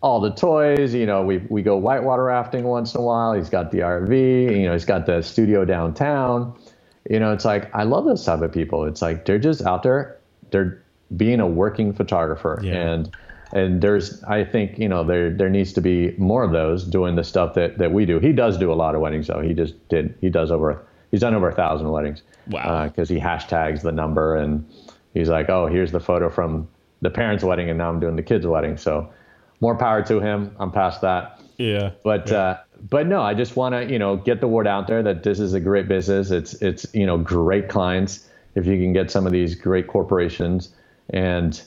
all 0.00 0.20
the 0.20 0.30
toys. 0.30 0.94
You 0.94 1.04
know, 1.04 1.22
we 1.22 1.38
we 1.48 1.62
go 1.62 1.76
whitewater 1.76 2.24
rafting 2.24 2.64
once 2.64 2.94
in 2.94 3.00
a 3.00 3.04
while. 3.04 3.34
He's 3.34 3.50
got 3.50 3.70
the 3.70 3.78
RV. 3.80 4.58
You 4.58 4.66
know, 4.66 4.72
he's 4.72 4.84
got 4.86 5.04
the 5.04 5.20
studio 5.20 5.64
downtown. 5.64 6.56
You 7.10 7.20
know, 7.20 7.32
it's 7.32 7.44
like 7.44 7.74
I 7.74 7.82
love 7.82 8.06
those 8.06 8.24
type 8.24 8.40
of 8.40 8.52
people. 8.52 8.84
It's 8.84 9.02
like 9.02 9.26
they're 9.26 9.38
just 9.38 9.62
out 9.62 9.82
there. 9.82 10.18
They're 10.50 10.82
being 11.14 11.40
a 11.40 11.46
working 11.46 11.92
photographer 11.92 12.60
yeah. 12.62 12.74
and 12.74 13.16
and 13.52 13.80
there's 13.80 14.22
I 14.24 14.44
think 14.44 14.78
you 14.78 14.88
know 14.88 15.04
there 15.04 15.30
there 15.30 15.50
needs 15.50 15.72
to 15.74 15.80
be 15.80 16.14
more 16.18 16.42
of 16.42 16.52
those 16.52 16.84
doing 16.84 17.16
the 17.16 17.24
stuff 17.24 17.54
that 17.54 17.78
that 17.78 17.92
we 17.92 18.06
do. 18.06 18.18
He 18.18 18.32
does 18.32 18.58
do 18.58 18.72
a 18.72 18.74
lot 18.74 18.94
of 18.94 19.00
weddings 19.00 19.26
though. 19.26 19.40
He 19.40 19.54
just 19.54 19.88
did 19.88 20.16
he 20.20 20.30
does 20.30 20.50
over 20.50 20.84
he's 21.10 21.20
done 21.20 21.34
over 21.34 21.48
a 21.48 21.54
thousand 21.54 21.90
weddings. 21.90 22.22
Wow. 22.48 22.88
Because 22.88 23.10
uh, 23.10 23.14
he 23.14 23.20
hashtags 23.20 23.82
the 23.82 23.92
number 23.92 24.36
and 24.36 24.68
he's 25.14 25.28
like, 25.28 25.48
oh, 25.48 25.66
here's 25.66 25.92
the 25.92 26.00
photo 26.00 26.28
from 26.28 26.68
the 27.02 27.10
parents' 27.10 27.44
wedding 27.44 27.68
and 27.68 27.78
now 27.78 27.88
I'm 27.88 28.00
doing 28.00 28.16
the 28.16 28.22
kids' 28.22 28.46
wedding. 28.46 28.76
So 28.76 29.12
more 29.60 29.76
power 29.76 30.02
to 30.02 30.20
him. 30.20 30.54
I'm 30.58 30.72
past 30.72 31.00
that. 31.02 31.40
Yeah. 31.56 31.92
But 32.02 32.30
yeah. 32.30 32.36
Uh, 32.36 32.58
but 32.90 33.06
no, 33.06 33.22
I 33.22 33.34
just 33.34 33.56
want 33.56 33.74
to 33.74 33.90
you 33.90 33.98
know 33.98 34.16
get 34.16 34.40
the 34.40 34.48
word 34.48 34.66
out 34.66 34.86
there 34.86 35.02
that 35.02 35.22
this 35.22 35.38
is 35.38 35.54
a 35.54 35.60
great 35.60 35.88
business. 35.88 36.30
It's 36.30 36.54
it's 36.54 36.86
you 36.92 37.06
know 37.06 37.18
great 37.18 37.68
clients 37.68 38.28
if 38.54 38.66
you 38.66 38.76
can 38.78 38.92
get 38.92 39.10
some 39.10 39.26
of 39.26 39.32
these 39.32 39.54
great 39.54 39.86
corporations 39.86 40.70
and 41.10 41.60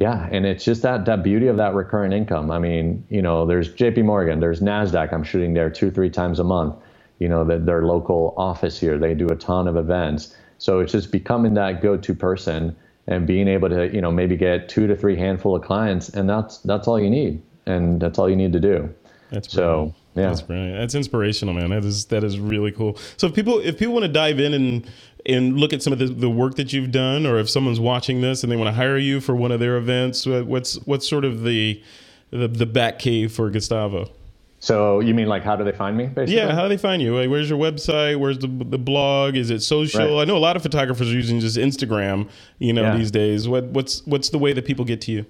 yeah, 0.00 0.28
and 0.32 0.46
it's 0.46 0.64
just 0.64 0.82
that 0.82 1.04
that 1.04 1.22
beauty 1.22 1.48
of 1.48 1.56
that 1.58 1.74
recurring 1.74 2.12
income. 2.12 2.50
I 2.50 2.58
mean, 2.58 3.04
you 3.10 3.20
know, 3.20 3.46
there's 3.46 3.72
J.P. 3.74 4.02
Morgan, 4.02 4.40
there's 4.40 4.60
Nasdaq. 4.60 5.12
I'm 5.12 5.22
shooting 5.22 5.54
there 5.54 5.68
two, 5.70 5.90
three 5.90 6.10
times 6.10 6.38
a 6.38 6.44
month. 6.44 6.76
You 7.18 7.28
know, 7.28 7.44
that 7.44 7.66
their 7.66 7.84
local 7.84 8.34
office 8.36 8.80
here, 8.80 8.98
they 8.98 9.14
do 9.14 9.26
a 9.28 9.36
ton 9.36 9.68
of 9.68 9.76
events. 9.76 10.34
So 10.58 10.80
it's 10.80 10.92
just 10.92 11.12
becoming 11.12 11.54
that 11.54 11.80
go-to 11.82 12.14
person 12.14 12.74
and 13.06 13.26
being 13.26 13.48
able 13.48 13.68
to, 13.68 13.92
you 13.94 14.00
know, 14.00 14.10
maybe 14.10 14.36
get 14.36 14.68
two 14.68 14.86
to 14.86 14.96
three 14.96 15.16
handful 15.16 15.54
of 15.54 15.62
clients, 15.62 16.08
and 16.08 16.28
that's 16.28 16.58
that's 16.58 16.88
all 16.88 16.98
you 17.00 17.10
need, 17.10 17.42
and 17.66 18.00
that's 18.00 18.18
all 18.18 18.30
you 18.30 18.36
need 18.36 18.52
to 18.54 18.60
do. 18.60 18.92
That's 19.30 19.52
so. 19.52 19.94
Yeah. 20.14 20.28
That's 20.28 20.42
brilliant. 20.42 20.78
That's 20.78 20.94
inspirational, 20.94 21.54
man. 21.54 21.70
That 21.70 21.84
is 21.84 22.06
that 22.06 22.22
is 22.22 22.38
really 22.38 22.70
cool. 22.70 22.98
So 23.16 23.28
if 23.28 23.34
people 23.34 23.58
if 23.60 23.78
people 23.78 23.94
want 23.94 24.04
to 24.04 24.12
dive 24.12 24.40
in 24.40 24.52
and 24.52 24.90
and 25.24 25.56
look 25.58 25.72
at 25.72 25.82
some 25.82 25.92
of 25.92 25.98
the, 25.98 26.06
the 26.06 26.28
work 26.28 26.56
that 26.56 26.72
you've 26.72 26.90
done, 26.90 27.26
or 27.26 27.38
if 27.38 27.48
someone's 27.48 27.80
watching 27.80 28.20
this 28.20 28.42
and 28.42 28.52
they 28.52 28.56
want 28.56 28.68
to 28.68 28.74
hire 28.74 28.98
you 28.98 29.20
for 29.20 29.34
one 29.34 29.52
of 29.52 29.60
their 29.60 29.76
events, 29.76 30.26
what's 30.26 30.74
what's 30.86 31.08
sort 31.08 31.24
of 31.24 31.44
the 31.44 31.82
the, 32.30 32.48
the 32.48 32.66
back 32.66 32.98
cave 32.98 33.32
for 33.32 33.48
Gustavo? 33.50 34.10
So 34.58 35.00
you 35.00 35.14
mean 35.14 35.28
like 35.28 35.42
how 35.42 35.56
do 35.56 35.64
they 35.64 35.72
find 35.72 35.96
me? 35.96 36.06
Basically? 36.06 36.36
Yeah, 36.36 36.54
how 36.54 36.62
do 36.62 36.68
they 36.68 36.76
find 36.76 37.00
you? 37.00 37.16
Like, 37.16 37.30
where's 37.30 37.48
your 37.48 37.58
website? 37.58 38.18
Where's 38.20 38.38
the 38.38 38.48
the 38.48 38.78
blog? 38.78 39.34
Is 39.34 39.50
it 39.50 39.60
social? 39.60 40.16
Right. 40.16 40.22
I 40.22 40.24
know 40.24 40.36
a 40.36 40.38
lot 40.38 40.56
of 40.56 40.62
photographers 40.62 41.08
are 41.08 41.14
using 41.14 41.40
just 41.40 41.56
Instagram, 41.56 42.28
you 42.58 42.72
know, 42.72 42.82
yeah. 42.82 42.96
these 42.96 43.10
days. 43.10 43.48
What 43.48 43.64
what's 43.66 44.06
what's 44.06 44.28
the 44.28 44.38
way 44.38 44.52
that 44.52 44.66
people 44.66 44.84
get 44.84 45.00
to 45.02 45.12
you? 45.12 45.26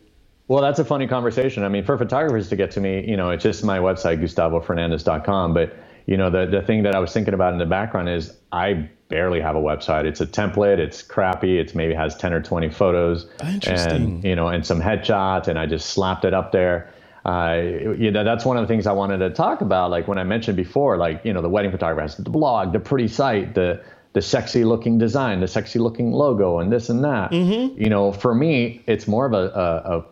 Well, 0.49 0.63
that's 0.63 0.79
a 0.79 0.85
funny 0.85 1.07
conversation. 1.07 1.65
I 1.65 1.69
mean, 1.69 1.85
for 1.85 1.97
photographers 1.97 2.49
to 2.49 2.57
get 2.57 2.71
to 2.73 2.81
me, 2.81 3.09
you 3.09 3.17
know, 3.17 3.31
it's 3.31 3.43
just 3.43 3.65
my 3.65 3.79
website, 3.79 4.21
GustavoFernandez.com. 4.21 5.55
But 5.55 5.77
you 6.07 6.17
know, 6.17 6.31
the 6.31 6.47
the 6.47 6.63
thing 6.63 6.83
that 6.83 6.95
I 6.95 6.99
was 6.99 7.13
thinking 7.13 7.35
about 7.35 7.53
in 7.53 7.59
the 7.59 7.67
background 7.67 8.09
is 8.09 8.37
I 8.51 8.89
barely 9.13 9.41
have 9.41 9.55
a 9.55 9.61
website. 9.61 10.05
It's 10.05 10.23
a 10.23 10.27
template. 10.27 10.79
It's 10.79 11.03
crappy. 11.03 11.59
It's 11.59 11.75
maybe 11.75 11.93
has 11.93 12.17
10 12.17 12.33
or 12.33 12.41
20 12.41 12.71
photos 12.71 13.27
and, 13.67 14.25
you 14.25 14.35
know, 14.35 14.49
and 14.49 14.67
some 14.67 14.81
headshots. 14.81 15.49
And 15.49 15.59
I 15.59 15.67
just 15.67 15.91
slapped 15.91 16.25
it 16.25 16.33
up 16.33 16.51
there. 16.51 16.91
Uh, 17.27 17.61
you 17.99 18.11
know, 18.11 18.25
that's 18.25 18.47
one 18.47 18.57
of 18.57 18.63
the 18.63 18.67
things 18.67 18.87
I 18.87 18.93
wanted 18.93 19.19
to 19.19 19.29
talk 19.29 19.61
about. 19.61 19.91
Like 19.91 20.09
when 20.09 20.17
I 20.17 20.25
mentioned 20.25 20.57
before, 20.57 20.97
like, 20.97 21.21
you 21.25 21.33
know, 21.35 21.43
the 21.43 21.51
wedding 21.51 21.71
photographer 21.71 22.01
has 22.01 22.17
the 22.17 22.31
blog, 22.31 22.73
the 22.73 22.81
pretty 22.81 23.07
site, 23.07 23.55
the, 23.55 23.85
the 24.15 24.23
sexy 24.23 24.65
looking 24.65 24.97
design, 24.97 25.41
the 25.41 25.49
sexy 25.49 25.79
looking 25.79 26.11
logo 26.11 26.59
and 26.59 26.73
this 26.73 26.89
and 26.89 27.05
that. 27.05 27.33
Mm-hmm. 27.33 27.81
You 27.81 27.91
know, 27.91 28.13
for 28.13 28.35
me, 28.35 28.83
it's 28.87 29.07
more 29.07 29.27
of 29.27 29.35
a, 29.35 29.37
a, 29.37 29.99
a, 29.99 30.05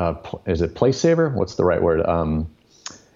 a 0.00 0.16
is 0.46 0.62
it 0.62 0.74
place 0.74 1.00
saver? 1.00 1.30
What's 1.30 1.54
the 1.54 1.64
right 1.64 1.82
word? 1.82 2.04
Um, 2.06 2.50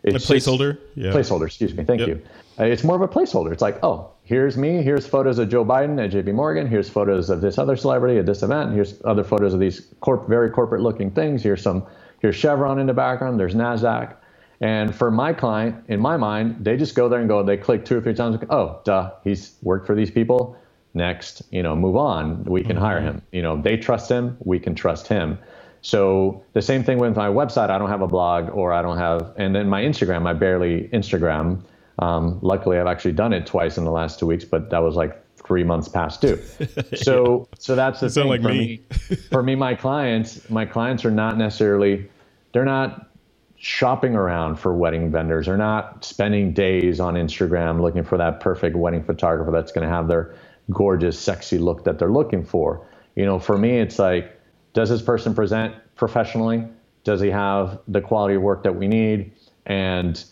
it's, 0.02 0.28
a 0.28 0.32
placeholder. 0.34 0.78
Yeah. 0.94 1.12
Placeholder. 1.12 1.46
Excuse 1.46 1.74
me. 1.74 1.84
Thank 1.84 2.00
yep. 2.00 2.08
you. 2.08 2.22
Uh, 2.58 2.64
it's 2.64 2.84
more 2.84 2.94
of 2.94 3.02
a 3.02 3.08
placeholder. 3.08 3.52
It's 3.52 3.62
like, 3.62 3.82
oh, 3.82 4.10
here's 4.22 4.56
me. 4.56 4.82
Here's 4.82 5.06
photos 5.06 5.38
of 5.38 5.48
Joe 5.48 5.64
Biden 5.64 6.02
at 6.02 6.10
J.P. 6.10 6.32
Morgan. 6.32 6.68
Here's 6.68 6.88
photos 6.88 7.30
of 7.30 7.40
this 7.40 7.58
other 7.58 7.74
celebrity 7.74 8.18
at 8.18 8.26
this 8.26 8.42
event. 8.42 8.74
Here's 8.74 9.00
other 9.04 9.24
photos 9.24 9.54
of 9.54 9.60
these 9.60 9.88
corp- 10.00 10.28
very 10.28 10.50
corporate 10.50 10.82
looking 10.82 11.10
things. 11.10 11.42
Here's 11.42 11.62
some. 11.62 11.86
Here's 12.20 12.36
Chevron 12.36 12.78
in 12.78 12.86
the 12.86 12.94
background. 12.94 13.40
There's 13.40 13.54
Nasdaq. 13.54 14.16
And 14.60 14.94
for 14.94 15.10
my 15.10 15.32
client, 15.32 15.84
in 15.88 16.00
my 16.00 16.16
mind, 16.16 16.64
they 16.64 16.76
just 16.76 16.94
go 16.94 17.08
there 17.08 17.20
and 17.20 17.28
go. 17.28 17.42
They 17.42 17.56
click 17.56 17.84
two 17.84 17.98
or 17.98 18.00
three 18.00 18.14
times. 18.14 18.42
Oh, 18.50 18.80
duh, 18.84 19.10
he's 19.22 19.56
worked 19.62 19.86
for 19.86 19.94
these 19.94 20.10
people. 20.10 20.56
Next, 20.94 21.42
you 21.50 21.62
know, 21.62 21.74
move 21.74 21.96
on. 21.96 22.44
We 22.44 22.62
can 22.62 22.76
mm-hmm. 22.76 22.84
hire 22.84 23.00
him. 23.00 23.20
You 23.32 23.42
know, 23.42 23.60
they 23.60 23.76
trust 23.76 24.10
him. 24.10 24.36
We 24.40 24.60
can 24.60 24.74
trust 24.74 25.08
him. 25.08 25.38
So 25.84 26.42
the 26.54 26.62
same 26.62 26.82
thing 26.82 26.96
with 26.96 27.14
my 27.14 27.28
website. 27.28 27.68
I 27.68 27.76
don't 27.76 27.90
have 27.90 28.00
a 28.00 28.06
blog 28.06 28.48
or 28.48 28.72
I 28.72 28.80
don't 28.80 28.96
have, 28.96 29.34
and 29.36 29.54
then 29.54 29.68
my 29.68 29.82
Instagram, 29.82 30.26
I 30.26 30.32
barely 30.32 30.88
Instagram. 30.94 31.62
Um, 31.98 32.38
luckily, 32.40 32.78
I've 32.78 32.86
actually 32.86 33.12
done 33.12 33.34
it 33.34 33.44
twice 33.44 33.76
in 33.76 33.84
the 33.84 33.90
last 33.90 34.18
two 34.18 34.26
weeks, 34.26 34.46
but 34.46 34.70
that 34.70 34.78
was 34.78 34.96
like 34.96 35.22
three 35.36 35.62
months 35.62 35.86
past 35.88 36.22
due. 36.22 36.40
So, 36.96 37.48
yeah. 37.50 37.56
so 37.58 37.76
that's 37.76 38.00
the 38.00 38.08
thing 38.08 38.28
like 38.28 38.40
for 38.40 38.48
me. 38.48 38.80
me. 39.10 39.16
for 39.30 39.42
me, 39.42 39.54
my 39.56 39.74
clients, 39.74 40.48
my 40.48 40.64
clients 40.64 41.04
are 41.04 41.10
not 41.10 41.36
necessarily, 41.36 42.08
they're 42.52 42.64
not 42.64 43.10
shopping 43.56 44.14
around 44.14 44.56
for 44.56 44.74
wedding 44.74 45.10
vendors. 45.10 45.44
They're 45.44 45.58
not 45.58 46.02
spending 46.02 46.54
days 46.54 46.98
on 46.98 47.12
Instagram 47.12 47.82
looking 47.82 48.04
for 48.04 48.16
that 48.16 48.40
perfect 48.40 48.74
wedding 48.74 49.04
photographer 49.04 49.50
that's 49.50 49.70
going 49.70 49.86
to 49.86 49.94
have 49.94 50.08
their 50.08 50.34
gorgeous, 50.70 51.18
sexy 51.18 51.58
look 51.58 51.84
that 51.84 51.98
they're 51.98 52.10
looking 52.10 52.42
for. 52.42 52.86
You 53.16 53.26
know, 53.26 53.38
for 53.38 53.58
me, 53.58 53.80
it's 53.80 53.98
like 53.98 54.34
does 54.74 54.90
this 54.90 55.00
person 55.00 55.34
present 55.34 55.74
professionally? 55.96 56.64
Does 57.04 57.20
he 57.20 57.30
have 57.30 57.80
the 57.88 58.00
quality 58.00 58.34
of 58.34 58.42
work 58.42 58.62
that 58.64 58.76
we 58.76 58.86
need? 58.86 59.32
And 59.66 60.22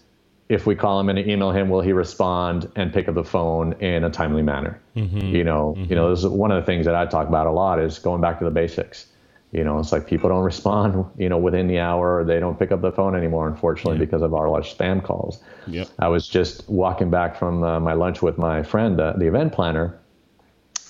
if 0.48 0.66
we 0.66 0.74
call 0.74 1.00
him 1.00 1.08
and 1.08 1.18
email 1.18 1.50
him, 1.50 1.70
will 1.70 1.80
he 1.80 1.92
respond 1.92 2.70
and 2.76 2.92
pick 2.92 3.08
up 3.08 3.14
the 3.14 3.24
phone 3.24 3.72
in 3.74 4.04
a 4.04 4.10
timely 4.10 4.42
manner? 4.42 4.78
Mm-hmm. 4.96 5.34
You 5.34 5.44
know, 5.44 5.74
mm-hmm. 5.78 5.88
you 5.88 5.96
know, 5.96 6.10
this 6.10 6.20
is 6.20 6.28
one 6.28 6.50
of 6.50 6.60
the 6.60 6.66
things 6.66 6.84
that 6.84 6.94
I 6.94 7.06
talk 7.06 7.28
about 7.28 7.46
a 7.46 7.50
lot 7.50 7.78
is 7.78 7.98
going 7.98 8.20
back 8.20 8.38
to 8.40 8.44
the 8.44 8.50
basics. 8.50 9.06
You 9.52 9.64
know, 9.64 9.78
it's 9.78 9.92
like 9.92 10.06
people 10.06 10.30
don't 10.30 10.44
respond, 10.44 11.04
you 11.18 11.28
know, 11.28 11.36
within 11.36 11.68
the 11.68 11.78
hour 11.78 12.20
or 12.20 12.24
they 12.24 12.40
don't 12.40 12.58
pick 12.58 12.72
up 12.72 12.80
the 12.80 12.90
phone 12.90 13.14
anymore, 13.14 13.46
unfortunately, 13.46 13.96
yeah. 13.96 14.06
because 14.06 14.22
of 14.22 14.32
our 14.32 14.48
large 14.48 14.76
spam 14.76 15.04
calls. 15.04 15.42
Yep. 15.66 15.88
I 15.98 16.08
was 16.08 16.26
just 16.26 16.66
walking 16.70 17.10
back 17.10 17.36
from 17.36 17.62
uh, 17.62 17.78
my 17.78 17.92
lunch 17.92 18.22
with 18.22 18.38
my 18.38 18.62
friend, 18.62 18.98
uh, 18.98 19.12
the 19.12 19.26
event 19.26 19.52
planner, 19.52 19.98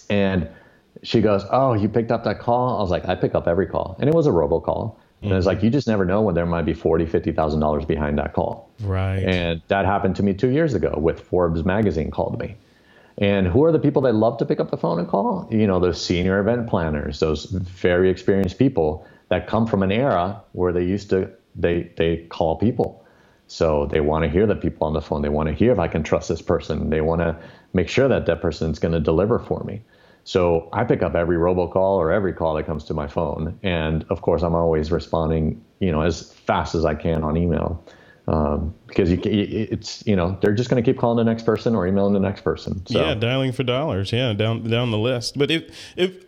and 0.08 0.48
she 1.02 1.20
goes, 1.20 1.44
"Oh, 1.50 1.74
you 1.74 1.88
picked 1.88 2.12
up 2.12 2.24
that 2.24 2.38
call?" 2.38 2.78
I 2.78 2.80
was 2.82 2.90
like, 2.90 3.08
"I 3.08 3.14
pick 3.14 3.34
up 3.34 3.48
every 3.48 3.66
call," 3.66 3.96
and 3.98 4.08
it 4.08 4.14
was 4.14 4.26
a 4.26 4.30
robocall. 4.30 4.96
And 5.20 5.30
mm-hmm. 5.30 5.38
it's 5.38 5.46
like 5.46 5.62
you 5.62 5.70
just 5.70 5.86
never 5.86 6.04
know 6.04 6.20
when 6.20 6.34
there 6.34 6.46
might 6.46 6.64
be 6.64 6.74
forty, 6.74 7.06
fifty 7.06 7.32
thousand 7.32 7.60
dollars 7.60 7.84
behind 7.84 8.18
that 8.18 8.32
call. 8.32 8.70
Right. 8.80 9.22
And 9.22 9.62
that 9.68 9.84
happened 9.84 10.16
to 10.16 10.22
me 10.22 10.34
two 10.34 10.50
years 10.50 10.74
ago 10.74 10.94
with 10.96 11.20
Forbes 11.20 11.64
magazine 11.64 12.10
called 12.10 12.38
me. 12.38 12.56
And 13.18 13.46
who 13.46 13.64
are 13.64 13.72
the 13.72 13.78
people 13.78 14.02
that 14.02 14.14
love 14.14 14.38
to 14.38 14.46
pick 14.46 14.58
up 14.58 14.70
the 14.70 14.76
phone 14.76 14.98
and 14.98 15.06
call? 15.06 15.46
You 15.50 15.66
know, 15.66 15.78
those 15.78 16.02
senior 16.02 16.40
event 16.40 16.68
planners, 16.68 17.20
those 17.20 17.44
very 17.44 18.10
experienced 18.10 18.58
people 18.58 19.06
that 19.28 19.46
come 19.46 19.66
from 19.66 19.82
an 19.82 19.92
era 19.92 20.40
where 20.52 20.72
they 20.72 20.84
used 20.84 21.10
to 21.10 21.30
they 21.54 21.90
they 21.96 22.18
call 22.28 22.56
people. 22.56 23.04
So 23.48 23.86
they 23.86 24.00
want 24.00 24.24
to 24.24 24.30
hear 24.30 24.46
the 24.46 24.56
people 24.56 24.86
on 24.86 24.94
the 24.94 25.02
phone. 25.02 25.20
They 25.20 25.28
want 25.28 25.48
to 25.48 25.54
hear 25.54 25.72
if 25.72 25.78
I 25.78 25.88
can 25.88 26.02
trust 26.02 26.28
this 26.28 26.40
person. 26.40 26.88
They 26.88 27.02
want 27.02 27.20
to 27.20 27.36
make 27.74 27.88
sure 27.88 28.08
that 28.08 28.24
that 28.26 28.40
person's 28.40 28.78
going 28.78 28.92
to 28.92 29.00
deliver 29.00 29.38
for 29.38 29.62
me. 29.64 29.82
So 30.24 30.68
I 30.72 30.84
pick 30.84 31.02
up 31.02 31.14
every 31.14 31.36
robocall 31.36 31.96
or 31.96 32.12
every 32.12 32.32
call 32.32 32.54
that 32.54 32.64
comes 32.64 32.84
to 32.84 32.94
my 32.94 33.08
phone, 33.08 33.58
and 33.62 34.04
of 34.08 34.22
course 34.22 34.42
I'm 34.42 34.54
always 34.54 34.92
responding, 34.92 35.64
you 35.80 35.90
know, 35.90 36.02
as 36.02 36.32
fast 36.32 36.74
as 36.74 36.84
I 36.84 36.94
can 36.94 37.24
on 37.24 37.36
email, 37.36 37.84
um, 38.28 38.72
because 38.86 39.10
you, 39.10 39.20
it's 39.24 40.06
you 40.06 40.14
know 40.14 40.38
they're 40.40 40.54
just 40.54 40.70
going 40.70 40.82
to 40.82 40.88
keep 40.88 41.00
calling 41.00 41.16
the 41.16 41.28
next 41.28 41.44
person 41.44 41.74
or 41.74 41.86
emailing 41.86 42.12
the 42.12 42.20
next 42.20 42.42
person. 42.42 42.86
So. 42.86 43.00
Yeah, 43.00 43.14
dialing 43.14 43.52
for 43.52 43.64
dollars. 43.64 44.12
Yeah, 44.12 44.32
down 44.32 44.62
down 44.70 44.92
the 44.92 44.98
list. 44.98 45.36
But 45.36 45.50
if 45.50 45.74
if 45.96 46.24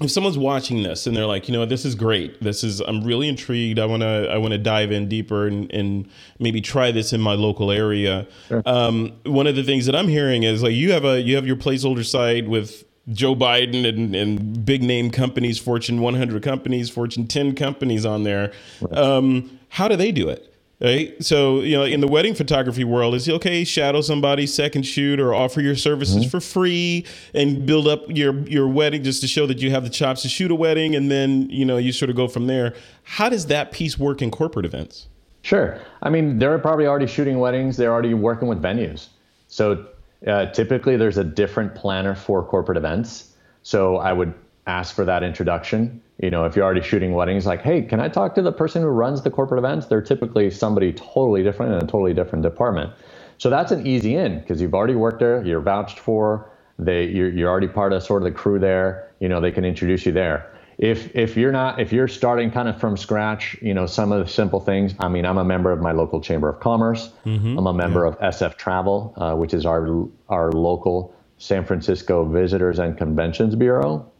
if 0.00 0.10
someone's 0.10 0.38
watching 0.38 0.82
this 0.82 1.06
and 1.06 1.16
they're 1.16 1.26
like, 1.26 1.48
you 1.48 1.52
know, 1.52 1.64
this 1.64 1.84
is 1.84 1.94
great. 1.94 2.42
This 2.42 2.64
is 2.64 2.80
I'm 2.80 3.04
really 3.04 3.28
intrigued. 3.28 3.78
I 3.78 3.86
want 3.86 4.02
to 4.02 4.28
I 4.30 4.38
want 4.38 4.52
to 4.52 4.58
dive 4.58 4.90
in 4.90 5.08
deeper 5.08 5.46
and, 5.46 5.70
and 5.72 6.08
maybe 6.40 6.60
try 6.60 6.90
this 6.90 7.12
in 7.12 7.20
my 7.20 7.34
local 7.34 7.70
area. 7.70 8.26
Sure. 8.48 8.62
Um, 8.66 9.12
one 9.24 9.46
of 9.46 9.54
the 9.54 9.62
things 9.62 9.86
that 9.86 9.94
I'm 9.94 10.08
hearing 10.08 10.42
is 10.42 10.62
like 10.62 10.72
you 10.72 10.92
have 10.92 11.04
a 11.04 11.20
you 11.20 11.36
have 11.36 11.46
your 11.46 11.56
placeholder 11.56 12.04
site 12.04 12.48
with 12.48 12.84
Joe 13.10 13.34
Biden 13.34 13.86
and, 13.88 14.14
and, 14.14 14.64
big 14.64 14.82
name 14.82 15.10
companies, 15.10 15.58
Fortune 15.58 16.00
100 16.00 16.42
companies, 16.42 16.88
Fortune 16.88 17.26
10 17.26 17.54
companies 17.56 18.06
on 18.06 18.22
there. 18.22 18.52
Um, 18.92 19.58
how 19.70 19.88
do 19.88 19.96
they 19.96 20.12
do 20.12 20.28
it? 20.28 20.48
Right. 20.80 21.14
So, 21.22 21.60
you 21.60 21.76
know, 21.76 21.84
in 21.84 22.00
the 22.00 22.08
wedding 22.08 22.34
photography 22.34 22.82
world, 22.82 23.14
is 23.14 23.28
okay, 23.28 23.62
shadow 23.62 24.00
somebody, 24.00 24.48
second 24.48 24.82
shoot, 24.82 25.20
or 25.20 25.32
offer 25.32 25.60
your 25.60 25.76
services 25.76 26.22
mm-hmm. 26.22 26.28
for 26.28 26.40
free 26.40 27.06
and 27.34 27.64
build 27.64 27.86
up 27.86 28.02
your 28.08 28.40
your 28.48 28.66
wedding 28.66 29.04
just 29.04 29.20
to 29.20 29.28
show 29.28 29.46
that 29.46 29.58
you 29.58 29.70
have 29.70 29.84
the 29.84 29.90
chops 29.90 30.22
to 30.22 30.28
shoot 30.28 30.50
a 30.50 30.56
wedding, 30.56 30.96
and 30.96 31.08
then 31.08 31.48
you 31.50 31.64
know 31.64 31.76
you 31.76 31.92
sort 31.92 32.10
of 32.10 32.16
go 32.16 32.26
from 32.26 32.48
there. 32.48 32.74
How 33.04 33.28
does 33.28 33.46
that 33.46 33.70
piece 33.70 33.96
work 33.96 34.22
in 34.22 34.32
corporate 34.32 34.66
events? 34.66 35.06
Sure. 35.42 35.80
I 36.02 36.10
mean, 36.10 36.40
they're 36.40 36.58
probably 36.58 36.88
already 36.88 37.06
shooting 37.06 37.38
weddings. 37.38 37.76
They're 37.76 37.92
already 37.92 38.14
working 38.14 38.48
with 38.48 38.60
venues. 38.60 39.08
So 39.46 39.86
uh, 40.26 40.46
typically, 40.46 40.96
there's 40.96 41.18
a 41.18 41.24
different 41.24 41.74
planner 41.74 42.14
for 42.14 42.44
corporate 42.44 42.78
events. 42.78 43.34
So 43.62 43.96
I 43.96 44.12
would 44.12 44.34
ask 44.66 44.94
for 44.94 45.04
that 45.04 45.22
introduction. 45.22 46.00
You 46.18 46.30
know, 46.30 46.44
if 46.44 46.54
you're 46.54 46.64
already 46.64 46.82
shooting 46.82 47.14
weddings, 47.14 47.46
like, 47.46 47.62
hey, 47.62 47.82
can 47.82 48.00
I 48.00 48.08
talk 48.08 48.34
to 48.36 48.42
the 48.42 48.52
person 48.52 48.82
who 48.82 48.88
runs 48.88 49.22
the 49.22 49.30
corporate 49.30 49.58
events? 49.58 49.86
They're 49.86 50.00
typically 50.02 50.50
somebody 50.50 50.92
totally 50.92 51.42
different 51.42 51.72
in 51.72 51.78
a 51.78 51.86
totally 51.86 52.14
different 52.14 52.42
department. 52.42 52.92
So 53.38 53.50
that's 53.50 53.72
an 53.72 53.86
easy 53.86 54.14
in 54.14 54.38
because 54.40 54.60
you've 54.60 54.74
already 54.74 54.94
worked 54.94 55.18
there, 55.18 55.44
you're 55.44 55.60
vouched 55.60 55.98
for, 55.98 56.48
they 56.78 57.06
you're, 57.06 57.30
you're 57.30 57.50
already 57.50 57.68
part 57.68 57.92
of 57.92 58.02
sort 58.02 58.22
of 58.22 58.32
the 58.32 58.38
crew 58.38 58.58
there. 58.58 59.10
You 59.18 59.28
know, 59.28 59.40
they 59.40 59.50
can 59.50 59.64
introduce 59.64 60.06
you 60.06 60.12
there. 60.12 60.48
If 60.78 61.14
if 61.14 61.36
you're 61.36 61.52
not 61.52 61.80
if 61.80 61.92
you're 61.92 62.08
starting 62.08 62.50
kind 62.50 62.68
of 62.68 62.80
from 62.80 62.96
scratch, 62.96 63.56
you 63.60 63.74
know, 63.74 63.86
some 63.86 64.12
of 64.12 64.24
the 64.24 64.30
simple 64.30 64.60
things. 64.60 64.94
I 64.98 65.08
mean, 65.08 65.24
I'm 65.24 65.38
a 65.38 65.44
member 65.44 65.70
of 65.70 65.80
my 65.80 65.92
local 65.92 66.20
chamber 66.20 66.48
of 66.48 66.60
commerce. 66.60 67.10
Mm-hmm. 67.24 67.58
I'm 67.58 67.66
a 67.66 67.74
member 67.74 68.04
yeah. 68.04 68.26
of 68.26 68.34
SF 68.34 68.56
Travel, 68.56 69.14
uh, 69.16 69.34
which 69.34 69.54
is 69.54 69.66
our 69.66 70.08
our 70.28 70.52
local 70.52 71.14
San 71.38 71.64
Francisco 71.64 72.24
Visitors 72.24 72.78
and 72.78 72.96
Conventions 72.96 73.54
Bureau. 73.54 74.10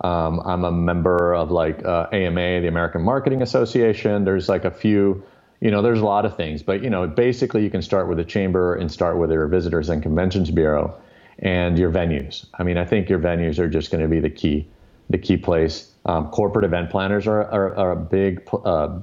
Um, 0.00 0.40
I'm 0.40 0.64
a 0.64 0.72
member 0.72 1.34
of 1.34 1.50
like 1.50 1.84
uh, 1.84 2.06
AMA, 2.12 2.60
the 2.60 2.68
American 2.68 3.02
Marketing 3.02 3.42
Association. 3.42 4.24
There's 4.24 4.48
like 4.48 4.64
a 4.64 4.70
few, 4.70 5.24
you 5.60 5.70
know, 5.70 5.82
there's 5.82 6.00
a 6.00 6.04
lot 6.04 6.24
of 6.24 6.36
things, 6.36 6.62
but 6.62 6.82
you 6.82 6.90
know, 6.90 7.06
basically 7.06 7.64
you 7.64 7.70
can 7.70 7.82
start 7.82 8.08
with 8.08 8.18
a 8.20 8.24
chamber 8.24 8.74
and 8.74 8.90
start 8.90 9.18
with 9.18 9.30
your 9.30 9.46
Visitors 9.48 9.88
and 9.88 10.02
Conventions 10.02 10.50
Bureau 10.50 11.00
and 11.40 11.78
your 11.78 11.90
venues. 11.90 12.46
I 12.58 12.62
mean, 12.62 12.76
I 12.76 12.84
think 12.84 13.08
your 13.08 13.18
venues 13.18 13.58
are 13.58 13.68
just 13.68 13.90
going 13.90 14.02
to 14.02 14.08
be 14.08 14.20
the 14.20 14.30
key, 14.30 14.68
the 15.10 15.18
key 15.18 15.36
place. 15.36 15.92
Um, 16.06 16.28
corporate 16.30 16.64
event 16.64 16.90
planners 16.90 17.26
are, 17.26 17.42
are, 17.44 17.76
are 17.76 17.92
a 17.92 17.96
big, 17.96 18.48
uh, 18.64 19.00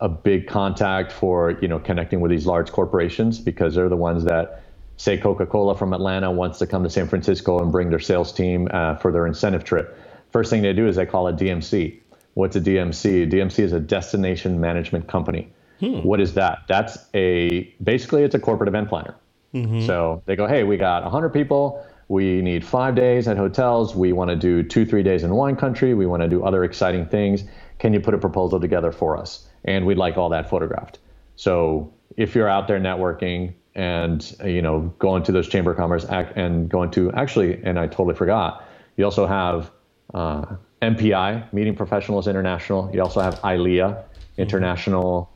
a 0.00 0.08
big 0.08 0.46
contact 0.46 1.12
for 1.12 1.52
you 1.62 1.68
know 1.68 1.78
connecting 1.78 2.20
with 2.20 2.30
these 2.30 2.46
large 2.46 2.70
corporations 2.70 3.38
because 3.38 3.74
they're 3.74 3.88
the 3.88 3.96
ones 3.96 4.24
that 4.24 4.62
say 4.96 5.18
Coca-Cola 5.18 5.76
from 5.76 5.92
Atlanta 5.92 6.30
wants 6.30 6.58
to 6.58 6.66
come 6.66 6.82
to 6.82 6.90
San 6.90 7.06
Francisco 7.06 7.58
and 7.60 7.70
bring 7.70 7.90
their 7.90 8.00
sales 8.00 8.32
team 8.32 8.68
uh, 8.72 8.96
for 8.96 9.12
their 9.12 9.26
incentive 9.26 9.62
trip. 9.62 9.98
First 10.30 10.50
thing 10.50 10.62
they 10.62 10.72
do 10.72 10.88
is 10.88 10.96
they 10.96 11.06
call 11.06 11.28
it 11.28 11.36
DMC. 11.36 11.98
What's 12.34 12.56
a 12.56 12.60
DMC? 12.60 13.30
DMC 13.30 13.58
is 13.60 13.72
a 13.72 13.80
destination 13.80 14.60
management 14.60 15.06
company. 15.06 15.50
Hmm. 15.80 16.02
What 16.02 16.20
is 16.20 16.34
that? 16.34 16.60
That's 16.68 16.98
a 17.14 17.64
basically 17.82 18.22
it's 18.22 18.34
a 18.34 18.38
corporate 18.38 18.68
event 18.68 18.88
planner. 18.88 19.14
Mm-hmm. 19.54 19.86
So 19.86 20.22
they 20.26 20.36
go, 20.36 20.46
hey, 20.46 20.64
we 20.64 20.76
got 20.76 21.02
100 21.02 21.30
people. 21.30 21.84
We 22.08 22.40
need 22.40 22.64
five 22.64 22.94
days 22.94 23.26
at 23.26 23.36
hotels. 23.36 23.96
We 23.96 24.12
want 24.12 24.30
to 24.30 24.36
do 24.36 24.62
two, 24.62 24.86
three 24.86 25.02
days 25.02 25.24
in 25.24 25.34
wine 25.34 25.56
country. 25.56 25.94
We 25.94 26.06
want 26.06 26.22
to 26.22 26.28
do 26.28 26.44
other 26.44 26.62
exciting 26.64 27.06
things. 27.06 27.44
Can 27.78 27.92
you 27.92 28.00
put 28.00 28.14
a 28.14 28.18
proposal 28.18 28.60
together 28.60 28.92
for 28.92 29.16
us? 29.16 29.48
And 29.64 29.86
we'd 29.86 29.98
like 29.98 30.16
all 30.16 30.28
that 30.28 30.48
photographed. 30.48 30.98
So 31.34 31.92
if 32.16 32.34
you're 32.34 32.48
out 32.48 32.68
there 32.68 32.78
networking, 32.78 33.54
and 33.76 34.34
you 34.44 34.62
know 34.62 34.92
going 34.98 35.22
to 35.22 35.30
those 35.30 35.46
chamber 35.46 35.70
of 35.70 35.76
commerce 35.76 36.04
and 36.04 36.68
going 36.68 36.90
to 36.90 37.12
actually 37.12 37.62
and 37.62 37.78
i 37.78 37.86
totally 37.86 38.14
forgot 38.14 38.66
you 38.96 39.04
also 39.04 39.26
have 39.26 39.70
uh, 40.14 40.46
mpi 40.80 41.52
meeting 41.52 41.76
professionals 41.76 42.26
international 42.26 42.90
you 42.92 43.02
also 43.02 43.20
have 43.20 43.34
ilea 43.42 44.02
international 44.38 45.30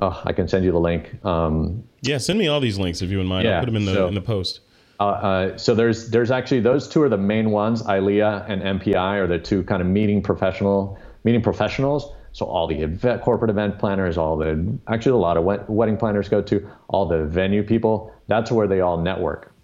oh, 0.00 0.22
i 0.24 0.32
can 0.32 0.48
send 0.48 0.64
you 0.64 0.72
the 0.72 0.80
link 0.80 1.22
um, 1.24 1.84
yeah 2.00 2.16
send 2.16 2.38
me 2.38 2.48
all 2.48 2.60
these 2.60 2.78
links 2.78 3.02
if 3.02 3.10
you 3.10 3.18
wouldn't 3.18 3.28
mind 3.28 3.44
yeah, 3.44 3.56
i'll 3.56 3.60
put 3.60 3.66
them 3.66 3.76
in 3.76 3.84
the 3.84 3.92
so, 3.92 4.08
in 4.08 4.14
the 4.14 4.22
post 4.22 4.60
uh, 4.98 5.02
uh, 5.02 5.58
so 5.58 5.74
there's 5.74 6.10
there's 6.10 6.30
actually 6.30 6.60
those 6.60 6.88
two 6.88 7.02
are 7.02 7.08
the 7.08 7.18
main 7.18 7.50
ones 7.50 7.82
ilea 7.82 8.44
and 8.48 8.62
mpi 8.80 8.96
are 8.96 9.26
the 9.26 9.38
two 9.38 9.62
kind 9.64 9.82
of 9.82 9.88
meeting 9.88 10.22
professional 10.22 10.98
meeting 11.24 11.42
professionals 11.42 12.12
so 12.36 12.44
all 12.44 12.66
the 12.66 12.82
event, 12.82 13.22
corporate 13.22 13.50
event 13.50 13.78
planners, 13.78 14.18
all 14.18 14.36
the 14.36 14.78
actually 14.88 15.12
a 15.12 15.16
lot 15.16 15.38
of 15.38 15.68
wedding 15.70 15.96
planners 15.96 16.28
go 16.28 16.42
to, 16.42 16.68
all 16.86 17.06
the 17.06 17.24
venue 17.24 17.62
people. 17.62 18.12
That's 18.26 18.52
where 18.52 18.66
they 18.66 18.82
all 18.82 18.98
network, 18.98 19.54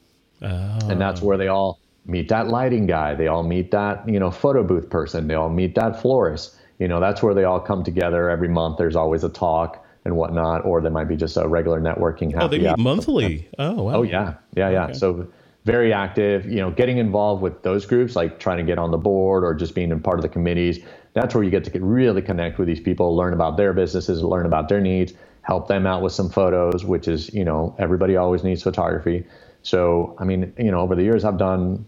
oh. 0.40 0.78
and 0.88 0.98
that's 0.98 1.20
where 1.20 1.36
they 1.36 1.48
all 1.48 1.80
meet 2.06 2.30
that 2.30 2.48
lighting 2.48 2.86
guy. 2.86 3.14
They 3.14 3.26
all 3.26 3.42
meet 3.42 3.72
that 3.72 4.08
you 4.08 4.18
know 4.18 4.30
photo 4.30 4.62
booth 4.62 4.88
person. 4.88 5.28
They 5.28 5.34
all 5.34 5.50
meet 5.50 5.74
that 5.74 6.00
florist. 6.00 6.56
You 6.78 6.88
know 6.88 6.98
that's 6.98 7.22
where 7.22 7.34
they 7.34 7.44
all 7.44 7.60
come 7.60 7.84
together 7.84 8.30
every 8.30 8.48
month. 8.48 8.78
There's 8.78 8.96
always 8.96 9.22
a 9.22 9.28
talk 9.28 9.81
and 10.04 10.16
whatnot, 10.16 10.64
or 10.64 10.80
there 10.80 10.90
might 10.90 11.08
be 11.08 11.16
just 11.16 11.36
a 11.36 11.46
regular 11.46 11.80
networking. 11.80 12.34
oh, 12.38 12.48
they 12.48 12.58
meet 12.58 12.78
monthly. 12.78 13.48
Oh, 13.58 13.84
wow. 13.84 13.94
Oh 13.96 14.02
yeah, 14.02 14.34
yeah, 14.56 14.70
yeah. 14.70 14.84
Okay. 14.84 14.92
So 14.94 15.26
very 15.64 15.92
active. 15.92 16.46
You 16.46 16.56
know, 16.56 16.70
getting 16.70 16.98
involved 16.98 17.42
with 17.42 17.62
those 17.62 17.86
groups, 17.86 18.16
like 18.16 18.38
trying 18.40 18.58
to 18.58 18.64
get 18.64 18.78
on 18.78 18.90
the 18.90 18.98
board 18.98 19.44
or 19.44 19.54
just 19.54 19.74
being 19.74 19.90
in 19.90 20.00
part 20.00 20.18
of 20.18 20.22
the 20.22 20.28
committees 20.28 20.80
that's 21.14 21.34
where 21.34 21.44
you 21.44 21.50
get 21.50 21.64
to 21.64 21.70
get 21.70 21.82
really 21.82 22.22
connect 22.22 22.58
with 22.58 22.68
these 22.68 22.80
people, 22.80 23.14
learn 23.14 23.32
about 23.34 23.56
their 23.56 23.72
businesses, 23.72 24.22
learn 24.22 24.46
about 24.46 24.68
their 24.68 24.80
needs, 24.80 25.12
help 25.42 25.68
them 25.68 25.86
out 25.86 26.02
with 26.02 26.12
some 26.12 26.30
photos, 26.30 26.84
which 26.84 27.08
is, 27.08 27.32
you 27.34 27.44
know, 27.44 27.74
everybody 27.78 28.16
always 28.16 28.44
needs 28.44 28.62
photography. 28.62 29.24
So, 29.62 30.16
I 30.18 30.24
mean, 30.24 30.52
you 30.58 30.70
know, 30.70 30.80
over 30.80 30.94
the 30.94 31.02
years, 31.02 31.24
I've 31.24 31.38
done 31.38 31.86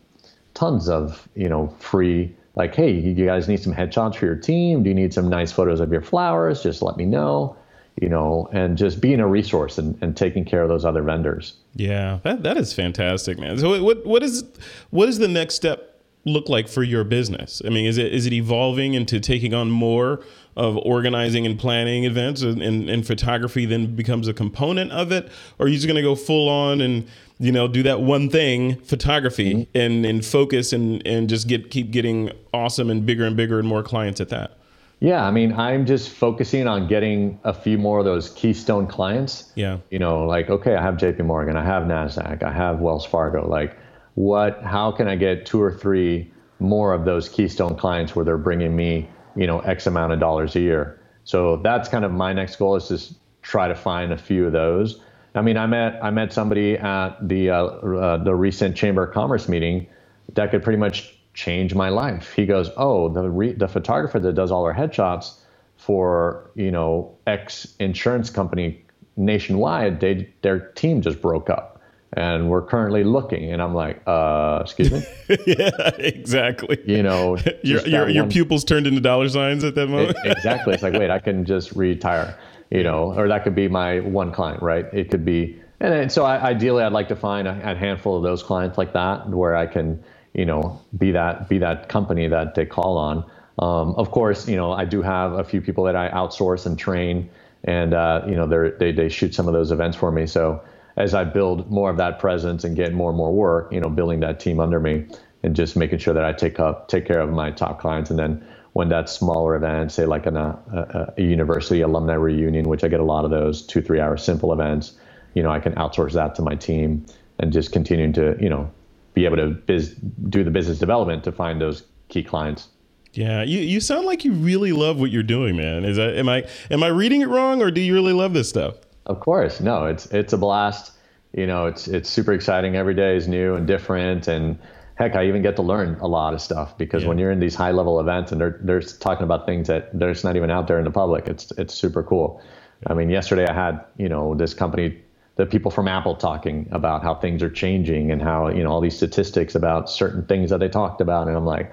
tons 0.52 0.88
of, 0.88 1.26
you 1.34 1.48
know, 1.48 1.68
free, 1.78 2.34
like, 2.54 2.74
hey, 2.74 2.90
you 2.92 3.24
guys 3.24 3.48
need 3.48 3.60
some 3.62 3.74
headshots 3.74 4.16
for 4.16 4.26
your 4.26 4.36
team? 4.36 4.82
Do 4.82 4.90
you 4.90 4.94
need 4.94 5.14
some 5.14 5.28
nice 5.28 5.50
photos 5.50 5.80
of 5.80 5.90
your 5.90 6.02
flowers? 6.02 6.62
Just 6.62 6.82
let 6.82 6.96
me 6.96 7.04
know, 7.04 7.56
you 8.00 8.08
know, 8.08 8.48
and 8.52 8.76
just 8.76 9.00
being 9.00 9.20
a 9.20 9.26
resource 9.26 9.78
and, 9.78 9.96
and 10.00 10.16
taking 10.16 10.44
care 10.44 10.62
of 10.62 10.68
those 10.68 10.84
other 10.84 11.02
vendors. 11.02 11.54
Yeah, 11.74 12.18
that, 12.24 12.42
that 12.42 12.56
is 12.56 12.72
fantastic, 12.72 13.38
man. 13.38 13.58
So, 13.58 13.82
what, 13.82 14.04
what 14.04 14.22
is, 14.22 14.44
what 14.90 15.08
is 15.08 15.18
the 15.18 15.28
next 15.28 15.54
step 15.54 15.94
look 16.24 16.48
like 16.48 16.68
for 16.68 16.82
your 16.82 17.04
business? 17.04 17.62
I 17.64 17.68
mean, 17.70 17.86
is 17.86 17.98
it 17.98 18.12
is 18.12 18.26
it 18.26 18.32
evolving 18.32 18.94
into 18.94 19.20
taking 19.20 19.54
on 19.54 19.70
more 19.70 20.22
of 20.56 20.76
organizing 20.78 21.46
and 21.46 21.58
planning 21.58 22.04
events, 22.04 22.42
and, 22.42 22.62
and, 22.62 22.88
and 22.88 23.06
photography 23.06 23.66
then 23.66 23.94
becomes 23.94 24.28
a 24.28 24.34
component 24.34 24.92
of 24.92 25.12
it, 25.12 25.28
or 25.58 25.66
are 25.66 25.68
you 25.68 25.76
just 25.76 25.86
going 25.86 25.96
to 25.96 26.02
go 26.02 26.14
full 26.14 26.48
on 26.48 26.80
and 26.80 27.06
you 27.38 27.52
know 27.52 27.68
do 27.68 27.82
that 27.84 28.00
one 28.00 28.28
thing, 28.28 28.80
photography, 28.80 29.54
mm-hmm. 29.54 29.78
and 29.78 30.04
and 30.04 30.24
focus 30.24 30.72
and 30.72 31.06
and 31.06 31.28
just 31.28 31.46
get 31.46 31.70
keep 31.70 31.90
getting 31.90 32.32
awesome 32.52 32.90
and 32.90 33.06
bigger 33.06 33.24
and 33.24 33.36
bigger 33.36 33.58
and 33.58 33.68
more 33.68 33.82
clients 33.82 34.20
at 34.20 34.30
that? 34.30 34.58
Yeah, 35.04 35.26
I 35.26 35.30
mean, 35.30 35.52
I'm 35.52 35.84
just 35.84 36.08
focusing 36.08 36.66
on 36.66 36.88
getting 36.88 37.38
a 37.44 37.52
few 37.52 37.76
more 37.76 37.98
of 37.98 38.06
those 38.06 38.30
keystone 38.30 38.86
clients. 38.86 39.52
Yeah. 39.54 39.80
You 39.90 39.98
know, 39.98 40.24
like 40.24 40.48
okay, 40.48 40.76
I 40.76 40.80
have 40.80 40.94
JP 40.94 41.26
Morgan, 41.26 41.58
I 41.58 41.62
have 41.62 41.82
Nasdaq, 41.82 42.42
I 42.42 42.50
have 42.50 42.80
Wells 42.80 43.04
Fargo, 43.04 43.46
like 43.46 43.76
what 44.14 44.62
how 44.62 44.92
can 44.92 45.06
I 45.06 45.16
get 45.16 45.44
two 45.44 45.60
or 45.60 45.70
three 45.70 46.32
more 46.58 46.94
of 46.94 47.04
those 47.04 47.28
keystone 47.28 47.76
clients 47.76 48.16
where 48.16 48.24
they're 48.24 48.38
bringing 48.38 48.74
me 48.74 49.06
you 49.36 49.46
know 49.46 49.60
x 49.60 49.86
amount 49.86 50.14
of 50.14 50.20
dollars 50.20 50.56
a 50.56 50.60
year. 50.60 50.98
So 51.24 51.58
that's 51.58 51.86
kind 51.90 52.06
of 52.06 52.10
my 52.10 52.32
next 52.32 52.56
goal 52.56 52.74
is 52.76 52.88
just 52.88 53.12
try 53.42 53.68
to 53.68 53.74
find 53.74 54.10
a 54.10 54.16
few 54.16 54.46
of 54.46 54.52
those. 54.52 55.02
I 55.34 55.42
mean, 55.42 55.58
I 55.58 55.66
met 55.66 56.02
I 56.02 56.12
met 56.12 56.32
somebody 56.32 56.78
at 56.78 57.28
the 57.28 57.50
uh, 57.50 57.64
uh, 57.64 58.24
the 58.24 58.34
recent 58.34 58.74
Chamber 58.74 59.04
of 59.04 59.12
Commerce 59.12 59.50
meeting 59.50 59.86
that 60.32 60.50
could 60.50 60.62
pretty 60.62 60.78
much 60.78 61.13
change 61.34 61.74
my 61.74 61.88
life. 61.88 62.32
He 62.32 62.46
goes, 62.46 62.70
"Oh, 62.76 63.08
the 63.08 63.28
re- 63.28 63.52
the 63.52 63.68
photographer 63.68 64.18
that 64.20 64.34
does 64.34 64.50
all 64.50 64.64
our 64.64 64.74
headshots 64.74 65.34
for 65.76 66.50
you 66.54 66.70
know 66.70 67.16
X 67.26 67.74
insurance 67.78 68.30
company 68.30 68.84
nationwide, 69.16 70.00
they 70.00 70.28
their 70.42 70.60
team 70.60 71.02
just 71.02 71.20
broke 71.20 71.50
up." 71.50 71.74
and 72.16 72.48
we're 72.48 72.62
currently 72.62 73.04
looking. 73.04 73.52
And 73.52 73.60
I'm 73.60 73.74
like, 73.74 74.00
uh, 74.06 74.60
excuse 74.62 74.92
me? 74.92 75.04
yeah, 75.46 75.90
exactly. 75.98 76.78
You 76.86 77.02
know, 77.02 77.36
your, 77.62 77.86
your, 77.86 78.08
your 78.08 78.26
pupils 78.26 78.64
turned 78.64 78.86
into 78.86 79.00
dollar 79.00 79.28
signs 79.28 79.64
at 79.64 79.74
that 79.74 79.88
moment. 79.88 80.16
exactly. 80.24 80.74
It's 80.74 80.82
like, 80.82 80.94
wait, 80.94 81.10
I 81.10 81.18
can 81.18 81.44
just 81.44 81.72
retire, 81.72 82.38
you 82.70 82.82
know, 82.82 83.12
or 83.12 83.28
that 83.28 83.42
could 83.44 83.54
be 83.54 83.68
my 83.68 84.00
one 84.00 84.32
client, 84.32 84.62
right? 84.62 84.86
It 84.92 85.10
could 85.10 85.24
be, 85.24 85.60
and 85.80 86.10
so 86.10 86.24
I, 86.24 86.40
ideally 86.50 86.84
I'd 86.84 86.92
like 86.92 87.08
to 87.08 87.16
find 87.16 87.48
a, 87.48 87.72
a 87.72 87.74
handful 87.74 88.16
of 88.16 88.22
those 88.22 88.42
clients 88.42 88.78
like 88.78 88.92
that 88.92 89.28
where 89.28 89.56
I 89.56 89.66
can, 89.66 90.02
you 90.34 90.44
know, 90.44 90.80
be 90.98 91.12
that, 91.12 91.48
be 91.48 91.58
that 91.58 91.88
company 91.88 92.28
that 92.28 92.54
they 92.54 92.66
call 92.66 92.98
on. 92.98 93.18
Um, 93.58 93.94
of 93.96 94.10
course, 94.10 94.48
you 94.48 94.56
know, 94.56 94.72
I 94.72 94.84
do 94.84 95.00
have 95.02 95.32
a 95.32 95.44
few 95.44 95.60
people 95.60 95.84
that 95.84 95.96
I 95.96 96.10
outsource 96.10 96.66
and 96.66 96.78
train 96.78 97.30
and, 97.64 97.94
uh, 97.94 98.22
you 98.26 98.34
know, 98.34 98.46
they 98.78 98.92
they 98.92 99.08
shoot 99.08 99.34
some 99.34 99.48
of 99.48 99.54
those 99.54 99.70
events 99.70 99.96
for 99.96 100.12
me. 100.12 100.26
So, 100.26 100.62
as 100.96 101.14
I 101.14 101.24
build 101.24 101.70
more 101.70 101.90
of 101.90 101.96
that 101.96 102.18
presence 102.18 102.62
and 102.62 102.76
get 102.76 102.92
more 102.92 103.10
and 103.10 103.16
more 103.16 103.32
work, 103.32 103.72
you 103.72 103.80
know, 103.80 103.88
building 103.88 104.20
that 104.20 104.38
team 104.38 104.60
under 104.60 104.78
me 104.78 105.06
and 105.42 105.56
just 105.56 105.74
making 105.74 105.98
sure 105.98 106.14
that 106.14 106.24
I 106.24 106.32
take 106.32 106.60
up 106.60 106.88
take 106.88 107.06
care 107.06 107.20
of 107.20 107.30
my 107.30 107.50
top 107.50 107.80
clients. 107.80 108.10
And 108.10 108.18
then 108.18 108.46
when 108.74 108.90
that 108.90 109.08
smaller 109.08 109.56
event, 109.56 109.92
say 109.92 110.04
like 110.04 110.26
an, 110.26 110.36
a, 110.36 110.58
uh, 110.72 111.14
a 111.16 111.22
university 111.22 111.80
alumni 111.80 112.14
reunion, 112.14 112.68
which 112.68 112.84
I 112.84 112.88
get 112.88 113.00
a 113.00 113.04
lot 113.04 113.24
of 113.24 113.30
those 113.30 113.66
two 113.66 113.80
three 113.80 114.00
hour 114.00 114.16
simple 114.18 114.52
events, 114.52 114.92
you 115.34 115.42
know, 115.42 115.50
I 115.50 115.58
can 115.58 115.74
outsource 115.74 116.12
that 116.12 116.34
to 116.36 116.42
my 116.42 116.54
team 116.56 117.06
and 117.38 117.52
just 117.52 117.72
continuing 117.72 118.12
to 118.12 118.36
you 118.40 118.50
know 118.50 118.70
be 119.14 119.24
able 119.24 119.36
to 119.36 119.50
biz, 119.50 119.94
do 120.28 120.44
the 120.44 120.50
business 120.50 120.78
development 120.78 121.24
to 121.24 121.32
find 121.32 121.60
those 121.60 121.84
key 122.08 122.22
clients. 122.22 122.68
Yeah, 123.12 123.42
you, 123.42 123.60
you 123.60 123.80
sound 123.80 124.06
like 124.06 124.24
you 124.24 124.32
really 124.32 124.72
love 124.72 124.98
what 124.98 125.10
you're 125.10 125.22
doing, 125.22 125.56
man. 125.56 125.84
Is 125.84 125.96
that 125.96 126.16
am 126.16 126.28
I 126.28 126.44
am 126.70 126.82
I 126.82 126.88
reading 126.88 127.20
it 127.20 127.28
wrong 127.28 127.62
or 127.62 127.70
do 127.70 127.80
you 127.80 127.94
really 127.94 128.12
love 128.12 128.34
this 128.34 128.48
stuff? 128.48 128.74
Of 129.06 129.20
course, 129.20 129.60
no, 129.60 129.86
it's 129.86 130.06
it's 130.06 130.32
a 130.32 130.38
blast. 130.38 130.92
You 131.32 131.46
know, 131.46 131.66
it's 131.66 131.86
it's 131.86 132.10
super 132.10 132.32
exciting. 132.32 132.76
Every 132.76 132.94
day 132.94 133.16
is 133.16 133.28
new 133.28 133.54
and 133.54 133.66
different, 133.66 134.26
and 134.26 134.58
heck, 134.96 135.14
I 135.14 135.26
even 135.26 135.42
get 135.42 135.56
to 135.56 135.62
learn 135.62 135.96
a 136.00 136.06
lot 136.06 136.34
of 136.34 136.40
stuff 136.40 136.76
because 136.78 137.02
yeah. 137.02 137.08
when 137.08 137.18
you're 137.18 137.30
in 137.30 137.40
these 137.40 137.54
high 137.54 137.72
level 137.72 138.00
events 138.00 138.32
and 138.32 138.40
they're 138.40 138.58
they're 138.62 138.80
talking 138.80 139.24
about 139.24 139.46
things 139.46 139.68
that 139.68 139.96
they're 139.96 140.12
just 140.12 140.24
not 140.24 140.36
even 140.36 140.50
out 140.50 140.66
there 140.66 140.78
in 140.78 140.84
the 140.84 140.90
public, 140.90 141.28
it's 141.28 141.52
it's 141.52 141.74
super 141.74 142.02
cool. 142.02 142.42
I 142.86 142.94
mean, 142.94 143.10
yesterday 143.10 143.46
I 143.46 143.54
had 143.54 143.84
you 143.96 144.08
know 144.08 144.34
this 144.34 144.54
company, 144.54 145.00
the 145.36 145.46
people 145.46 145.70
from 145.70 145.88
Apple 145.88 146.14
talking 146.14 146.68
about 146.70 147.02
how 147.02 147.14
things 147.14 147.42
are 147.42 147.50
changing 147.50 148.10
and 148.10 148.22
how 148.22 148.48
you 148.48 148.62
know 148.62 148.70
all 148.70 148.80
these 148.80 148.96
statistics 148.96 149.54
about 149.54 149.90
certain 149.90 150.24
things 150.26 150.50
that 150.50 150.58
they 150.60 150.68
talked 150.68 151.00
about, 151.00 151.28
and 151.28 151.36
I'm 151.36 151.46
like, 151.46 151.72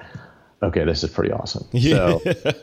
okay, 0.63 0.83
this 0.83 1.03
is 1.03 1.09
pretty 1.09 1.31
awesome. 1.31 1.67
Yeah. 1.73 2.17
So, 2.23 2.53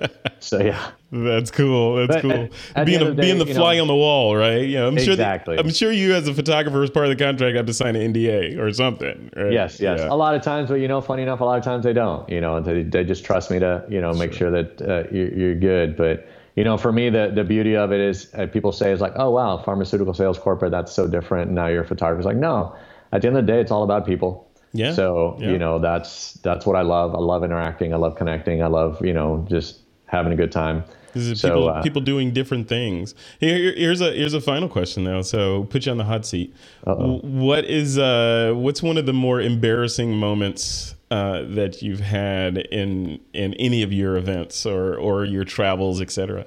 so 0.40 0.60
yeah. 0.60 0.90
That's 1.10 1.50
cool. 1.50 1.96
That's 1.96 2.16
but 2.16 2.22
cool. 2.22 2.32
At, 2.32 2.50
at 2.76 2.86
being 2.86 2.98
the, 3.00 3.06
the 3.06 3.14
day, 3.14 3.22
being 3.22 3.38
the 3.38 3.46
fly 3.46 3.76
know, 3.76 3.82
on 3.82 3.88
the 3.88 3.94
wall, 3.94 4.36
right? 4.36 4.68
Yeah, 4.68 4.86
I'm 4.86 4.98
exactly. 4.98 5.56
sure. 5.56 5.64
I'm 5.64 5.70
sure 5.70 5.92
you, 5.92 6.14
as 6.14 6.28
a 6.28 6.34
photographer, 6.34 6.82
as 6.82 6.90
part 6.90 7.06
of 7.06 7.16
the 7.16 7.24
contract, 7.24 7.56
have 7.56 7.66
to 7.66 7.74
sign 7.74 7.96
an 7.96 8.12
NDA 8.12 8.58
or 8.58 8.72
something. 8.72 9.30
Right? 9.34 9.52
Yes, 9.52 9.80
yes. 9.80 10.00
Yeah. 10.00 10.12
A 10.12 10.14
lot 10.14 10.34
of 10.34 10.42
times, 10.42 10.68
but 10.68 10.76
you 10.76 10.88
know, 10.88 11.00
funny 11.00 11.22
enough, 11.22 11.40
a 11.40 11.44
lot 11.44 11.58
of 11.58 11.64
times 11.64 11.84
they 11.84 11.94
don't. 11.94 12.28
You 12.28 12.40
know, 12.40 12.60
they, 12.60 12.82
they 12.82 13.04
just 13.04 13.24
trust 13.24 13.50
me 13.50 13.58
to 13.58 13.84
you 13.88 14.00
know 14.00 14.12
make 14.12 14.32
sure, 14.32 14.50
sure 14.50 14.62
that 14.62 14.82
uh, 14.82 15.08
you're, 15.10 15.32
you're 15.32 15.54
good. 15.54 15.96
But 15.96 16.28
you 16.58 16.64
know, 16.64 16.76
for 16.76 16.92
me, 16.92 17.08
the 17.10 17.30
the 17.34 17.44
beauty 17.44 17.76
of 17.76 17.92
it 17.92 18.00
is 18.00 18.32
uh, 18.34 18.46
people 18.46 18.72
say 18.72 18.92
is 18.92 19.00
like, 19.00 19.12
oh 19.16 19.30
wow, 19.30 19.58
pharmaceutical 19.58 20.14
sales 20.14 20.38
corporate, 20.38 20.72
that's 20.72 20.92
so 20.92 21.06
different. 21.06 21.50
Now 21.50 21.66
you're 21.68 21.82
a 21.82 21.86
photographer. 21.86 22.20
It's 22.20 22.26
like 22.26 22.36
no, 22.36 22.76
at 23.12 23.22
the 23.22 23.28
end 23.28 23.36
of 23.36 23.46
the 23.46 23.52
day, 23.52 23.60
it's 23.60 23.70
all 23.70 23.84
about 23.84 24.06
people 24.06 24.48
yeah. 24.72 24.92
So 24.92 25.36
yeah. 25.40 25.50
you 25.50 25.58
know 25.58 25.78
that's 25.78 26.34
that's 26.34 26.66
what 26.66 26.76
I 26.76 26.82
love. 26.82 27.14
I 27.14 27.18
love 27.18 27.44
interacting. 27.44 27.94
I 27.94 27.96
love 27.96 28.16
connecting. 28.16 28.62
I 28.62 28.66
love 28.66 29.04
you 29.04 29.12
know 29.12 29.46
just 29.48 29.80
having 30.06 30.32
a 30.32 30.36
good 30.36 30.52
time. 30.52 30.84
So, 31.14 31.34
people, 31.34 31.68
uh, 31.70 31.82
people 31.82 32.02
doing 32.02 32.32
different 32.32 32.68
things. 32.68 33.14
Here, 33.40 33.72
here's 33.74 34.00
a 34.00 34.12
here's 34.12 34.34
a 34.34 34.40
final 34.40 34.68
question 34.68 35.04
though. 35.04 35.22
So 35.22 35.64
put 35.64 35.86
you 35.86 35.92
on 35.92 35.98
the 35.98 36.04
hot 36.04 36.26
seat. 36.26 36.54
Uh-oh. 36.86 37.20
What 37.22 37.64
is 37.64 37.98
uh 37.98 38.52
what's 38.54 38.82
one 38.82 38.98
of 38.98 39.06
the 39.06 39.14
more 39.14 39.40
embarrassing 39.40 40.16
moments 40.16 40.94
uh, 41.10 41.42
that 41.48 41.82
you've 41.82 42.00
had 42.00 42.58
in 42.58 43.20
in 43.32 43.54
any 43.54 43.82
of 43.82 43.92
your 43.92 44.16
events 44.16 44.66
or 44.66 44.96
or 44.96 45.24
your 45.24 45.44
travels, 45.44 46.00
etc. 46.00 46.46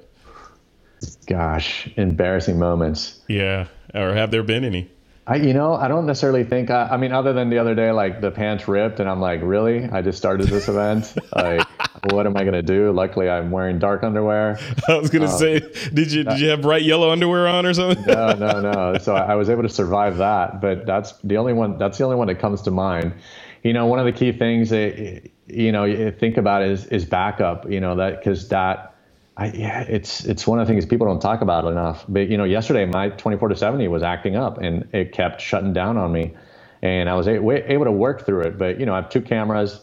Gosh, 1.26 1.88
embarrassing 1.96 2.58
moments. 2.58 3.20
Yeah, 3.28 3.66
or 3.94 4.14
have 4.14 4.30
there 4.30 4.42
been 4.42 4.64
any? 4.64 4.90
I, 5.24 5.36
you 5.36 5.54
know, 5.54 5.74
I 5.74 5.86
don't 5.86 6.06
necessarily 6.06 6.42
think. 6.42 6.70
I, 6.70 6.88
I, 6.88 6.96
mean, 6.96 7.12
other 7.12 7.32
than 7.32 7.48
the 7.48 7.58
other 7.58 7.76
day, 7.76 7.92
like 7.92 8.20
the 8.20 8.32
pants 8.32 8.66
ripped, 8.66 8.98
and 8.98 9.08
I'm 9.08 9.20
like, 9.20 9.40
really? 9.42 9.84
I 9.84 10.02
just 10.02 10.18
started 10.18 10.48
this 10.48 10.68
event. 10.68 11.14
like, 11.36 11.66
what 12.10 12.26
am 12.26 12.36
I 12.36 12.42
gonna 12.44 12.62
do? 12.62 12.90
Luckily, 12.90 13.30
I'm 13.30 13.52
wearing 13.52 13.78
dark 13.78 14.02
underwear. 14.02 14.58
I 14.88 14.96
was 14.96 15.10
gonna 15.10 15.26
um, 15.26 15.38
say, 15.38 15.60
did 15.94 16.10
you 16.10 16.24
did 16.24 16.40
you 16.40 16.48
have 16.48 16.62
bright 16.62 16.82
yellow 16.82 17.10
underwear 17.10 17.46
on 17.46 17.66
or 17.66 17.72
something? 17.72 18.04
no, 18.04 18.32
no, 18.32 18.60
no. 18.60 18.98
So 19.02 19.14
I, 19.14 19.32
I 19.32 19.34
was 19.36 19.48
able 19.48 19.62
to 19.62 19.68
survive 19.68 20.16
that, 20.18 20.60
but 20.60 20.86
that's 20.86 21.12
the 21.24 21.36
only 21.36 21.52
one. 21.52 21.78
That's 21.78 21.98
the 21.98 22.04
only 22.04 22.16
one 22.16 22.26
that 22.26 22.40
comes 22.40 22.62
to 22.62 22.72
mind. 22.72 23.14
You 23.62 23.72
know, 23.72 23.86
one 23.86 23.98
of 23.98 24.04
the 24.04 24.12
key 24.12 24.32
things 24.32 24.70
that 24.70 25.30
you 25.46 25.72
know 25.72 25.84
you 25.84 26.10
think 26.10 26.36
about 26.36 26.62
is 26.62 26.86
is 26.86 27.04
backup. 27.04 27.70
You 27.70 27.80
know 27.80 27.96
that 27.96 28.18
because 28.18 28.48
that 28.48 28.92
I, 29.36 29.46
yeah, 29.46 29.82
it's 29.82 30.24
it's 30.24 30.46
one 30.46 30.60
of 30.60 30.66
the 30.66 30.72
things 30.72 30.84
people 30.84 31.06
don't 31.06 31.20
talk 31.20 31.40
about 31.40 31.66
enough. 31.66 32.04
But 32.08 32.28
you 32.28 32.36
know, 32.36 32.44
yesterday 32.44 32.84
my 32.86 33.10
24 33.10 33.48
to 33.48 33.56
70 33.56 33.88
was 33.88 34.02
acting 34.02 34.36
up, 34.36 34.58
and 34.58 34.88
it 34.92 35.12
kept 35.12 35.40
shutting 35.40 35.72
down 35.72 35.96
on 35.96 36.12
me, 36.12 36.34
and 36.82 37.08
I 37.08 37.14
was 37.14 37.26
a- 37.26 37.72
able 37.72 37.84
to 37.84 37.92
work 37.92 38.26
through 38.26 38.42
it. 38.42 38.58
But 38.58 38.78
you 38.78 38.86
know, 38.86 38.92
I 38.92 38.96
have 38.96 39.10
two 39.10 39.22
cameras, 39.22 39.80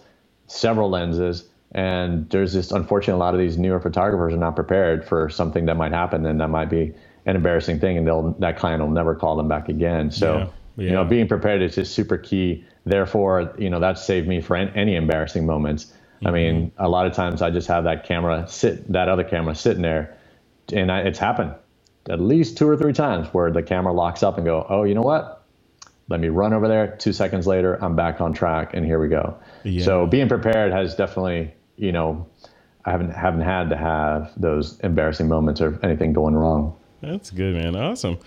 several 0.47 0.89
lenses, 0.89 1.47
and 1.71 2.29
there's 2.29 2.53
this 2.53 2.71
unfortunate 2.71 3.15
a 3.15 3.17
lot 3.17 3.33
of 3.33 3.39
these 3.39 3.57
newer 3.57 3.79
photographers 3.79 4.33
are 4.33 4.37
not 4.37 4.55
prepared 4.55 5.07
for 5.07 5.29
something 5.29 5.65
that 5.65 5.77
might 5.77 5.93
happen, 5.93 6.25
and 6.25 6.39
that 6.41 6.49
might 6.49 6.69
be 6.69 6.93
an 7.25 7.35
embarrassing 7.35 7.79
thing, 7.79 7.97
and 7.97 8.05
they'll 8.05 8.31
that 8.39 8.57
client 8.57 8.83
will 8.83 8.91
never 8.91 9.15
call 9.15 9.35
them 9.35 9.47
back 9.47 9.69
again. 9.69 10.11
So. 10.11 10.37
Yeah. 10.37 10.47
Yeah. 10.79 10.85
You 10.85 10.91
know, 10.93 11.05
being 11.05 11.27
prepared 11.27 11.61
is 11.61 11.75
just 11.75 11.93
super 11.93 12.17
key. 12.17 12.65
Therefore, 12.85 13.53
you 13.57 13.69
know, 13.69 13.79
that 13.79 13.99
saved 13.99 14.27
me 14.27 14.41
for 14.41 14.55
any 14.55 14.95
embarrassing 14.95 15.45
moments. 15.45 15.93
I 16.25 16.31
mean, 16.31 16.71
mm-hmm. 16.71 16.83
a 16.83 16.89
lot 16.89 17.05
of 17.05 17.13
times 17.13 17.41
I 17.41 17.49
just 17.49 17.67
have 17.67 17.83
that 17.85 18.05
camera 18.05 18.45
sit, 18.47 18.91
that 18.91 19.07
other 19.07 19.23
camera 19.23 19.55
sitting 19.55 19.81
there, 19.81 20.17
and 20.73 20.91
I, 20.91 20.99
it's 21.01 21.19
happened 21.19 21.53
at 22.09 22.19
least 22.19 22.57
two 22.57 22.67
or 22.67 22.75
three 22.75 22.93
times 22.93 23.27
where 23.33 23.51
the 23.51 23.61
camera 23.61 23.93
locks 23.93 24.23
up 24.23 24.37
and 24.37 24.45
go, 24.45 24.65
oh, 24.69 24.83
you 24.83 24.95
know 24.95 25.01
what? 25.01 25.45
Let 26.09 26.19
me 26.19 26.29
run 26.29 26.53
over 26.53 26.67
there. 26.67 26.95
Two 26.97 27.13
seconds 27.13 27.45
later, 27.45 27.81
I'm 27.83 27.95
back 27.95 28.19
on 28.19 28.33
track, 28.33 28.73
and 28.73 28.85
here 28.85 28.99
we 28.99 29.07
go. 29.07 29.37
Yeah. 29.63 29.85
So 29.85 30.07
being 30.07 30.27
prepared 30.27 30.71
has 30.71 30.95
definitely, 30.95 31.53
you 31.77 31.91
know, 31.91 32.27
I 32.85 32.91
haven't 32.91 33.11
haven't 33.11 33.41
had 33.41 33.69
to 33.69 33.77
have 33.77 34.31
those 34.35 34.79
embarrassing 34.79 35.27
moments 35.27 35.61
or 35.61 35.77
anything 35.83 36.13
going 36.13 36.33
wrong. 36.33 36.75
That's 37.01 37.29
good, 37.29 37.55
man. 37.55 37.75
Awesome. 37.75 38.17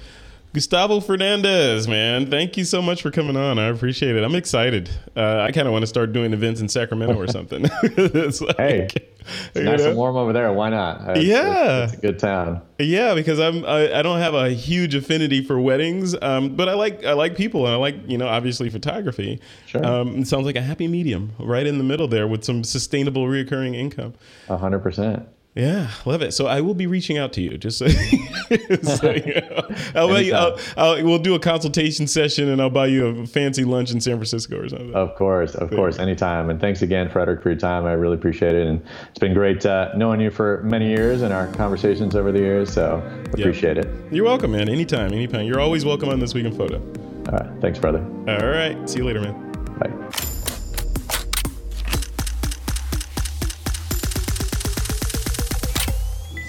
Gustavo 0.54 1.00
Fernandez, 1.00 1.88
man, 1.88 2.30
thank 2.30 2.58
you 2.58 2.64
so 2.64 2.82
much 2.82 3.00
for 3.00 3.10
coming 3.10 3.38
on. 3.38 3.58
I 3.58 3.68
appreciate 3.68 4.16
it. 4.16 4.22
I'm 4.22 4.34
excited. 4.34 4.90
Uh, 5.16 5.38
I 5.38 5.50
kind 5.50 5.66
of 5.66 5.72
want 5.72 5.82
to 5.82 5.86
start 5.86 6.12
doing 6.12 6.34
events 6.34 6.60
in 6.60 6.68
Sacramento 6.68 7.18
or 7.18 7.26
something. 7.26 7.62
like, 7.82 8.56
hey, 8.58 8.88
it's 8.90 9.54
nice 9.54 9.80
know? 9.80 9.88
and 9.88 9.96
warm 9.96 10.16
over 10.16 10.34
there. 10.34 10.52
Why 10.52 10.68
not? 10.68 11.16
It's, 11.16 11.24
yeah, 11.24 11.84
it's, 11.84 11.94
it's, 11.94 12.02
a 12.02 12.06
good 12.06 12.18
town. 12.18 12.60
Yeah, 12.78 13.14
because 13.14 13.40
I'm 13.40 13.64
I, 13.64 14.00
I, 14.00 14.02
don't 14.02 14.18
have 14.18 14.34
a 14.34 14.50
huge 14.50 14.94
affinity 14.94 15.42
for 15.42 15.58
weddings, 15.58 16.14
um, 16.20 16.54
but 16.54 16.68
I 16.68 16.74
like 16.74 17.02
I 17.02 17.14
like 17.14 17.34
people 17.34 17.64
and 17.64 17.74
I 17.74 17.78
like 17.78 17.96
you 18.06 18.18
know 18.18 18.28
obviously 18.28 18.68
photography. 18.68 19.40
Sure. 19.64 19.82
Um, 19.82 20.18
it 20.18 20.28
sounds 20.28 20.44
like 20.44 20.56
a 20.56 20.62
happy 20.62 20.86
medium 20.86 21.32
right 21.38 21.66
in 21.66 21.78
the 21.78 21.84
middle 21.84 22.08
there 22.08 22.28
with 22.28 22.44
some 22.44 22.62
sustainable 22.62 23.26
reoccurring 23.26 23.74
income. 23.74 24.12
A 24.50 24.58
hundred 24.58 24.80
percent. 24.80 25.26
Yeah, 25.54 25.90
love 26.06 26.22
it. 26.22 26.32
So 26.32 26.46
I 26.46 26.62
will 26.62 26.72
be 26.72 26.86
reaching 26.86 27.18
out 27.18 27.34
to 27.34 27.42
you. 27.42 27.58
Just 27.58 27.78
so, 27.78 27.88
so 27.88 29.10
you 29.12 29.34
know, 29.34 29.68
I'll, 29.94 30.22
you, 30.22 30.34
I'll, 30.34 30.58
I'll, 30.78 31.04
we'll 31.04 31.18
do 31.18 31.34
a 31.34 31.38
consultation 31.38 32.06
session, 32.06 32.48
and 32.48 32.60
I'll 32.60 32.70
buy 32.70 32.86
you 32.86 33.06
a 33.06 33.26
fancy 33.26 33.64
lunch 33.64 33.90
in 33.90 34.00
San 34.00 34.14
Francisco 34.14 34.58
or 34.58 34.68
something. 34.68 34.94
Of 34.94 35.14
course, 35.14 35.54
of 35.54 35.70
course, 35.70 35.98
anytime. 35.98 36.48
And 36.48 36.58
thanks 36.58 36.80
again, 36.80 37.10
Frederick, 37.10 37.42
for 37.42 37.50
your 37.50 37.58
time. 37.58 37.84
I 37.84 37.92
really 37.92 38.14
appreciate 38.14 38.54
it, 38.54 38.66
and 38.66 38.82
it's 39.10 39.18
been 39.18 39.34
great 39.34 39.66
uh, 39.66 39.90
knowing 39.94 40.20
you 40.20 40.30
for 40.30 40.62
many 40.62 40.88
years 40.88 41.20
and 41.20 41.34
our 41.34 41.48
conversations 41.48 42.16
over 42.16 42.32
the 42.32 42.40
years. 42.40 42.72
So 42.72 43.02
appreciate 43.26 43.76
it. 43.76 43.86
You're 44.10 44.24
welcome, 44.24 44.52
man. 44.52 44.70
Anytime, 44.70 45.12
anytime. 45.12 45.46
You're 45.46 45.60
always 45.60 45.84
welcome 45.84 46.08
on 46.08 46.18
this 46.18 46.32
week 46.32 46.46
in 46.46 46.56
photo. 46.56 46.78
All 47.26 47.38
right, 47.38 47.60
thanks, 47.60 47.78
brother. 47.78 48.02
All 48.26 48.48
right, 48.48 48.88
see 48.88 49.00
you 49.00 49.04
later, 49.04 49.20
man. 49.20 49.52
Bye. 49.78 50.21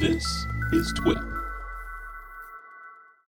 This 0.03 0.47
is 0.73 0.91
TWIP. 0.91 1.32